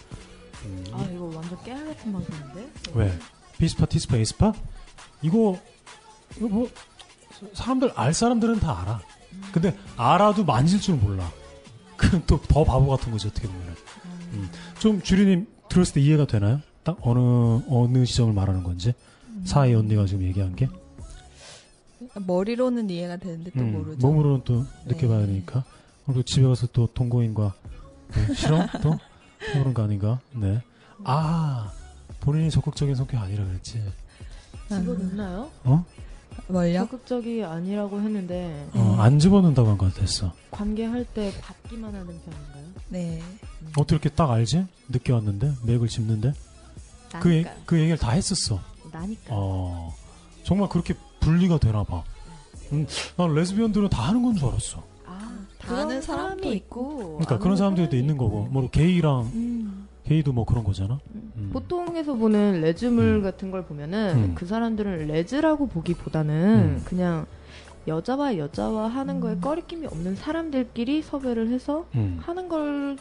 음, 0.64 0.84
아 0.92 1.02
이거 1.12 1.24
완전 1.34 1.62
깨알 1.62 1.86
같은 1.86 2.12
방송인데? 2.12 2.68
왜? 2.94 3.18
비스파, 3.58 3.86
티스파, 3.86 4.16
에스파? 4.16 4.52
이거, 5.22 5.58
이거 6.36 6.48
뭐, 6.48 6.68
사람들, 7.54 7.92
알 7.94 8.12
사람들은 8.12 8.60
다 8.60 8.82
알아. 8.82 9.00
근데 9.52 9.78
알아도 9.96 10.44
만질 10.44 10.80
줄 10.80 10.96
몰라. 10.96 11.30
그럼 11.96 12.22
또 12.26 12.38
더 12.48 12.64
바보 12.64 12.88
같은 12.88 13.10
거지, 13.12 13.28
어떻게 13.28 13.48
보면. 13.48 13.76
음. 14.34 14.50
좀 14.78 15.00
주리님 15.02 15.46
들었을 15.68 15.94
때 15.94 16.00
이해가 16.00 16.26
되나요? 16.26 16.60
딱 16.84 16.98
어느, 17.02 17.18
어느 17.68 18.04
지점을 18.04 18.32
말하는 18.32 18.62
건지? 18.62 18.92
사이 19.44 19.74
언니가 19.74 20.06
지금 20.06 20.22
얘기한 20.24 20.54
게? 20.56 20.68
머리로는 22.14 22.88
이해가 22.90 23.16
되는데 23.16 23.50
또 23.52 23.60
음, 23.60 23.72
모르죠. 23.72 24.06
몸으로는 24.06 24.42
또 24.44 24.64
느껴봐야 24.86 25.20
네. 25.20 25.26
되니까. 25.26 25.64
그리고 26.04 26.22
집에 26.22 26.46
가서 26.46 26.66
또 26.72 26.86
동거인과 26.92 27.54
또 28.28 28.34
싫어? 28.34 28.66
또? 28.82 28.96
그런 29.52 29.74
거 29.74 29.82
아닌가? 29.84 30.20
네. 30.32 30.62
아, 31.04 31.72
본인이 32.20 32.50
적극적인 32.50 32.94
성격이 32.94 33.16
아니라 33.16 33.44
그랬지. 33.44 33.82
집어넣나요? 34.68 35.50
어? 35.64 35.84
뭘요? 36.48 36.80
적극적이 36.80 37.44
아니라고 37.44 38.00
했는데 38.00 38.68
어, 38.74 38.96
안 39.00 39.18
집어넣는다고 39.18 39.68
한 39.70 39.78
것 39.78 39.92
같았어. 39.94 40.32
관계할 40.50 41.04
때 41.14 41.32
받기만 41.40 41.94
하는 41.94 42.06
편인가요? 42.06 42.55
네. 42.88 43.20
어떻게 43.76 43.94
이렇게 43.96 44.08
딱 44.10 44.30
알지? 44.30 44.66
늦게 44.88 45.12
왔는데? 45.12 45.52
맥을 45.64 45.88
짚는데? 45.88 46.32
그, 47.20 47.30
얘- 47.34 47.42
나니까 47.42 47.62
그 47.66 47.78
얘기를 47.78 47.96
다 47.98 48.10
했었어. 48.12 48.60
나니까 48.92 49.22
어, 49.30 49.94
정말 50.44 50.68
그렇게 50.68 50.94
분리가 51.20 51.58
되나 51.58 51.82
봐. 51.84 52.02
음, 52.72 52.86
난 53.16 53.34
레즈비언들은 53.34 53.88
다 53.90 54.02
하는 54.08 54.22
건 54.22 54.34
줄 54.36 54.48
알았어. 54.48 54.82
아, 55.06 55.38
다 55.58 55.76
아는 55.78 56.00
사람도 56.02 56.52
있고. 56.52 56.96
그러니까 57.18 57.38
그런 57.38 57.56
사람들도 57.56 57.90
사람이 57.90 58.00
있는. 58.00 58.16
거고. 58.16 58.48
뭐 58.50 58.68
게이랑, 58.70 59.30
음. 59.34 59.86
게이도 60.04 60.32
뭐 60.32 60.44
그런 60.44 60.62
거잖아. 60.64 60.98
음. 61.36 61.50
보통에서 61.52 62.14
보는 62.14 62.60
레즈물 62.60 63.04
음. 63.16 63.22
같은 63.22 63.50
걸 63.50 63.64
보면은 63.64 64.16
음. 64.30 64.34
그 64.34 64.46
사람들은 64.46 65.06
레즈라고 65.08 65.68
보기보다는 65.68 66.34
음. 66.78 66.82
그냥 66.84 67.26
여자와 67.86 68.36
여자와 68.36 68.88
하는 68.88 69.20
거에 69.20 69.36
꺼리낌이 69.38 69.86
없는 69.86 70.16
사람들끼리 70.16 71.02
섭외를 71.02 71.48
해서 71.48 71.86
음. 71.94 72.18
하는 72.22 72.48
걸 72.48 72.96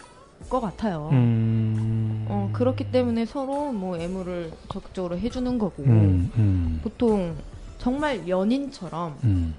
것 0.50 0.60
같아요. 0.62 1.10
음. 1.12 2.26
어, 2.30 2.50
그렇기 2.54 2.92
때문에 2.92 3.26
서로 3.26 3.72
뭐 3.72 3.98
애무를 3.98 4.52
적극적으로 4.72 5.18
해주는 5.18 5.58
거고 5.58 5.84
음, 5.84 6.32
음, 6.38 6.80
보통 6.84 7.36
정말 7.78 8.28
연인처럼 8.28 9.18
음, 9.24 9.56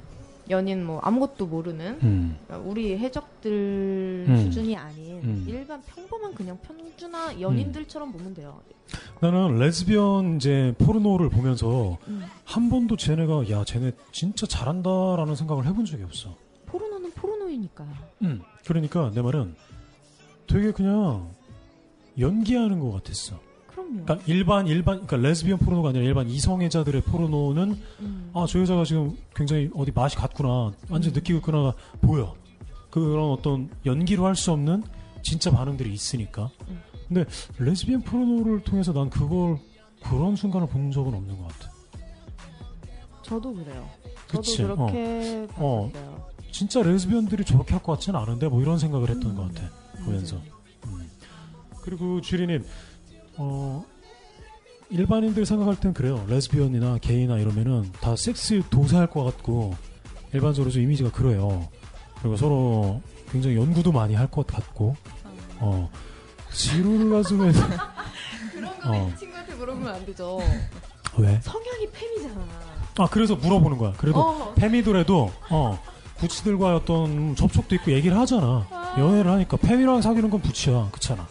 연인 0.51 0.85
뭐 0.85 1.01
아무것도 1.01 1.47
모르는 1.47 1.99
음, 2.03 2.39
그러니까 2.47 2.69
우리 2.69 2.97
해적들 2.99 4.27
음. 4.29 4.37
수준이 4.45 4.77
아닌 4.77 5.21
음. 5.23 5.45
일반 5.49 5.83
평범한 5.83 6.35
그냥 6.35 6.59
평준화 6.63 7.41
연인들처럼 7.41 8.13
보면 8.13 8.35
돼요. 8.35 8.61
나는 9.21 9.59
레즈비언 9.59 10.37
이제 10.37 10.75
포르노를 10.79 11.31
보면서 11.31 11.99
음. 12.07 12.25
한 12.45 12.71
번도 12.71 12.97
쟤네가 12.97 13.51
야 13.51 13.65
쟤네 13.65 13.93
진짜 14.13 14.47
잘한다라는 14.47 15.35
생각을 15.35 15.67
해본 15.67 15.85
적이 15.85 16.05
없어. 16.05 16.37
포르노는 16.67 17.13
포르노이니까요. 17.13 17.89
음. 18.23 18.43
그러니까 18.65 19.11
내 19.15 19.23
말은 19.23 19.55
되게 20.47 20.71
그냥 20.71 21.31
연기하는 22.19 22.79
것 22.79 22.93
같았어. 22.93 23.46
그럼요. 23.87 24.05
그러니까 24.05 24.19
일반 24.27 24.67
일반 24.67 25.07
그러니까 25.07 25.17
레즈비언 25.29 25.59
포르노가 25.59 25.91
아니라 25.91 26.05
일반 26.05 26.29
이성애자들의 26.29 27.03
포르노는 27.03 27.79
음. 28.01 28.31
아 28.35 28.41
저 28.41 28.61
여자가 28.61 28.85
지금 28.85 29.17
굉장히 29.35 29.71
어디 29.75 29.93
맛이 29.93 30.17
갔구나 30.17 30.73
완전 30.89 31.13
느끼고 31.13 31.39
있구나 31.39 31.73
보여. 32.01 32.35
그런 32.91 33.31
어떤 33.31 33.69
연기로 33.85 34.25
할 34.27 34.35
수 34.35 34.53
없는 34.53 34.83
진짜 35.23 35.51
반응들이 35.51 35.93
있으니까. 35.93 36.51
음. 36.69 36.81
근데 37.09 37.25
레즈비언 37.59 38.03
포르노를 38.03 38.61
통해서 38.65 38.93
난 38.93 39.11
그걸 39.11 39.59
그런 40.03 40.35
순간을 40.37 40.67
본 40.69 40.91
적은 40.91 41.15
없는 41.15 41.37
것 41.39 41.49
같아. 41.49 41.71
저도 43.23 43.55
그래요. 43.55 43.89
저도 44.29 44.41
그치, 44.41 44.63
그렇게 44.63 45.47
어. 45.57 45.91
봤어요. 45.93 46.27
진짜 46.53 46.83
레즈비언들이 46.83 47.45
저렇게 47.45 47.75
할 47.75 47.83
것 47.83 47.93
같지는 47.95 48.19
않은데 48.19 48.49
뭐 48.49 48.61
이런 48.63 48.79
생각을 48.79 49.11
했던 49.11 49.33
음. 49.33 49.37
것 49.37 49.55
같아 49.55 49.69
보면서. 50.05 50.37
음. 50.87 51.09
그리고 51.83 52.21
주리님 52.21 52.65
어 53.39 53.85
일반인들 54.91 55.45
생각할 55.47 55.77
땐 55.81 55.93
그래요. 55.93 56.25
레즈비언이나 56.29 56.99
게이나 56.99 57.39
이러면은 57.39 57.91
다 58.01 58.15
섹스 58.17 58.63
도사할 58.71 59.09
것 59.09 59.25
같고 59.25 59.75
일반적으로 60.33 60.71
좀 60.71 60.83
이미지가 60.83 61.11
그래요. 61.11 61.69
그리고 62.21 62.37
서로 62.37 63.01
굉장히 63.31 63.57
연구도 63.57 63.93
많이 63.93 64.15
할 64.15 64.29
것 64.29 64.47
같고 64.47 64.95
어 65.59 65.91
지루를 66.53 67.11
가슴에 67.11 67.51
그런 68.55 68.73
어. 68.85 69.11
이 69.13 69.19
친구한테 69.19 69.55
물어보면 69.55 69.95
안 69.95 70.07
되죠. 70.07 70.39
왜? 71.19 71.41
성향이 71.43 71.87
팸이잖아. 71.89 72.41
아 72.99 73.09
그래서 73.11 73.35
물어보는 73.37 73.79
거야. 73.79 73.93
그래도 73.97 74.21
어. 74.21 74.55
페미더라도 74.55 75.31
어 75.51 75.79
부치들과 76.19 76.77
어떤 76.77 77.35
접촉도 77.35 77.75
있고 77.75 77.91
얘기를 77.93 78.17
하잖아. 78.19 78.67
연애를 78.99 79.31
하니까 79.33 79.57
페미랑 79.59 80.01
사귀는 80.01 80.31
건 80.31 80.41
부치야, 80.41 80.89
그렇잖아. 80.91 81.27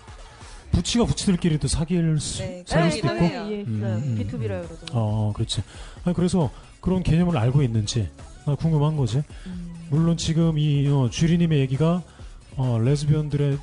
부치가 0.75 1.05
부치들끼리도 1.05 1.67
사귈 1.67 2.19
수, 2.19 2.39
네, 2.39 2.63
사귈 2.67 2.89
네, 2.89 2.95
수도 2.95 3.07
있고. 3.07 3.19
네. 3.19 3.27
이해했어요. 3.27 3.63
음, 3.65 3.83
음, 3.83 4.17
B2B라 4.19 4.51
음. 4.51 4.67
그러죠. 4.67 4.85
어, 4.91 5.31
그렇지. 5.33 5.63
아니, 6.03 6.15
그래서 6.15 6.51
그런 6.81 7.01
개념을 7.01 7.37
알고 7.37 7.63
있는지 7.63 8.09
나 8.45 8.55
궁금한 8.55 8.97
거지. 8.97 9.23
음. 9.47 9.73
물론 9.89 10.17
지금 10.17 10.57
이 10.57 10.87
어, 10.87 11.09
주리님의 11.09 11.59
얘기가 11.59 12.03
어, 12.57 12.79
레즈비언들의 12.79 13.57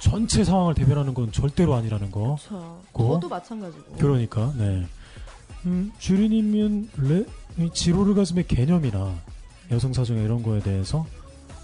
전체 0.00 0.44
상황을 0.44 0.74
대변하는 0.74 1.14
건 1.14 1.32
절대로 1.32 1.74
아니라는 1.74 2.10
거. 2.10 2.36
그렇죠. 2.36 2.80
고? 2.92 3.14
저도 3.14 3.28
마찬가지고. 3.28 3.96
그러니까, 3.96 4.52
네. 4.56 4.86
음, 5.66 5.92
주리님은 5.98 6.90
레, 6.98 7.24
이 7.58 7.70
지로르가즘의 7.72 8.46
개념이나 8.46 9.12
여성 9.72 9.92
사정의 9.92 10.24
이런 10.24 10.42
거에 10.42 10.60
대해서 10.60 11.04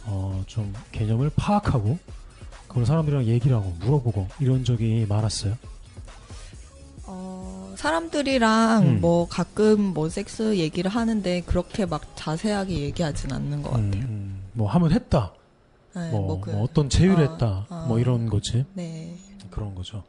어, 0.07 0.43
좀 0.47 0.73
개념을 0.93 1.31
파악하고 1.37 1.99
그걸 2.75 2.87
사람들이랑 2.87 3.27
얘기를 3.27 3.57
하고 3.57 3.73
물어보고 3.79 4.27
이런 4.41 4.65
적이 4.65 5.07
많았어요. 5.09 5.57
어, 7.07 7.73
사람들이랑 7.77 8.83
음. 8.83 9.01
뭐 9.01 9.29
가끔 9.29 9.81
뭐 9.95 10.09
섹스 10.09 10.57
얘기를 10.59 10.91
하는데 10.91 11.41
그렇게 11.43 11.87
막 11.87 12.03
자세하게 12.17 12.81
얘기하진 12.81 13.33
않는 13.33 13.63
것 13.63 13.77
음, 13.77 13.91
같아요. 13.91 14.03
음, 14.09 14.43
뭐 14.55 14.69
하면 14.69 14.91
했다. 14.91 15.33
네, 15.95 16.11
뭐, 16.11 16.21
뭐 16.23 16.41
그- 16.41 16.51
뭐 16.51 16.65
어떤 16.65 16.89
제의를 16.89 17.25
어, 17.25 17.31
했다. 17.31 17.67
어. 17.71 17.85
뭐 17.87 18.01
이런 18.01 18.29
거지. 18.29 18.65
네. 18.75 19.17
그런 19.51 19.77
거죠. 19.77 20.03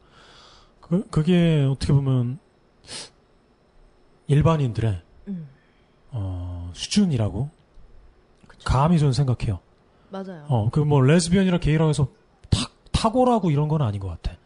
그, 0.80 1.06
그게 1.08 1.64
어떻게 1.70 1.92
보면 1.92 2.40
일반인들의 4.26 5.02
음. 5.28 5.46
어, 6.10 6.72
수준이라고 6.74 7.48
그쵸. 8.48 8.64
감히 8.64 8.98
저는 8.98 9.12
생각해요. 9.12 9.60
맞아요. 10.10 10.46
어, 10.48 10.68
그 10.70 10.80
뭐 10.80 11.00
레즈비언이라 11.00 11.58
게이라고 11.60 11.90
해서 11.90 12.08
탁, 12.96 13.02
탁월하고 13.02 13.50
이런 13.50 13.68
건 13.68 13.82
아닌 13.82 14.00
것 14.00 14.08
같아. 14.08 14.36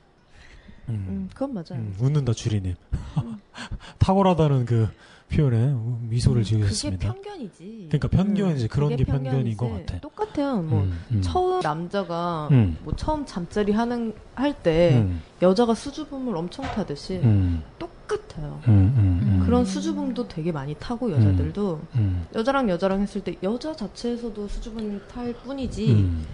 음, 0.89 1.07
음, 1.09 1.29
그건 1.33 1.55
맞아요. 1.55 1.81
음, 1.83 1.97
웃는다 2.01 2.33
주리님. 2.33 2.75
탁월하다는 3.99 4.65
그 4.67 4.89
표현에 5.33 5.73
미소를 6.09 6.43
음, 6.43 6.45
지으셨습니다. 6.45 7.13
그게 7.15 7.23
편견이지. 7.23 7.89
그러니까 7.91 8.09
편견이지. 8.09 8.69
그런 8.69 8.91
그게 8.91 9.05
게 9.05 9.13
편견인 9.13 9.57
것. 9.57 9.71
같아. 9.71 10.01
똑같아요. 10.01 10.63
뭐 10.63 10.83
음, 10.83 11.01
음. 11.13 11.23
처음 11.23 11.61
남자가 11.61 12.49
음. 12.51 12.77
뭐 12.83 12.95
처음 12.97 13.25
잠자리 13.25 13.73
하는 13.73 14.13
할때 14.35 14.99
음, 14.99 15.23
여자가 15.41 15.75
수줍음을 15.75 16.37
엄청 16.37 16.65
타듯이 16.65 17.21
음, 17.23 17.63
똑같아요. 17.79 18.61
음, 18.67 18.95
음, 18.97 19.21
음. 19.23 19.43
그런 19.47 19.65
수줍음도 19.65 20.27
되게 20.27 20.51
많이 20.51 20.75
타고 20.75 21.13
여자들도 21.13 21.81
음, 21.95 22.27
여자랑 22.35 22.69
여자랑 22.69 23.01
했을 23.01 23.23
때 23.23 23.37
여자 23.45 23.75
자체에서도 23.75 24.49
수줍음 24.49 25.03
탈 25.09 25.33
뿐이지 25.45 25.93
음, 25.93 26.27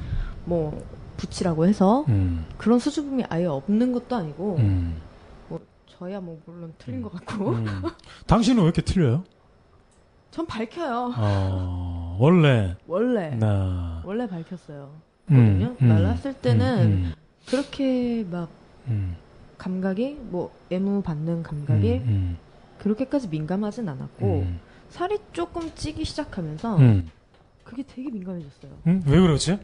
뭐 0.46 0.82
붙이라고 1.16 1.66
해서 1.66 2.04
음, 2.08 2.44
그런 2.58 2.78
수줍음이 2.78 3.24
아예 3.28 3.46
없는 3.46 3.92
것도 3.92 4.16
아니고 4.16 4.56
음, 4.58 5.00
저야 5.98 6.20
뭐 6.20 6.40
물론 6.44 6.74
틀린 6.78 7.02
것 7.02 7.12
같고. 7.12 7.50
음. 7.50 7.82
당신은 8.26 8.62
왜 8.62 8.64
이렇게 8.64 8.82
틀려요? 8.82 9.24
전 10.30 10.46
밝혀요. 10.46 11.14
어, 11.16 12.16
원래 12.20 12.76
원래. 12.86 13.30
나 13.36 14.02
원래 14.04 14.26
밝혔어요. 14.26 14.92
음, 15.30 15.36
거든요. 15.36 15.76
음, 15.80 15.88
말랐을 15.88 16.34
때는 16.34 16.82
음, 16.84 17.12
그렇게 17.46 18.24
막 18.30 18.48
음, 18.88 19.16
감각이 19.56 20.18
뭐 20.20 20.52
애무 20.70 21.02
받는 21.02 21.38
음, 21.38 21.42
감각이 21.42 21.92
음, 22.04 22.36
그렇게까지 22.78 23.28
민감하진 23.28 23.88
않았고 23.88 24.40
음, 24.40 24.60
살이 24.90 25.18
조금 25.32 25.72
찌기 25.74 26.04
시작하면서 26.04 26.76
음, 26.76 27.10
그게 27.64 27.82
되게 27.82 28.10
민감해졌어요. 28.10 28.72
음? 28.86 29.02
왜 29.06 29.18
그러지? 29.18 29.58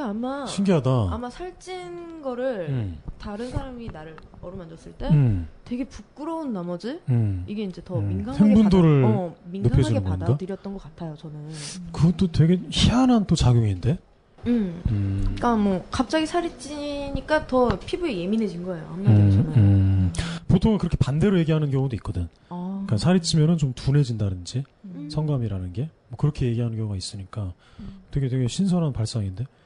그게 0.00 0.08
아마 0.08 0.46
신기하다. 0.46 0.90
아마 1.10 1.28
살찐 1.28 2.22
거를 2.22 2.66
음, 2.70 2.98
다른 3.18 3.50
사람이 3.50 3.88
나를 3.88 4.16
어루만졌을 4.40 4.92
때 4.92 5.08
음, 5.10 5.46
되게 5.64 5.84
부끄러운 5.84 6.52
나머지 6.52 7.00
음. 7.10 7.44
이게 7.46 7.64
이제 7.64 7.82
더 7.84 7.98
음, 7.98 8.08
민감하게 8.08 8.42
흥분도를 8.42 9.02
받아, 9.02 9.14
어, 9.14 9.34
민감하게? 9.44 10.02
받아들였던 10.02 10.72
것 10.72 10.82
같아요. 10.82 11.14
저는. 11.16 11.50
그것도 11.92 12.32
되게 12.32 12.60
희한한 12.70 13.26
또 13.26 13.34
작용인데. 13.34 13.98
음. 14.46 14.80
음. 14.88 15.18
그러니까 15.22 15.56
뭐 15.56 15.84
갑자기 15.90 16.24
살이 16.24 16.50
찌니까 16.58 17.46
더 17.46 17.68
피부에 17.78 18.16
예민해진 18.16 18.64
거예요. 18.64 18.86
한마디로 18.86 19.22
음, 19.22 19.30
저는. 19.30 19.56
음. 19.56 20.12
보통은 20.48 20.78
그렇게 20.78 20.96
반대로 20.96 21.38
얘기하는 21.40 21.70
경우도 21.70 21.94
있거든. 21.96 22.28
아. 22.48 22.84
그러니까 22.86 22.96
살이 22.96 23.20
찌면은 23.20 23.58
좀 23.58 23.74
둔해진다든지 23.74 24.64
음. 24.86 25.10
성감이라는 25.10 25.74
게 25.74 25.90
뭐 26.10 26.16
그렇게 26.16 26.46
얘기하는 26.46 26.76
경우가 26.76 26.96
있으니까 26.96 27.52
음. 27.78 28.00
되게 28.10 28.28
되게 28.28 28.46
신선한 28.48 28.92
발상인데 28.92 29.44
음. 29.44 29.59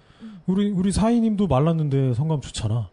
우리 0.47 0.71
우리 0.71 0.93
사이님도 0.93 1.47
말랐는데 1.47 2.15
성감 2.15 2.41
좋잖아. 2.41 2.91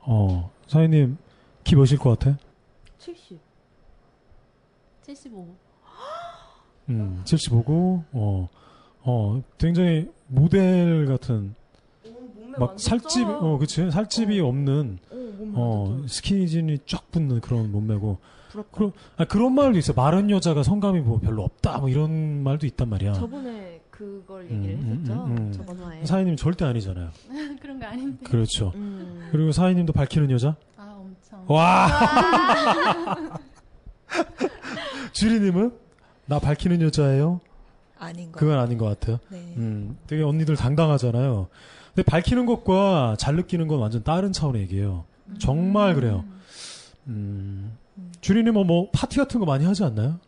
어 0.00 0.50
사이님 0.66 1.16
키 1.64 1.74
몇일 1.76 1.98
것 1.98 2.18
같아? 2.18 2.38
70. 2.98 3.38
75. 5.02 5.48
음 6.90 7.22
75고 7.24 8.04
어 8.12 8.48
어, 9.02 9.42
굉장히 9.58 10.10
모델 10.26 11.06
같은 11.06 11.54
막 12.58 12.78
살집. 12.78 13.26
어 13.26 13.58
그치 13.58 13.90
살집이 13.90 14.40
어. 14.40 14.46
없는 14.48 14.98
어. 15.54 16.04
스키니진이 16.06 16.80
쫙 16.86 17.10
붙는 17.10 17.40
그런 17.40 17.72
몸매고 17.72 18.18
부럽다. 18.50 18.76
그럼 18.76 18.92
아, 19.16 19.24
그런 19.24 19.54
말도 19.54 19.78
있어 19.78 19.92
마른 19.92 20.30
여자가 20.30 20.62
성감이 20.62 21.00
뭐 21.00 21.18
별로 21.18 21.42
없다 21.44 21.78
뭐 21.78 21.88
이런 21.88 22.42
말도 22.42 22.66
있단 22.66 22.88
말이야. 22.88 23.14
저번에 23.14 23.69
그걸 24.00 24.50
얘기를 24.50 24.76
음, 24.76 24.80
음, 24.80 25.00
했었죠. 25.02 25.24
음, 25.26 25.36
음. 25.36 25.52
저번 25.52 25.78
화에. 25.78 26.06
사이님 26.06 26.36
절대 26.36 26.64
아니잖아요. 26.64 27.10
그런 27.60 27.78
거 27.78 27.84
아닌데. 27.86 28.24
그렇죠. 28.24 28.72
음. 28.74 29.28
그리고 29.30 29.52
사이님도 29.52 29.92
밝히는 29.92 30.30
여자? 30.30 30.56
아, 30.78 30.96
엄청. 30.98 31.44
와! 31.46 31.86
주리님은? 35.12 35.76
나 36.24 36.38
밝히는 36.38 36.80
여자예요? 36.80 37.40
아닌 37.98 38.32
거. 38.32 38.38
그건 38.38 38.58
아닌 38.58 38.78
것 38.78 38.86
같아요. 38.86 39.18
네. 39.28 39.52
음, 39.58 39.98
되게 40.06 40.22
언니들 40.22 40.56
당당하잖아요. 40.56 41.48
근데 41.94 42.02
밝히는 42.02 42.46
것과 42.46 43.16
잘 43.18 43.36
느끼는 43.36 43.68
건 43.68 43.80
완전 43.80 44.02
다른 44.02 44.32
차원의 44.32 44.62
얘기예요. 44.62 45.04
정말 45.38 45.94
그래요. 45.94 46.24
음, 47.06 47.76
주리님은 48.22 48.66
뭐 48.66 48.90
파티 48.92 49.18
같은 49.18 49.40
거 49.40 49.44
많이 49.44 49.66
하지 49.66 49.84
않나요? 49.84 50.18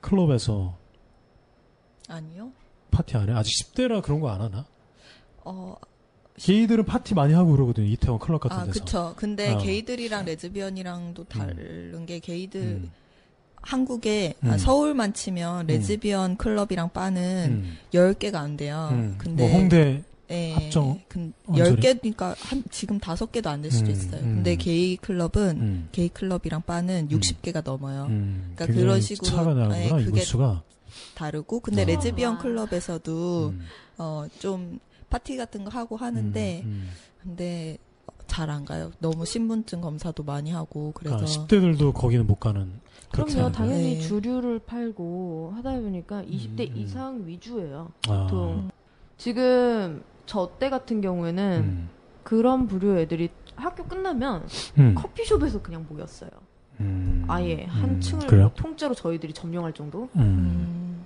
클럽에서 0.00 0.76
아니요. 2.08 2.52
파티 2.92 3.16
안 3.16 3.28
해? 3.28 3.32
아직 3.32 3.50
10대라 3.74 4.00
그런 4.02 4.20
거 4.20 4.28
안 4.30 4.40
하나? 4.40 4.64
어, 5.44 5.74
게이들은 6.36 6.84
파티 6.84 7.14
많이 7.14 7.34
하고 7.34 7.50
그러거든요. 7.52 7.86
이태원 7.88 8.18
클럽 8.20 8.40
같은 8.40 8.56
아, 8.56 8.64
데서. 8.66 8.72
그쵸. 8.84 9.14
근데 9.16 9.52
어. 9.52 9.58
게이들이랑 9.58 10.24
레즈비언이랑도 10.24 11.24
다른 11.24 12.06
게 12.06 12.18
게이들 12.20 12.60
음, 12.60 12.90
한국에 13.60 14.34
음. 14.44 14.50
아, 14.50 14.58
서울만 14.58 15.12
치면 15.14 15.66
레즈비언 15.66 16.36
클럽이랑 16.36 16.90
바는 16.92 17.62
음, 17.64 17.76
10개가 17.92 18.36
안 18.36 18.56
돼요. 18.56 18.88
음. 18.92 19.14
근데 19.18 19.46
뭐 19.48 19.52
홍대 19.58 20.02
예, 20.30 20.52
합정 20.52 21.00
근 21.08 21.32
언저리? 21.46 21.76
10개니까 21.82 22.34
한 22.38 22.62
지금 22.70 22.98
5개도 22.98 23.48
안 23.48 23.60
될 23.62 23.70
수도 23.70 23.90
음, 23.90 23.92
있어요. 23.92 24.20
음. 24.22 24.34
근데 24.36 24.56
게이 24.56 24.96
클럽은 24.96 25.50
음, 25.60 25.88
게이 25.92 26.08
클럽이랑 26.08 26.62
바는 26.62 27.08
음. 27.12 27.18
60개가 27.18 27.62
넘어요. 27.62 28.06
음, 28.08 28.52
그러니까 28.56 28.80
그런 28.80 29.00
식으로, 29.00 29.28
차가 29.28 29.52
나는구나 29.54 29.98
네, 29.98 30.04
그게. 30.06 30.22
다르고 31.14 31.60
근데 31.60 31.82
아. 31.82 31.84
레즈비언 31.86 32.34
와. 32.34 32.38
클럽에서도 32.40 33.48
음, 33.48 33.60
어좀 33.98 34.78
파티 35.10 35.36
같은 35.36 35.64
거 35.64 35.70
하고 35.70 35.96
하는데 35.96 36.62
음, 36.64 36.68
음. 36.68 36.88
근데 37.22 37.78
잘 38.26 38.48
안 38.50 38.64
가요. 38.64 38.90
너무 38.98 39.26
신분증 39.26 39.82
검사도 39.82 40.22
많이 40.22 40.50
하고 40.52 40.92
그래서 40.94 41.16
아, 41.16 41.20
10대들도 41.20 41.92
거기는 41.92 42.26
못 42.26 42.36
가는. 42.36 42.80
그럼요. 43.12 43.52
당연히 43.52 43.96
네. 43.96 44.00
주류를 44.00 44.58
팔고 44.60 45.52
하다 45.56 45.72
보니까 45.80 46.22
20대 46.22 46.70
음, 46.70 46.72
음. 46.72 46.76
이상 46.76 47.26
위주예요. 47.26 47.90
아, 48.08 48.22
보통. 48.22 48.70
지금 49.18 50.02
저 50.24 50.50
때 50.58 50.70
같은 50.70 51.02
경우에는 51.02 51.60
음, 51.62 51.88
그런 52.22 52.66
부류 52.66 52.98
애들이 52.98 53.28
학교 53.54 53.84
끝나면 53.84 54.48
음, 54.78 54.94
커피숍에서 54.94 55.60
그냥 55.60 55.84
모였어요. 55.90 56.30
음, 56.80 57.24
아예 57.28 57.64
한 57.64 57.90
음, 57.90 58.00
층을 58.00 58.26
그래요? 58.28 58.50
통째로 58.56 58.94
저희들이 58.94 59.34
점령할 59.34 59.74
정도? 59.74 60.08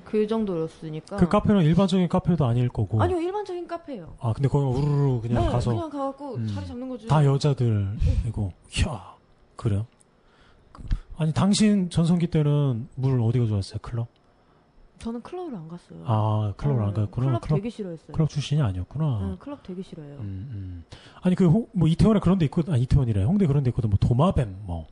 그 0.07 0.27
정도였으니까. 0.27 1.17
그 1.17 1.29
카페는 1.29 1.63
일반적인 1.65 2.09
카페도 2.09 2.45
아닐 2.47 2.69
거고. 2.69 3.03
아니요, 3.03 3.21
일반적인 3.21 3.67
카페예요. 3.67 4.15
아 4.21 4.33
근데 4.33 4.49
거기 4.49 4.65
우르르 4.79 5.21
그냥 5.21 5.45
네, 5.45 5.51
가서 5.51 5.71
그냥 5.73 5.91
가갖고 5.91 6.35
음. 6.37 6.47
자리 6.55 6.67
잡는 6.67 6.89
거죠. 6.89 7.09
다 7.09 7.25
여자들이고. 7.25 8.53
이야 8.79 9.15
그래요? 9.57 9.87
그- 10.73 10.83
아니 11.19 11.33
당신 11.33 11.91
전성기 11.91 12.29
때는 12.29 12.89
물 12.95 13.21
어디가 13.21 13.47
좋았어요? 13.47 13.79
클럽? 13.83 14.07
저는 14.99 15.21
클럽을 15.23 15.55
안 15.55 15.69
갔어요. 15.69 16.03
아 16.07 16.55
클럽을 16.57 16.83
안 16.83 16.89
어, 16.91 16.93
갔구나. 16.95 17.27
클럽, 17.27 17.41
클럽 17.43 17.57
되게 17.57 17.69
싫어했어요. 17.69 18.13
클럽 18.13 18.29
출신이 18.31 18.63
아니었구나. 18.63 19.21
응, 19.23 19.37
클럽 19.39 19.63
되게 19.63 19.83
싫어해요. 19.83 20.15
음, 20.21 20.49
음. 20.53 20.85
아니 21.21 21.35
그뭐 21.35 21.67
이태원에 21.87 22.21
그런 22.21 22.39
데 22.39 22.45
있거든. 22.47 22.73
아 22.73 22.77
이태원이래. 22.77 23.25
홍대 23.25 23.47
그런 23.47 23.63
데 23.65 23.71
있거든. 23.71 23.91
뭐 23.91 23.99
도마뱀 24.01 24.57
뭐. 24.63 24.87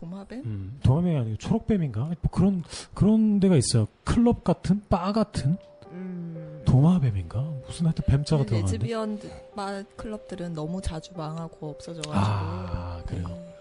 도마뱀? 0.00 0.42
음, 0.44 0.78
도마뱀이 0.82 1.16
아니고 1.16 1.36
초록뱀인가? 1.38 2.00
뭐 2.00 2.14
그런 2.30 2.62
그런 2.92 3.40
데가 3.40 3.56
있어요. 3.56 3.86
클럽 4.04 4.44
같은 4.44 4.82
바 4.90 5.12
같은 5.12 5.56
음. 5.90 6.62
도마뱀인가? 6.66 7.40
무슨 7.66 7.86
하여튼 7.86 8.04
뱀자가 8.06 8.44
근데 8.44 8.56
들어가는데. 8.56 8.72
레즈비언 8.72 9.20
바 9.54 9.82
클럽들은 9.96 10.52
너무 10.52 10.82
자주 10.82 11.12
망하고 11.16 11.70
없어져가지고 11.70 12.12
아 12.14 13.02
그래요. 13.06 13.26
네. 13.28 13.54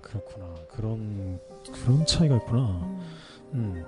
그렇구나. 0.00 0.54
그런 0.70 1.38
그런 1.72 2.04
차이가 2.06 2.36
있구나. 2.36 3.00
음. 3.54 3.84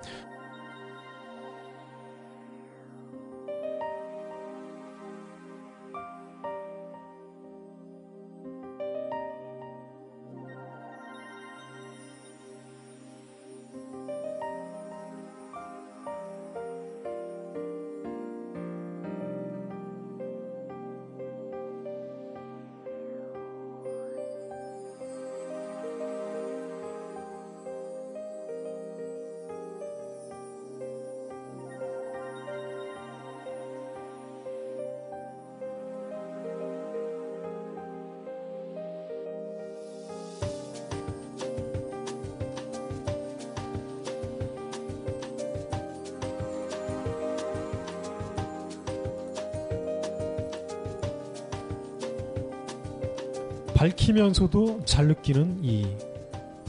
밝히면서도 53.79 54.83
잘 54.83 55.07
느끼는 55.07 55.59
이 55.63 55.87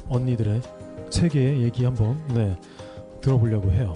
언니들의 0.09 0.63
세계의 1.11 1.63
얘기 1.63 1.85
한번 1.85 2.23
네, 2.29 2.57
들어보려고 3.21 3.73
해요. 3.73 3.95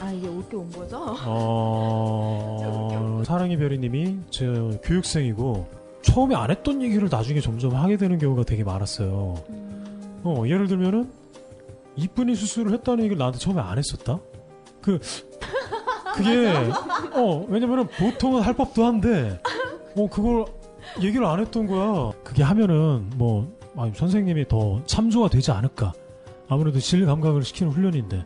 아 0.00 0.12
이게 0.12 0.28
올게 0.28 0.56
온 0.56 0.70
거죠? 0.70 1.04
어, 1.26 3.22
사랑의 3.26 3.56
별이님이 3.56 4.18
저 4.30 4.70
교육생이고 4.84 5.66
처음에 6.02 6.36
안 6.36 6.52
했던 6.52 6.80
얘기를 6.80 7.08
나중에 7.10 7.40
점점 7.40 7.74
하게 7.74 7.96
되는 7.96 8.18
경우가 8.18 8.44
되게 8.44 8.62
많았어요. 8.62 9.34
어, 10.22 10.44
예를 10.46 10.68
들면은 10.68 11.10
이쁜이 11.96 12.36
수술을 12.36 12.72
했다는 12.72 13.02
얘기를 13.02 13.18
나한테 13.18 13.40
처음에 13.40 13.60
안 13.60 13.78
했었다. 13.78 14.20
그 14.80 15.00
그게 16.14 16.52
어 17.18 17.44
왜냐면은 17.48 17.88
보통은 17.88 18.42
할 18.42 18.54
법도 18.54 18.84
한데 18.84 19.40
어 19.96 20.08
그걸 20.08 20.44
얘기를 21.02 21.24
안 21.26 21.40
했던 21.40 21.66
거야. 21.66 22.12
그게 22.24 22.42
하면은 22.42 23.10
뭐 23.16 23.50
아, 23.76 23.90
선생님이 23.94 24.48
더 24.48 24.82
참조가 24.86 25.28
되지 25.28 25.50
않을까. 25.52 25.92
아무래도 26.48 26.80
질 26.80 27.06
감각을 27.06 27.42
시키는 27.42 27.72
훈련인데. 27.72 28.24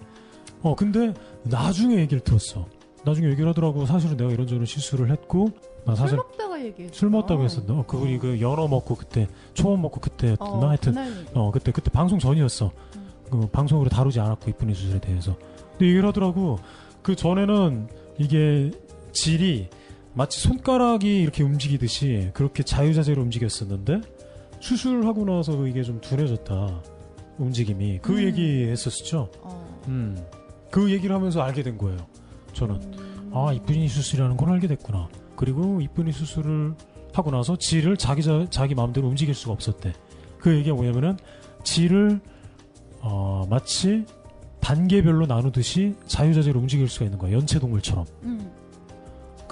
어, 0.63 0.75
근데 0.75 1.13
나중에 1.43 1.97
얘기를 1.97 2.21
들었어. 2.21 2.67
나중에 3.05 3.29
얘기를 3.29 3.49
하더라고. 3.51 3.85
사실은 3.85 4.17
내가 4.17 4.31
이런저런 4.31 4.65
실수를 4.65 5.11
했고, 5.11 5.51
나 5.85 5.95
사실 5.95 6.17
술 6.17 6.17
먹다가 6.17 6.65
얘기했어. 6.65 6.95
술 6.95 7.11
먹다고 7.11 7.45
했었나? 7.45 7.75
어, 7.75 7.85
그분이 7.87 8.19
그 8.19 8.41
연어 8.41 8.67
먹고 8.67 8.95
그때 8.95 9.29
초밥 9.53 9.79
먹고 9.79 10.01
그때였나 10.01 10.37
어, 10.41 10.69
하여튼. 10.69 10.95
어 11.35 11.51
그때 11.51 11.71
그때 11.71 11.91
방송 11.91 12.19
전이었어. 12.19 12.71
음. 12.97 13.11
그 13.31 13.47
방송으로 13.49 13.91
다루지 13.91 14.21
않았고 14.21 14.51
이쁜이 14.51 14.75
수술에 14.75 15.01
대해서. 15.01 15.37
근데 15.73 15.87
얘기를 15.87 16.09
하더라고. 16.09 16.59
그 17.03 17.15
전에는 17.15 17.89
이게 18.17 18.71
질이 19.13 19.69
마치 20.15 20.41
손가락이 20.41 21.21
이렇게 21.21 21.43
움직이듯이 21.43 22.31
그렇게 22.35 22.63
자유자재로 22.63 23.21
움직였었는데 23.23 24.01
수술하고 24.61 25.25
나서 25.25 25.67
이게 25.67 25.83
좀 25.83 26.01
둔해졌다. 26.01 26.83
움직임이 27.39 27.99
그 28.01 28.13
음. 28.13 28.25
얘기 28.25 28.65
했었죠. 28.65 29.29
어. 29.43 29.83
음. 29.89 30.17
그 30.71 30.91
얘기를 30.91 31.15
하면서 31.15 31.43
알게 31.43 31.63
된 31.63 31.77
거예요. 31.77 31.99
저는. 32.53 32.81
아, 33.33 33.53
이쁜이 33.53 33.89
수술이라는 33.89 34.37
걸 34.37 34.51
알게 34.51 34.69
됐구나. 34.69 35.09
그리고 35.37 35.81
이쁜이 35.81 36.13
수술을 36.13 36.75
하고 37.13 37.31
나서 37.33 37.57
질을 37.57 37.97
자기, 37.97 38.23
자, 38.23 38.47
자기 38.51 38.75
마음대로 38.75 39.09
움직일 39.09 39.35
수가 39.35 39.53
없었대. 39.53 39.93
그 40.39 40.55
얘기가 40.55 40.77
뭐냐면은 40.77 41.17
질을, 41.65 42.21
어, 43.01 43.45
마치 43.51 44.05
단계별로 44.61 45.27
나누듯이 45.27 45.95
자유자재로 46.07 46.59
움직일 46.61 46.89
수가 46.89 47.05
있는 47.05 47.19
거야. 47.19 47.33
연체동물처럼. 47.33 48.07
음. 48.23 48.51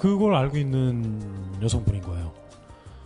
그걸 0.03 0.35
알고 0.35 0.57
있는 0.57 1.21
여성분인 1.61 2.01
거예요. 2.01 2.33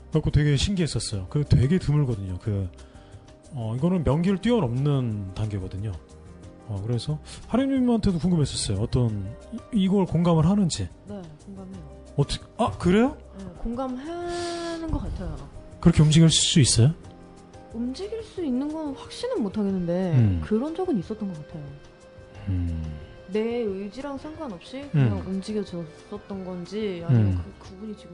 그래갖고 0.10 0.32
되게 0.32 0.58
신기했었어요. 0.58 1.28
그 1.30 1.44
되게 1.44 1.78
드물거든요. 1.78 2.40
그, 2.42 2.68
어, 3.52 3.76
이거는 3.78 4.04
명기를 4.04 4.40
뛰어넘는 4.42 5.36
단계거든요. 5.36 5.92
어, 6.68 6.82
그래서 6.88 7.20
하림님한테도 7.50 8.18
궁금했었어요. 8.18 8.80
어떤, 8.82 9.32
이- 9.54 9.84
이걸 9.84 10.08
공감을 10.08 10.48
하는지. 10.48 10.90
네, 11.08 11.22
공감해요. 11.46 11.98
어떻게, 12.16 12.44
아, 12.58 12.72
그래요? 12.72 13.16
네, 13.38 13.46
공감하는 13.60 14.90
것 14.90 14.98
같아요. 14.98 15.36
그렇게 15.80 16.02
움직일 16.02 16.32
수 16.32 16.60
있어요? 16.60 16.96
움직일 17.76 18.24
수 18.24 18.44
있는 18.44 18.74
건 18.74 18.96
확신은 18.96 19.44
못 19.44 19.56
하겠는데 19.56 20.14
음. 20.16 20.42
그런 20.44 20.74
적은 20.76 20.98
있었던 20.98 21.32
것 21.32 21.46
같아요. 21.46 21.64
내 23.32 23.40
의지랑 23.40 24.18
상관없이 24.18 24.84
그냥 24.92 25.22
움직여졌었던 25.26 26.46
건지 26.46 27.04
아니면 27.08 27.28
음. 27.28 27.54
그 27.60 27.70
그분이 27.70 27.98
지금 27.98 28.14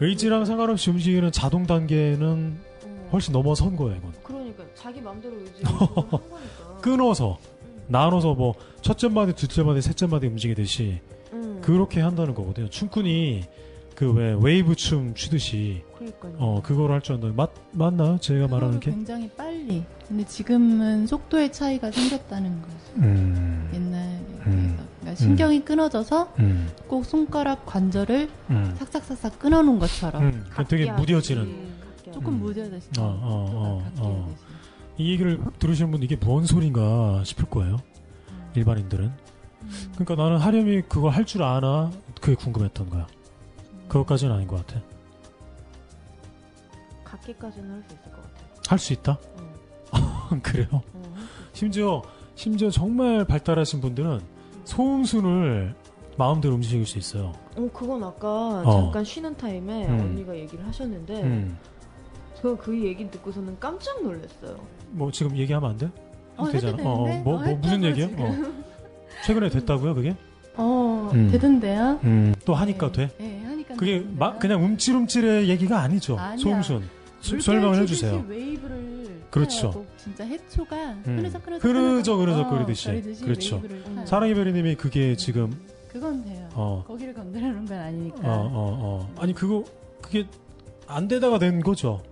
의지랑 0.00 0.44
상관없이 0.44 0.90
움직이는 0.90 1.30
자동 1.32 1.66
단계는 1.66 2.58
어, 2.84 3.08
훨씬 3.12 3.32
넘어선 3.32 3.76
거예요, 3.76 3.96
이건. 3.96 4.12
그러니까 4.22 4.64
자기 4.74 5.00
마음대로 5.00 5.38
의지를 5.38 5.64
한 5.70 5.88
거니까 5.88 6.20
끊어서, 6.80 7.38
나눠서 7.86 8.34
뭐, 8.34 8.54
첫째 8.80 9.08
마디, 9.08 9.32
둘째 9.34 9.62
마디, 9.62 9.80
셋째 9.80 10.06
마디 10.06 10.26
움직이듯이, 10.26 11.00
음, 11.32 11.60
그렇게 11.62 12.00
한다는 12.00 12.34
거거든요. 12.34 12.68
춤꾼이, 12.68 13.44
그 13.94 14.12
왜, 14.12 14.36
웨이브 14.40 14.74
춤 14.74 15.14
추듯이, 15.14 15.82
그러니까요. 16.04 16.34
어, 16.38 16.60
그거를 16.62 16.94
할줄 16.96 17.14
안다. 17.14 17.28
맞, 17.34 17.50
맞나요? 17.72 18.18
제가 18.18 18.48
말하는 18.48 18.80
게? 18.80 18.90
굉장히 18.90 19.28
빨리. 19.30 19.84
근데 20.08 20.24
지금은 20.24 21.06
속도의 21.06 21.52
차이가 21.52 21.90
생겼다는 21.90 22.60
거죠. 22.62 22.74
음, 22.96 23.70
옛날에 23.72 24.04
음. 24.46 24.52
비해서. 24.66 24.82
그러니까 25.00 25.14
신경이 25.14 25.64
끊어져서 25.64 26.34
음, 26.40 26.68
꼭 26.88 27.04
손가락 27.04 27.64
관절을 27.66 28.28
음. 28.50 28.74
삭삭삭삭 28.78 29.38
끊어놓은 29.38 29.78
것처럼 29.78 30.22
음, 30.22 30.44
되게 30.68 30.90
무뎌지는. 30.92 31.72
조금 32.12 32.34
음. 32.34 32.40
무뎌졌어. 32.40 32.88
어, 32.98 33.04
어, 33.04 33.52
어, 33.52 33.92
어. 34.00 34.34
이 34.98 35.12
얘기를 35.12 35.40
들으시는 35.58 35.90
분 35.90 36.02
이게 36.02 36.16
뭔 36.16 36.44
소린가 36.44 37.22
싶을 37.24 37.46
거예요. 37.48 37.78
일반인들은. 38.54 39.10
그러니까 39.94 40.14
나는 40.22 40.36
하렴이 40.38 40.82
그걸 40.88 41.12
할 41.12 41.24
줄 41.24 41.42
아나 41.42 41.90
그게 42.20 42.34
궁금했던 42.34 42.90
거야. 42.90 43.06
그것까지는 43.88 44.34
아닌 44.34 44.46
것 44.48 44.66
같아. 44.66 44.82
각기까지는 47.26 47.70
할 47.70 47.82
수 47.82 47.94
있을 47.94 48.12
것 48.12 48.22
같아요. 48.22 48.46
할 48.68 48.78
수 48.78 48.92
있다? 48.92 49.18
어, 49.92 50.38
그래요? 50.42 50.66
어, 50.72 50.82
할수 51.14 51.18
있어요. 51.18 51.50
심지어 51.52 52.02
심지어 52.34 52.70
정말 52.70 53.24
발달하신 53.24 53.80
분들은 53.80 54.20
소음순을 54.64 55.74
마음대로 56.16 56.54
움직일 56.54 56.86
수 56.86 56.98
있어요. 56.98 57.32
어, 57.56 57.68
그건 57.72 58.02
아까 58.04 58.28
어. 58.64 58.82
잠깐 58.82 59.04
쉬는 59.04 59.36
타임에 59.36 59.86
음. 59.86 60.00
언니가 60.00 60.36
얘기를 60.36 60.66
하셨는데 60.66 61.22
음. 61.22 61.58
저그 62.40 62.82
얘기 62.84 63.10
듣고서는 63.10 63.58
깜짝 63.60 64.02
놀랐어요. 64.02 64.56
뭐 64.90 65.10
지금 65.10 65.36
얘기하면 65.36 65.70
안 65.70 65.76
돼? 65.78 65.90
어, 66.36 66.48
되잖아. 66.48 66.82
어, 66.82 67.04
되는데? 67.06 67.22
뭐, 67.22 67.36
어, 67.36 67.44
뭐 67.44 67.54
무슨 67.56 67.84
얘기야? 67.84 68.06
어. 68.18 68.52
최근에 69.26 69.50
됐다고요, 69.50 69.94
그게? 69.94 70.16
어, 70.56 71.10
음. 71.14 71.30
되던데요? 71.30 72.00
또 72.44 72.54
하니까 72.54 72.90
네. 72.92 73.08
돼? 73.08 73.16
네, 73.18 73.42
하니까 73.44 73.74
그게? 73.76 74.00
마- 74.18 74.36
그냥 74.38 74.62
움찔움찔의 74.64 75.48
얘기가 75.48 75.78
아니죠. 75.80 76.18
아니야. 76.18 76.36
소음순. 76.36 76.88
설명을 77.22 77.80
해주세요. 77.82 78.24
그렇죠. 79.30 79.86
진짜 79.96 80.24
해초가 80.24 80.76
음. 81.06 81.30
흐느적 81.60 82.20
어, 82.42 82.50
거리듯이. 82.50 82.86
거리듯이 82.88 83.24
그렇죠. 83.24 83.62
사랑의 84.04 84.34
별이님이 84.34 84.74
그게 84.74 85.16
지금 85.16 85.50
그건 85.88 86.24
돼요. 86.24 86.48
어, 86.54 86.84
거기를 86.86 87.14
건드리는 87.14 87.64
건 87.64 87.78
아니니까. 87.78 88.18
어, 88.22 88.50
어, 88.52 88.78
어. 88.82 89.14
아니 89.18 89.32
그거 89.32 89.64
그게 90.02 90.26
안 90.86 91.08
되다가 91.08 91.38
된 91.38 91.60
거죠. 91.60 92.02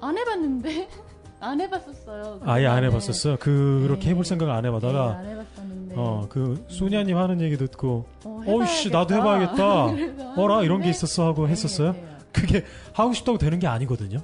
안 0.00 0.16
해봤는데 0.18 0.88
안 1.40 1.60
해봤었어요. 1.60 2.40
아예 2.44 2.66
안. 2.66 2.84
해봤었어요. 2.84 3.36
그렇게 3.38 4.04
네. 4.04 4.10
해볼 4.10 4.24
생각을 4.26 4.52
안 4.52 4.64
해봐다가 4.66 5.22
네, 5.22 5.28
안 5.28 5.38
해봤었는데. 5.38 5.94
어그 5.96 6.64
소니아님 6.68 7.16
하는 7.16 7.40
얘기 7.40 7.56
듣고 7.56 8.04
어, 8.24 8.42
어이씨, 8.46 8.90
나도 8.90 9.14
해봐야겠다. 9.14 10.34
어라 10.36 10.62
이런 10.62 10.80
게 10.80 10.84
하는데 10.84 10.88
있었어 10.90 11.26
하고 11.26 11.46
네, 11.46 11.52
했었어요. 11.52 11.92
돼요. 11.92 12.04
그게 12.32 12.64
하고 12.92 13.12
싶다고 13.12 13.38
되는 13.38 13.58
게 13.58 13.66
아니거든요. 13.66 14.18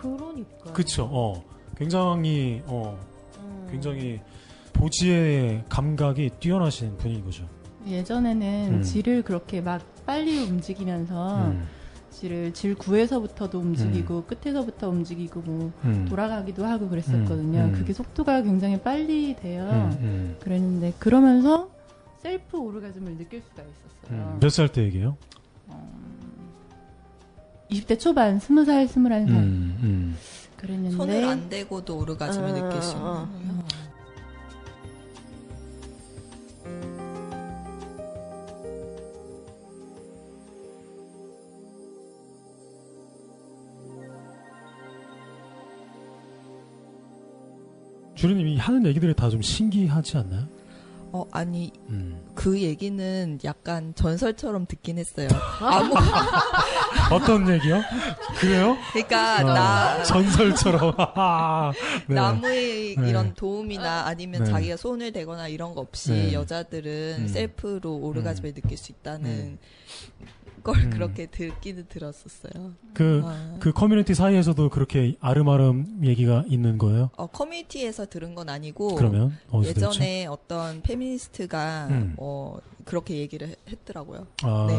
그러니까. 0.00 0.72
그쵸. 0.72 1.08
어 1.10 1.44
굉장히 1.76 2.62
어 2.66 2.98
음. 3.40 3.68
굉장히 3.70 4.20
보지의 4.72 5.64
감각이 5.68 6.30
뛰어나신 6.40 6.96
분인 6.98 7.24
거죠. 7.24 7.48
예전에는 7.86 8.74
음. 8.74 8.82
질을 8.82 9.22
그렇게 9.22 9.60
막 9.60 9.82
빨리 10.04 10.44
움직이면서 10.44 11.46
음, 11.46 11.66
질을 12.10 12.52
질 12.52 12.74
구에서부터도 12.74 13.58
움직이고 13.58 14.24
끝에서부터 14.24 14.88
움직이고 14.88 15.40
뭐 15.40 15.72
음, 15.84 16.06
돌아가기도 16.08 16.64
하고 16.64 16.88
그랬었거든요. 16.88 17.60
음, 17.60 17.64
음. 17.66 17.72
그게 17.72 17.92
속도가 17.92 18.42
굉장히 18.42 18.80
빨리 18.80 19.34
돼요. 19.36 19.68
음, 19.70 19.98
음, 20.00 20.36
그랬는데 20.40 20.94
그러면서 20.98 21.70
셀프 22.22 22.58
오르가즘을 22.58 23.16
느낄 23.16 23.42
수가 23.42 23.62
있었어요. 23.62 24.32
음. 24.34 24.38
몇살 24.40 24.68
때 24.68 24.82
얘기예요? 24.82 25.16
20대 27.70 27.98
초반, 27.98 28.38
20살, 28.38 28.86
21살 28.88 29.28
음, 29.28 29.78
음. 29.82 30.16
그랬는데 30.56 30.96
손을 30.96 31.24
안 31.24 31.48
대고도 31.48 31.98
오르가즘을 31.98 32.50
어, 32.50 32.52
느낄 32.68 32.82
수 32.82 32.92
있는 32.92 33.06
어. 33.06 33.28
거예요. 33.30 33.64
주르님이 48.14 48.56
하는 48.58 48.84
얘기들이 48.86 49.14
다 49.14 49.28
좀 49.30 49.40
신기하지 49.42 50.16
않나요? 50.18 50.48
어, 51.12 51.26
아니, 51.32 51.72
음. 51.88 52.22
그 52.34 52.60
얘기는 52.60 53.38
약간 53.44 53.94
전설처럼 53.94 54.66
듣긴 54.66 54.98
했어요. 54.98 55.28
아무, 55.60 55.94
어떤 57.10 57.48
얘기요? 57.48 57.82
그래요? 58.38 58.76
그러니까, 58.92 59.36
어, 59.40 59.54
나, 59.54 60.02
전설처럼. 60.04 60.94
네. 62.08 62.14
나무의 62.14 62.96
네. 62.96 63.08
이런 63.08 63.34
도움이나 63.34 64.06
아니면 64.06 64.44
네. 64.44 64.50
자기가 64.50 64.76
손을 64.76 65.12
대거나 65.12 65.48
이런 65.48 65.74
거 65.74 65.80
없이 65.80 66.12
네. 66.12 66.32
여자들은 66.34 67.16
음. 67.20 67.28
셀프로 67.28 67.96
오르가즘을 67.96 68.52
느낄 68.54 68.76
수 68.76 68.92
있다는 68.92 69.30
음. 69.30 69.58
걸 70.72 70.84
음. 70.84 70.90
그렇게 70.90 71.26
듣기는 71.26 71.86
들었었어요. 71.88 72.72
그, 72.94 73.22
아. 73.24 73.56
그 73.60 73.72
커뮤니티 73.72 74.14
사이에서도 74.14 74.68
그렇게 74.70 75.16
알음알음 75.20 76.00
얘기가 76.04 76.44
있는 76.48 76.76
거예요? 76.78 77.10
어, 77.16 77.26
커뮤니티에서 77.26 78.06
들은 78.06 78.34
건 78.34 78.48
아니고 78.48 78.94
그러면 78.96 79.36
어디서 79.50 79.74
들었죠? 79.74 79.94
예전에 80.00 80.26
어떤 80.26 80.82
페미니스트가 80.82 81.88
음. 81.90 82.14
어, 82.18 82.58
그렇게 82.84 83.16
얘기를 83.18 83.48
해- 83.48 83.54
했더라고요. 83.68 84.26
아, 84.42 84.66
네. 84.68 84.74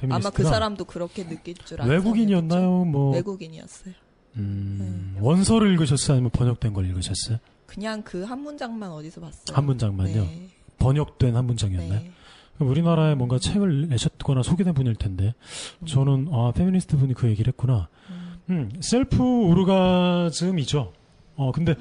페미니스트가 0.00 0.14
아마 0.14 0.30
그 0.30 0.44
사람도 0.44 0.84
그렇게 0.84 1.26
느낄 1.26 1.54
줄 1.54 1.80
아는 1.80 1.92
외국인이었나요? 1.92 2.84
뭐 2.84 3.12
외국인이었어요. 3.14 3.94
음, 4.36 5.12
네. 5.14 5.20
원서를 5.20 5.72
읽으셨어요? 5.72 6.14
아니면 6.16 6.30
번역된 6.30 6.72
걸 6.72 6.86
읽으셨어요? 6.86 7.38
그냥 7.66 8.02
그 8.02 8.24
한 8.24 8.40
문장만 8.42 8.90
어디서 8.90 9.20
봤어요. 9.20 9.56
한 9.56 9.64
문장만요? 9.66 10.22
네. 10.22 10.48
번역된 10.78 11.34
한 11.36 11.44
문장이었나요? 11.46 12.00
네. 12.02 12.12
우리나라에 12.58 13.14
뭔가 13.14 13.38
책을 13.38 13.88
내셨거나 13.88 14.42
소개된 14.42 14.74
분일 14.74 14.94
텐데 14.96 15.34
음. 15.80 15.86
저는 15.86 16.28
아 16.32 16.52
페미니스트 16.54 16.96
분이 16.96 17.14
그 17.14 17.28
얘기를 17.28 17.52
했구나. 17.52 17.88
음. 18.10 18.38
음, 18.50 18.70
셀프 18.80 19.22
오르가즘이죠. 19.22 20.92
어, 21.36 21.52
근데 21.52 21.74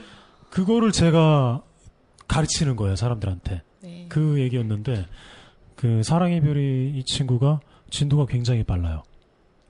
그거를 0.50 0.92
제가 0.92 1.64
가르치는 2.28 2.76
거예요, 2.76 2.96
사람들한테. 2.96 3.62
네. 3.82 4.06
그 4.10 4.40
얘기였는데, 4.40 5.06
그 5.76 6.04
사랑의 6.04 6.42
별이 6.42 6.92
이 6.96 7.04
친구가 7.06 7.62
진도가 7.90 8.26
굉장히 8.26 8.64
빨라요. 8.64 9.04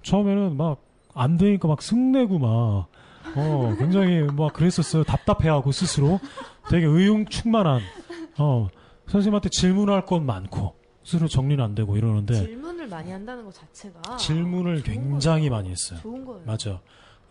처음에는 0.01 0.58
막 0.58 0.88
안 1.18 1.38
되니까 1.38 1.68
막 1.68 1.82
성내고 1.82 2.38
막, 2.38 2.88
어, 3.36 3.76
굉장히 3.80 4.22
막 4.22 4.53
그랬었어요. 4.53 5.03
답답해하고 5.03 5.72
스스로. 5.72 6.20
되게 6.70 6.86
의욕충만한, 6.86 7.82
어, 8.38 8.68
선생님한테 9.08 9.49
질문할 9.49 10.05
건 10.05 10.26
많고, 10.26 10.76
스스로 11.08 11.30
정리는 11.30 11.64
안 11.64 11.74
되고 11.74 11.95
이러는데, 11.95 12.34
질문을 12.34 12.89
많이 12.89 13.12
한다는 13.12 13.45
것 13.45 13.53
자체가 13.53 14.18
질문을 14.18 14.84
굉장히 14.84 15.47
거예요. 15.47 15.51
많이 15.51 15.70
했어요. 15.70 15.99
좋은 16.01 16.26
거예요. 16.26 16.41
맞아. 16.45 16.72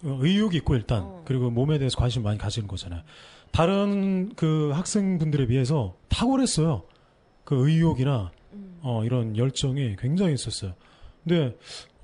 어, 0.03 0.19
의욕이 0.23 0.57
있고 0.57 0.75
일단 0.77 1.03
어. 1.03 1.23
그리고 1.27 1.51
몸에 1.51 1.77
대해서 1.77 1.99
관심 1.99 2.23
많이 2.23 2.39
가지는 2.39 2.69
거잖아요. 2.69 3.03
다른 3.53 4.35
그 4.35 4.71
학생분들에 4.73 5.47
비해서 5.49 5.95
탁월했어요. 6.09 6.85
그 7.45 7.69
의욕이나 7.69 8.31
음. 8.55 8.79
어, 8.81 9.05
이런 9.05 9.37
열정이 9.37 9.97
굉장히 9.99 10.33
있었어요. 10.33 10.73
근데 11.23 11.55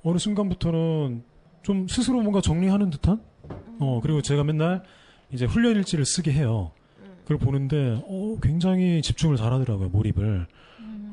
어느 0.02 0.18
순간부터는 0.18 1.22
좀 1.62 1.88
스스로 1.88 2.20
뭔가 2.20 2.42
정리하는 2.42 2.90
듯한 2.90 3.22
어 3.78 4.00
그리고 4.02 4.20
제가 4.20 4.44
맨날 4.44 4.82
이제 5.32 5.46
훈련 5.46 5.76
일지를 5.76 6.04
쓰게 6.04 6.32
해요. 6.32 6.72
음. 7.00 7.14
그걸 7.22 7.38
보는데 7.38 8.02
어 8.06 8.36
굉장히 8.42 9.00
집중을 9.00 9.38
잘하더라고요 9.38 9.88
몰입을. 9.88 10.46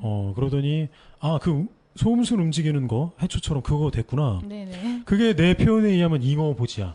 어 0.01 0.33
그러더니 0.35 0.87
아 1.19 1.37
그 1.41 1.65
소음순 1.95 2.39
움직이는 2.39 2.87
거 2.87 3.11
해초처럼 3.21 3.61
그거 3.61 3.91
됐구나. 3.91 4.41
네네. 4.45 5.01
그게 5.05 5.35
내 5.35 5.53
표현에 5.55 5.89
의하면 5.89 6.21
잉어 6.23 6.53
보지야. 6.55 6.93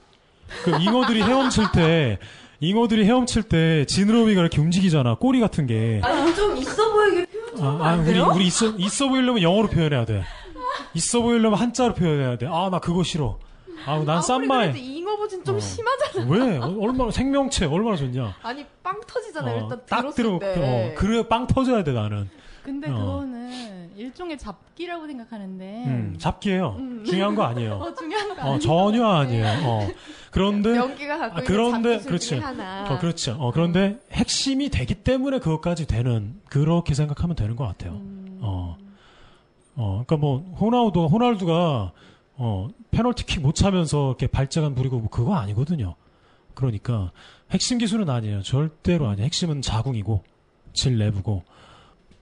그 0.63 0.71
잉어들이 0.81 1.23
헤엄칠 1.23 1.65
때, 1.75 2.19
잉어들이 2.61 3.05
헤엄칠 3.05 3.43
때 3.45 3.85
지느러미가 3.87 4.41
이렇게 4.41 4.61
움직이잖아. 4.61 5.17
꼬리 5.17 5.41
같은 5.41 5.67
게. 5.67 6.01
아니 6.03 6.35
좀 6.35 6.57
있어 6.57 6.93
보이게 6.93 7.27
표현 7.27 7.81
아, 7.83 7.91
아, 7.91 7.97
우리, 7.97 8.19
우리 8.19 8.47
있어, 8.47 8.69
있어 8.79 9.09
보이려면 9.09 9.43
영어로 9.43 9.69
표현해야 9.69 10.05
돼. 10.07 10.23
있어 10.95 11.21
보이려면 11.21 11.59
한자로 11.59 11.95
표현해야 11.95 12.39
돼. 12.39 12.47
아, 12.47 12.69
나 12.71 12.79
그거 12.79 13.03
싫어. 13.03 13.39
아, 13.87 14.03
난 14.07 14.23
쌈마에. 14.23 14.73
그래도 14.73 14.79
잉어보진 14.79 15.45
좀 15.45 15.57
어. 15.57 15.61
심하잖아. 15.61 16.27
왜? 16.31 16.59
어, 16.59 16.77
얼마나, 16.81 17.11
생명체, 17.11 17.67
얼마나 17.67 17.97
좋냐. 17.97 18.37
아니 18.43 18.65
빵 18.83 18.99
터지잖아요. 19.07 19.57
어, 19.57 19.63
일단 19.65 19.83
딱 19.87 20.15
들어, 20.15 20.39
때. 20.39 20.55
어, 20.57 20.95
그래, 20.97 21.27
빵 21.29 21.47
터져야 21.47 21.85
돼, 21.85 21.93
나는. 21.93 22.31
근데 22.65 22.91
어. 22.91 22.95
그거는 22.95 23.91
일종의 23.95 24.39
잡기라고 24.39 25.07
생각하는데 25.07 25.85
음, 25.87 26.17
잡기예요 26.19 26.77
음. 26.79 27.05
중요한 27.05 27.35
거 27.35 27.43
아니에요. 27.43 27.75
어, 27.77 27.95
중요한 27.95 28.29
거 28.29 28.35
어, 28.35 28.39
아니에요. 28.39 28.59
전혀 28.59 29.07
아니에요. 29.07 29.47
어. 29.69 29.89
그런데, 30.31 30.75
연기가 30.75 31.19
갖고 31.19 31.37
아, 31.37 31.41
있는 31.41 31.45
그런데, 31.45 31.99
그렇지. 32.01 32.37
어, 32.37 32.99
그렇죠. 32.99 33.37
어, 33.39 33.53
그런데 33.53 34.01
핵심이 34.11 34.71
되기 34.71 34.95
때문에 34.95 35.39
그것까지 35.39 35.87
되는, 35.87 36.41
그렇게 36.49 36.95
생각하면 36.95 37.37
되는 37.37 37.55
것 37.55 37.67
같아요. 37.67 37.93
음. 37.93 38.39
어. 38.41 38.77
어, 39.77 40.05
그러니까 40.07 40.17
뭐 40.17 40.39
호나우도 40.59 41.09
호날두가 41.09 41.93
어 42.37 42.69
페널티킥 42.91 43.43
못 43.43 43.55
차면서 43.55 44.09
이렇게 44.09 44.27
발재간 44.27 44.75
부리고 44.75 44.99
뭐 44.99 45.09
그거 45.09 45.35
아니거든요. 45.35 45.95
그러니까 46.55 47.13
핵심 47.51 47.79
기술은 47.79 48.09
아니에요. 48.09 48.43
절대로 48.43 49.09
아니에요. 49.09 49.25
핵심은 49.25 49.63
자궁이고 49.63 50.23
질 50.73 50.99
내부고 50.99 51.45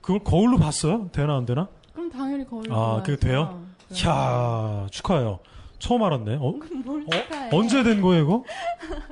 그걸 0.03 0.19
거울로 0.19 0.57
봤어요? 0.57 1.09
되나 1.13 1.37
안 1.37 1.45
되나? 1.45 1.69
그럼 1.93 2.09
당연히 2.11 2.45
거울로 2.45 2.75
아, 2.75 3.01
그게 3.01 3.17
돼요? 3.17 3.63
봐야죠. 3.89 4.09
야 4.09 4.87
축하해요. 4.91 5.39
처음 5.79 6.03
알았네. 6.03 6.35
어? 6.35 6.53
뭘 6.83 7.03
어? 7.03 7.09
축하해. 7.09 7.49
언제 7.53 7.83
된 7.83 8.01
거예요, 8.01 8.23
이거? 8.23 8.43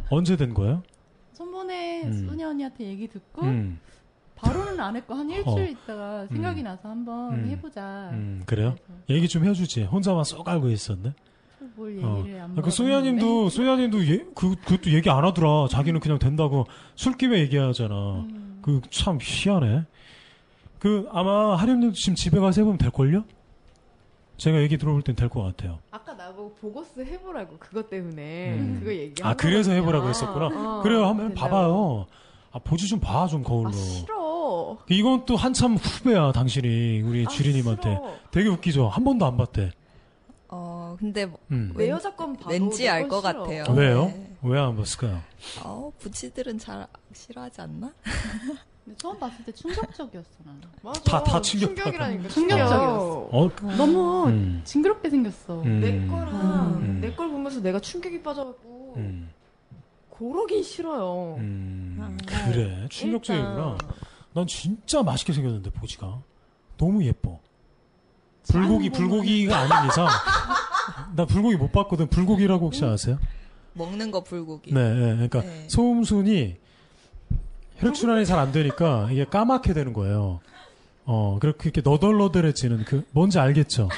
언제 0.09 0.35
된 0.35 0.53
거예요? 0.53 0.83
전번에 1.33 2.03
음. 2.03 2.27
소녀 2.27 2.49
언니한테 2.49 2.83
얘기 2.85 3.07
듣고 3.07 3.43
음, 3.43 3.79
바로는 4.35 4.79
안 4.81 4.95
했고 4.97 5.13
한 5.15 5.29
일주일 5.29 5.59
어. 5.59 5.63
있다가 5.63 6.27
생각이 6.27 6.61
나서 6.61 6.89
한번 6.89 7.35
음. 7.35 7.49
해보자. 7.49 8.09
음, 8.11 8.43
그래요? 8.45 8.75
그래서 8.85 9.01
얘기 9.09 9.27
좀 9.29 9.45
해주지. 9.45 9.83
혼자만 9.83 10.25
쏙 10.25 10.47
알고 10.47 10.69
있었네. 10.69 11.13
뭘 11.75 11.99
어. 12.03 12.19
얘기를 12.19 12.41
안그 12.41 12.51
물어봤는데. 12.59 12.69
소야님도 12.71 13.49
소야님도 13.49 14.07
예, 14.07 14.17
그 14.35 14.55
그것도 14.55 14.91
얘기 14.91 15.09
안 15.09 15.23
하더라. 15.23 15.67
자기는 15.69 16.01
그냥 16.01 16.19
된다고 16.19 16.65
술김에 16.95 17.39
얘기하잖아. 17.39 18.25
음. 18.29 18.59
그참 18.61 19.19
희한해. 19.21 19.85
그 20.81 21.07
아마 21.11 21.55
하림님도 21.57 21.93
지금 21.95 22.15
집에 22.15 22.39
가서 22.39 22.61
해보면 22.61 22.79
될 22.79 22.89
걸요? 22.89 23.23
제가 24.37 24.59
얘기 24.63 24.79
들어볼 24.79 25.03
땐 25.03 25.15
될 25.15 25.29
것 25.29 25.43
같아요. 25.43 25.77
아까 25.91 26.15
나보고 26.15 26.55
보고스 26.55 27.01
해보라고 27.05 27.57
그것 27.59 27.87
때문에 27.87 28.53
음. 28.57 28.77
그거 28.79 28.91
얘기. 28.91 29.21
아 29.21 29.35
그래서 29.35 29.71
해보라고 29.73 30.09
했었구나. 30.09 30.81
그래요, 30.81 31.05
한번 31.05 31.35
봐봐요. 31.35 32.07
아 32.51 32.57
보지 32.57 32.87
좀 32.87 32.99
봐 32.99 33.27
좀 33.27 33.43
거울로. 33.43 33.69
아 33.69 33.73
싫어. 33.73 34.77
이건 34.89 35.25
또 35.27 35.35
한참 35.35 35.75
후배야 35.75 36.31
당신이 36.31 37.01
우리 37.01 37.25
아, 37.27 37.29
주리님한테 37.29 37.83
싫어. 37.83 38.13
되게 38.31 38.49
웃기죠. 38.49 38.87
한 38.87 39.03
번도 39.03 39.23
안 39.27 39.37
봤대. 39.37 39.69
어, 40.47 40.95
근데 40.99 41.27
뭐 41.27 41.37
음. 41.51 41.73
내 41.77 41.89
여자 41.89 42.09
건 42.15 42.33
봐도 42.35 42.49
왠지 42.49 42.83
내알건 42.85 43.07
것. 43.09 43.21
같아요. 43.21 43.63
왜요? 43.69 44.05
네. 44.05 44.35
왜안 44.41 44.75
봤을까요? 44.75 45.21
어, 45.63 45.91
부치들은 45.99 46.57
잘 46.57 46.87
싫어하지 47.13 47.61
않나? 47.61 47.93
근데 48.91 48.95
처음 48.97 49.19
봤을 49.19 49.45
때 49.45 49.51
충격적이었어 49.53 50.29
나는. 50.43 50.61
맞아. 50.83 51.01
다- 51.03 51.23
다 51.23 51.41
충격 51.41 51.67
충격이라니까. 51.75 52.29
충격적이었어. 52.29 53.29
어, 53.31 53.49
너무 53.77 54.27
음. 54.27 54.61
징그럽게 54.65 55.09
생겼어. 55.09 55.61
음. 55.61 55.79
내 55.79 56.05
거랑 56.07 56.79
음. 56.81 56.99
내걸 57.01 57.29
보면서 57.29 57.61
내가 57.61 57.79
충격이 57.79 58.21
빠져갖고 58.21 58.93
음. 58.97 59.29
고르긴 60.09 60.61
싫어요. 60.61 61.35
음, 61.39 61.97
아, 61.99 62.15
그래 62.51 62.85
충격적이구나. 62.89 63.77
난 64.33 64.47
진짜 64.47 65.01
맛있게 65.01 65.33
생겼는데 65.33 65.71
보지가 65.71 66.21
너무 66.77 67.03
예뻐. 67.05 67.39
불고기 68.47 68.89
불고기가 68.89 69.55
아닌 69.57 69.89
이상 69.89 70.07
나 71.15 71.25
불고기 71.25 71.55
못 71.55 71.71
봤거든. 71.71 72.07
불고기라고 72.07 72.65
혹시 72.65 72.83
아세요? 72.85 73.17
먹는 73.73 74.11
거 74.11 74.21
불고기. 74.23 74.73
네, 74.73 74.93
네. 74.93 74.99
그러니까 75.15 75.41
네. 75.41 75.65
소음순이 75.69 76.57
혈액순환이 77.81 78.25
잘 78.25 78.39
안 78.39 78.51
되니까 78.51 79.09
이게 79.11 79.25
까맣게 79.25 79.73
되는 79.73 79.93
거예요. 79.93 80.39
어, 81.05 81.37
그렇게 81.41 81.69
이렇게 81.69 81.81
너덜너덜해지는 81.81 82.85
그 82.85 83.03
뭔지 83.11 83.39
알겠죠? 83.39 83.89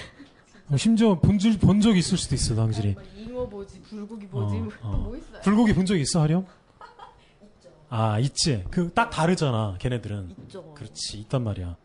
어, 0.70 0.78
심지어 0.78 1.20
본줄 1.20 1.60
본적 1.60 1.98
있을 1.98 2.18
수도 2.18 2.36
있어, 2.36 2.56
당신이. 2.56 2.94
막 2.96 3.04
잉어 3.16 3.48
보지, 3.48 3.82
불고기 3.82 4.28
어, 4.32 4.46
보지, 4.48 4.56
어. 4.82 4.92
또뭐 4.92 5.18
있어요? 5.18 5.42
불고기 5.42 5.74
본 5.74 5.86
적 5.86 5.98
있어, 5.98 6.22
하렴? 6.22 6.46
아, 7.90 8.18
있지. 8.20 8.64
그 8.72 8.92
딱 8.94 9.10
다르잖아, 9.12 9.76
걔네들은. 9.80 10.34
있죠. 10.44 10.74
그렇지, 10.74 11.20
있단 11.20 11.44
말이야. 11.44 11.76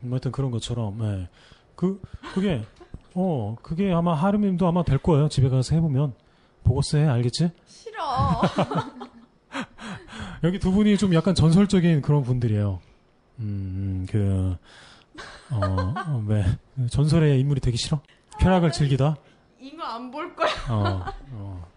뭐 0.00 0.12
하여튼 0.12 0.32
그런 0.32 0.50
것처럼, 0.50 0.98
예. 1.02 1.28
그, 1.74 2.00
그게, 2.32 2.62
어, 3.14 3.56
그게 3.60 3.92
아마 3.92 4.14
하루님도 4.14 4.66
아마 4.66 4.82
될 4.84 4.98
거예요. 4.98 5.28
집에 5.28 5.48
가서 5.48 5.74
해보면. 5.74 6.14
보고서 6.64 6.98
해, 6.98 7.06
알겠지? 7.06 7.50
싫어. 7.66 8.00
여기 10.42 10.58
두 10.58 10.72
분이 10.72 10.96
좀 10.96 11.14
약간 11.14 11.34
전설적인 11.34 12.02
그런 12.02 12.22
분들이에요. 12.22 12.80
음, 13.40 14.06
그, 14.10 14.56
어, 15.50 15.58
어, 15.60 16.24
왜, 16.26 16.44
전설의 16.88 17.40
인물이 17.40 17.60
되기 17.60 17.76
싫어? 17.76 18.00
쾌락을 18.38 18.72
즐기다? 18.72 19.16
잉어 19.60 19.82
안볼 19.84 20.34
거야. 20.34 20.48
어, 20.70 21.04
어. 21.32 21.68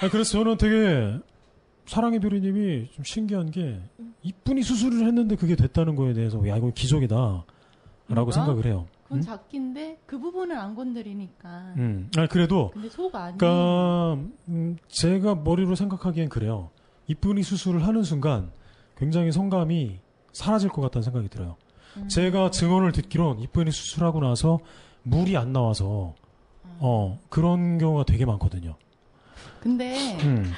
아니, 0.00 0.10
그래서 0.10 0.32
저는 0.32 0.58
되게, 0.58 1.18
사랑의 1.86 2.20
별이님이 2.20 2.90
좀 2.92 3.04
신기한 3.04 3.50
게, 3.50 3.80
이쁜이 4.22 4.62
수술을 4.62 5.06
했는데 5.06 5.36
그게 5.36 5.56
됐다는 5.56 5.96
거에 5.96 6.12
대해서, 6.12 6.46
야, 6.48 6.56
이건 6.56 6.72
기적이다. 6.72 7.44
라고? 8.08 8.30
생각을 8.30 8.66
해요. 8.66 8.86
그건 9.04 9.18
음? 9.18 9.22
작기인데 9.22 9.98
그 10.04 10.18
부분은 10.18 10.58
안 10.58 10.74
건드리니까. 10.74 11.74
음, 11.78 12.10
아니, 12.16 12.28
그래도, 12.28 12.70
근데 12.72 12.90
속 12.90 13.14
안이 13.14 13.38
그니까, 13.38 14.18
음, 14.48 14.76
제가 14.88 15.34
머리로 15.36 15.74
생각하기엔 15.74 16.28
그래요. 16.28 16.70
이쁜이 17.06 17.42
수술을 17.42 17.86
하는 17.86 18.02
순간 18.02 18.50
굉장히 18.96 19.32
성감이 19.32 20.00
사라질 20.32 20.68
것 20.68 20.82
같다는 20.82 21.02
생각이 21.02 21.28
들어요. 21.28 21.56
음. 21.96 22.08
제가 22.08 22.50
증언을 22.50 22.92
듣기론 22.92 23.40
이쁜이 23.40 23.70
수술하고 23.70 24.20
나서 24.20 24.58
물이 25.02 25.36
안 25.36 25.52
나와서, 25.52 26.14
어, 26.78 27.20
그런 27.28 27.78
경우가 27.78 28.04
되게 28.04 28.24
많거든요. 28.24 28.76
근데 29.60 30.16
음, 30.24 30.52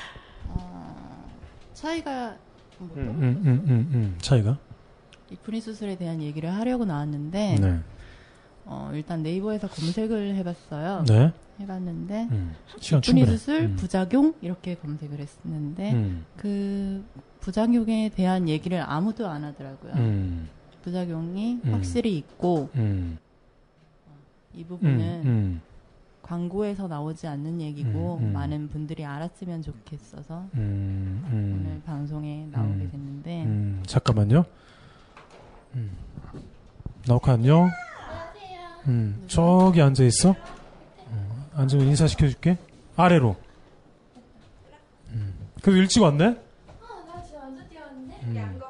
어, 0.48 1.30
차이가 1.74 2.36
뭐 2.78 2.88
음, 2.96 3.02
음, 3.02 3.22
음, 3.22 3.64
음, 3.68 3.90
음. 3.92 4.18
차이가? 4.20 4.58
이프니 5.30 5.60
수술에 5.60 5.96
대한 5.96 6.22
얘기를 6.22 6.54
하려고 6.54 6.84
나왔는데 6.84 7.56
네. 7.60 7.80
어, 8.68 8.90
일단 8.92 9.22
네이버에서 9.22 9.68
검색을 9.68 10.34
해봤어요. 10.36 11.04
네. 11.06 11.32
해봤는데 11.60 12.28
음, 12.32 12.54
시간 12.80 13.00
충분해. 13.00 13.30
수술 13.30 13.62
음, 13.62 13.76
부작용 13.76 14.34
이렇게 14.42 14.74
검색을 14.74 15.18
했는데 15.20 15.92
음, 15.94 16.26
그 16.36 17.04
부작용에 17.40 18.10
대한 18.10 18.48
얘기를 18.48 18.82
아무도 18.82 19.26
안 19.28 19.44
하더라고요. 19.44 19.92
음, 19.94 20.48
부작용이 20.82 21.60
음. 21.64 21.72
확실히 21.72 22.18
있고 22.18 22.68
음, 22.74 23.18
이 24.52 24.62
음, 24.62 24.66
부분은 24.68 25.22
음, 25.24 25.60
광고에서 26.22 26.88
나오지 26.88 27.26
않는 27.28 27.60
얘기고. 27.60 28.18
많은 28.18 28.68
분들이 28.68 29.04
알았으면 29.04 29.62
좋겠어서 29.62 30.44
음, 30.54 31.22
오늘 31.30 31.32
음, 31.76 31.82
방송에 31.86 32.48
나오게 32.50 32.72
음. 32.84 32.88
됐는데 32.90 33.44
음, 33.44 33.82
잠깐만요. 33.86 34.44
음. 35.76 35.96
나오카 37.06 37.32
안녕. 37.34 37.70
음, 38.88 39.24
저기 39.26 39.82
앉아 39.82 40.04
있어. 40.04 40.34
음, 41.10 41.44
앉으면 41.54 41.86
인사 41.86 42.06
시켜줄게. 42.06 42.56
아래로. 42.96 43.36
음, 45.08 45.34
그래도 45.62 45.78
일찍 45.78 46.02
왔네. 46.02 46.24
음, 48.22 48.60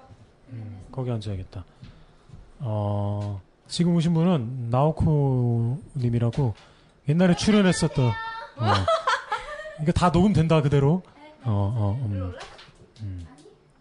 음, 0.51 0.81
거기 0.93 1.11
앉아야겠다. 1.11 1.65
어, 2.61 3.41
지금 3.69 3.95
오신 3.97 4.15
분은 4.15 4.71
나오코님이라고 4.71 6.55
옛날에 7.09 7.37
출연했었던. 7.37 8.07
어, 8.07 8.13
이거 9.83 9.93
다 9.93 10.11
녹음된다 10.11 10.63
그대로. 10.63 11.03
어, 11.45 11.73
어, 11.77 12.01
음. 12.07 12.33
음. 13.03 13.27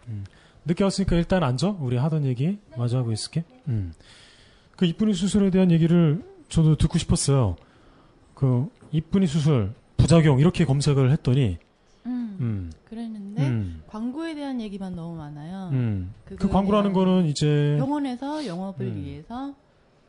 음. 0.08 0.26
늦게 0.66 0.84
왔으니까 0.84 1.16
일단 1.16 1.44
앉아. 1.44 1.78
우리 1.80 1.98
하던 1.98 2.26
얘기 2.26 2.60
마저 2.76 2.98
하고 2.98 3.12
있을게. 3.12 3.44
음. 3.68 3.94
그 4.76 4.86
이쁜이 4.86 5.13
수술에 5.13 5.49
대한 5.49 5.71
얘기를 5.71 6.23
저도 6.49 6.76
듣고 6.76 6.97
싶었어요. 6.97 7.55
그 8.34 8.69
이쁜이 8.91 9.28
수술 9.28 9.73
부작용 9.97 10.39
이렇게 10.39 10.65
검색을 10.65 11.11
했더니, 11.11 11.57
음, 12.05 12.38
음, 12.39 12.71
그랬는데 12.86 13.47
음, 13.47 13.84
광고에 13.88 14.36
대한 14.36 14.61
얘기만 14.61 14.95
너무 14.95 15.15
많아요. 15.15 15.69
음. 15.71 16.13
그 16.26 16.36
그거에 16.36 16.51
광고라는 16.51 16.93
거는 16.93 17.26
이제 17.26 17.76
병원에서 17.80 18.45
영업을 18.45 18.86
음. 18.86 18.95
위해서 18.97 19.53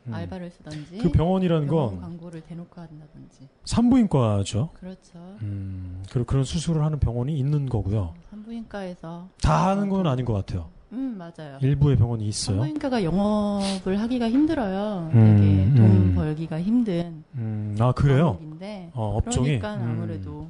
음. 0.07 0.13
알바를 0.13 0.51
쓰던지 0.51 0.97
그 0.99 1.11
병원이라는 1.11 1.67
병원 1.67 1.89
건 1.91 2.01
광고를 2.01 2.41
대놓고 2.41 2.79
한다든지 2.79 3.47
산부인과죠. 3.65 4.69
그렇죠. 4.73 5.37
음, 5.41 6.03
그 6.11 6.23
그런 6.25 6.43
수술을 6.43 6.83
하는 6.83 6.99
병원이 6.99 7.37
있는 7.37 7.67
거고요. 7.67 8.13
산부인과에서 8.29 9.29
다 9.41 9.69
하는 9.69 9.89
건 9.89 10.07
아닌 10.07 10.25
것 10.25 10.33
같아요. 10.33 10.69
음 10.93 11.17
맞아요. 11.17 11.57
일부의 11.61 11.97
병원이 11.97 12.25
있어요. 12.27 12.57
산부인과가 12.57 13.03
영업을 13.03 13.99
하기가 13.99 14.29
힘들어요. 14.29 15.09
음, 15.13 15.37
되게 15.37 15.75
돈 15.75 15.85
음. 15.85 16.15
벌기가 16.15 16.61
힘든 16.61 17.23
음, 17.35 17.75
아 17.79 17.91
그래요? 17.91 18.37
과목인데 18.37 18.91
어, 18.93 19.17
업종이. 19.17 19.59
그러니까 19.59 19.75
음. 19.75 19.81
아무래도 19.99 20.49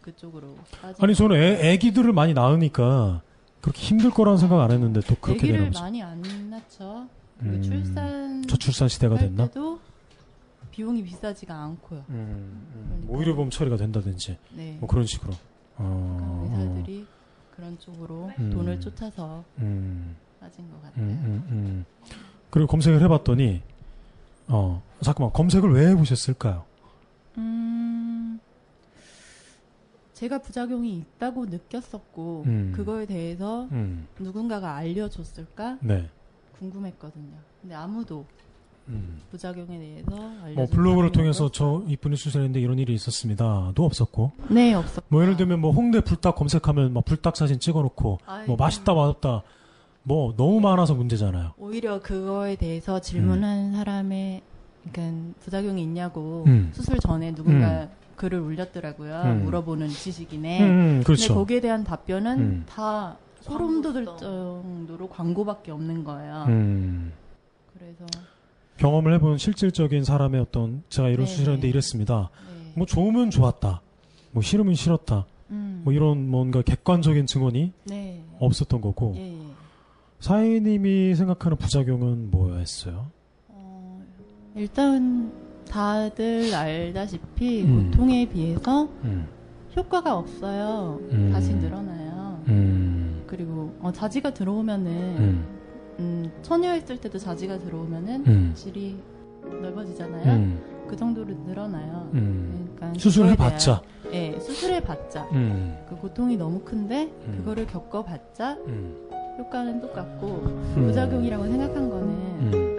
그쪽으로 0.00 0.56
아니 0.98 1.14
저는 1.14 1.36
애, 1.36 1.72
애기들을 1.72 2.12
많이 2.12 2.34
낳으니까 2.34 3.22
그렇게 3.60 3.80
힘들 3.80 4.10
거라는 4.10 4.38
생각 4.38 4.60
안 4.60 4.72
했는데 4.72 5.00
또 5.06 5.14
그렇게 5.20 5.46
되는 5.46 5.66
거죠. 5.66 5.80
많이 5.80 6.02
안 6.02 6.20
낳죠. 6.50 7.06
그리고 7.38 7.54
음, 7.56 7.62
출산 7.62 8.42
저출산 8.48 8.88
시대가 8.88 9.14
할 9.14 9.28
됐나? 9.28 9.46
때도 9.46 9.78
비용이 10.72 11.04
비싸지가 11.04 11.54
않고요. 11.54 12.00
음, 12.08 12.14
음, 12.74 12.84
그러니까. 12.88 13.06
뭐 13.06 13.20
의료보험 13.20 13.50
처리가 13.50 13.76
된다든지 13.76 14.36
네. 14.56 14.76
뭐 14.80 14.88
그런 14.88 15.06
식으로. 15.06 15.32
그러니까 15.76 15.92
어, 15.94 16.48
의사들이 16.50 17.06
그런 17.54 17.78
쪽으로 17.78 18.30
음. 18.38 18.50
돈을 18.50 18.80
쫓아서 18.80 19.44
음, 19.58 20.16
빠진 20.40 20.68
것 20.70 20.76
음, 20.76 20.82
같아요. 20.82 21.04
음, 21.04 21.46
음. 21.50 21.84
그리고 22.50 22.66
검색을 22.66 23.00
해봤더니 23.02 23.62
어 24.48 24.82
잠깐만 25.02 25.32
검색을 25.32 25.72
왜 25.72 25.88
해보셨을까요? 25.88 26.64
음, 27.38 28.40
제가 30.14 30.38
부작용이 30.38 30.96
있다고 30.98 31.46
느꼈었고 31.46 32.44
음. 32.46 32.72
그거에 32.74 33.06
대해서 33.06 33.68
음, 33.72 34.06
누군가가 34.18 34.74
알려줬을까 34.76 35.78
네. 35.80 36.08
궁금했거든요. 36.58 37.36
근데 37.60 37.74
아무도 37.74 38.26
음. 38.88 39.20
부작용에 39.30 39.78
대해서 39.78 40.10
알려줬 40.42 40.54
뭐 40.54 40.66
블로그를 40.66 41.12
통해서 41.12 41.50
저 41.50 41.82
이쁜이 41.86 42.16
수술했는데 42.16 42.60
이런 42.60 42.78
일이 42.78 42.94
있었습니다도 42.94 43.84
없었고 43.84 44.32
네 44.48 44.74
없었. 44.74 45.04
뭐 45.08 45.22
예를 45.22 45.36
들면 45.36 45.60
뭐 45.60 45.70
홍대 45.70 46.00
불닭 46.00 46.34
검색하면 46.36 46.92
막 46.92 47.04
불닭 47.04 47.36
사진 47.36 47.60
찍어놓고 47.60 48.18
뭐 48.46 48.56
맛있다 48.56 48.94
맛없다 48.94 49.42
뭐 50.02 50.34
너무 50.36 50.60
많아서 50.60 50.94
문제잖아요. 50.94 51.52
오히려 51.58 52.00
그거에 52.00 52.56
대해서 52.56 53.00
질문한 53.00 53.72
사람의 53.72 54.42
그러니까 54.90 55.34
부작용이 55.40 55.82
있냐고 55.82 56.44
음. 56.46 56.70
수술 56.74 56.98
전에 56.98 57.34
누군가 57.34 57.88
글을 58.16 58.40
올렸더라고요. 58.40 59.22
음. 59.24 59.44
물어보는 59.44 59.88
지식인에. 59.88 60.62
음, 60.62 60.64
음, 60.66 60.88
근데 60.98 61.04
그렇죠. 61.04 61.34
거기에 61.34 61.60
대한 61.60 61.84
답변은 61.84 62.38
음. 62.38 62.64
다 62.68 63.16
소름 63.40 63.82
돋을. 63.82 64.04
정도로 64.04 65.08
광고밖에 65.08 65.72
없는 65.72 66.04
거예요. 66.04 66.44
음. 66.48 67.12
그래서 67.76 68.06
경험을 68.82 69.14
해본 69.14 69.38
실질적인 69.38 70.02
사람의 70.02 70.40
어떤 70.40 70.82
제가 70.88 71.08
이런 71.08 71.24
네, 71.24 71.30
수술했는데 71.30 71.68
네. 71.68 71.68
이랬습니다. 71.68 72.30
네. 72.48 72.72
뭐 72.74 72.84
좋으면 72.84 73.30
좋았다. 73.30 73.80
뭐 74.32 74.42
싫으면 74.42 74.74
싫었다. 74.74 75.24
음. 75.50 75.82
뭐 75.84 75.92
이런 75.92 76.28
뭔가 76.28 76.62
객관적인 76.62 77.26
증언이 77.26 77.72
네. 77.84 78.24
없었던 78.40 78.80
거고 78.80 79.14
예, 79.18 79.34
예. 79.34 79.38
사인님이 80.18 81.14
생각하는 81.14 81.58
부작용은 81.58 82.32
뭐였어요? 82.32 83.06
어, 83.50 84.02
일단 84.56 85.30
다들 85.70 86.52
알다시피 86.52 87.62
음. 87.62 87.90
보통에 87.92 88.28
비해서 88.28 88.88
음. 89.04 89.28
효과가 89.76 90.16
없어요. 90.16 90.98
음. 91.12 91.30
다시 91.32 91.54
늘어나요. 91.54 92.42
음. 92.48 93.22
그리고 93.28 93.72
어, 93.80 93.92
자지가 93.92 94.34
들어오면은 94.34 95.61
음. 96.02 96.22
음, 96.24 96.32
처녀였을 96.42 96.98
때도 97.00 97.18
자지가 97.18 97.58
들어오면은 97.60 98.24
음. 98.26 98.52
질이 98.54 98.96
넓어지잖아요. 99.44 100.32
음. 100.34 100.60
그 100.88 100.96
정도로 100.96 101.32
늘어나요. 101.46 102.10
음. 102.14 102.70
그러니까 102.76 102.98
수술을 102.98 103.30
그거에 103.30 103.46
해봤자. 103.46 103.80
대한- 104.10 104.14
예, 104.14 104.38
수술해봤자 104.40 105.28
음. 105.32 105.76
그 105.88 105.96
고통이 105.96 106.36
너무 106.36 106.60
큰데 106.60 107.10
음. 107.26 107.34
그거를 107.38 107.66
겪어봤자 107.66 108.54
음. 108.66 109.08
효과는 109.38 109.80
똑같고 109.80 110.26
음. 110.26 110.84
부작용이라고 110.86 111.44
생각한 111.44 111.88
거는 111.88 112.71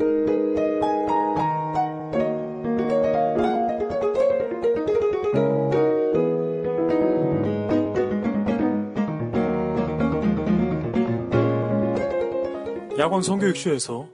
야광 13.03 13.21
성교육쇼에서 13.21 14.07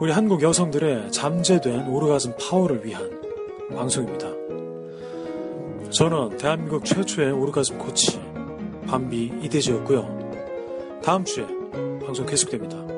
우리 0.00 0.10
한국 0.10 0.42
여성들의 0.42 1.12
잠재된 1.12 1.86
오르가즘 1.86 2.34
파워를 2.36 2.84
위한 2.84 3.08
방송입니다. 3.74 4.26
저는 5.90 6.36
대한민국 6.36 6.84
최초의 6.84 7.30
오르가즘 7.30 7.78
코치, 7.78 8.20
밤비 8.86 9.30
이대지였고요. 9.42 10.24
다음 11.02 11.24
주에 11.24 11.46
방송 12.04 12.26
계속됩니다. 12.26 12.93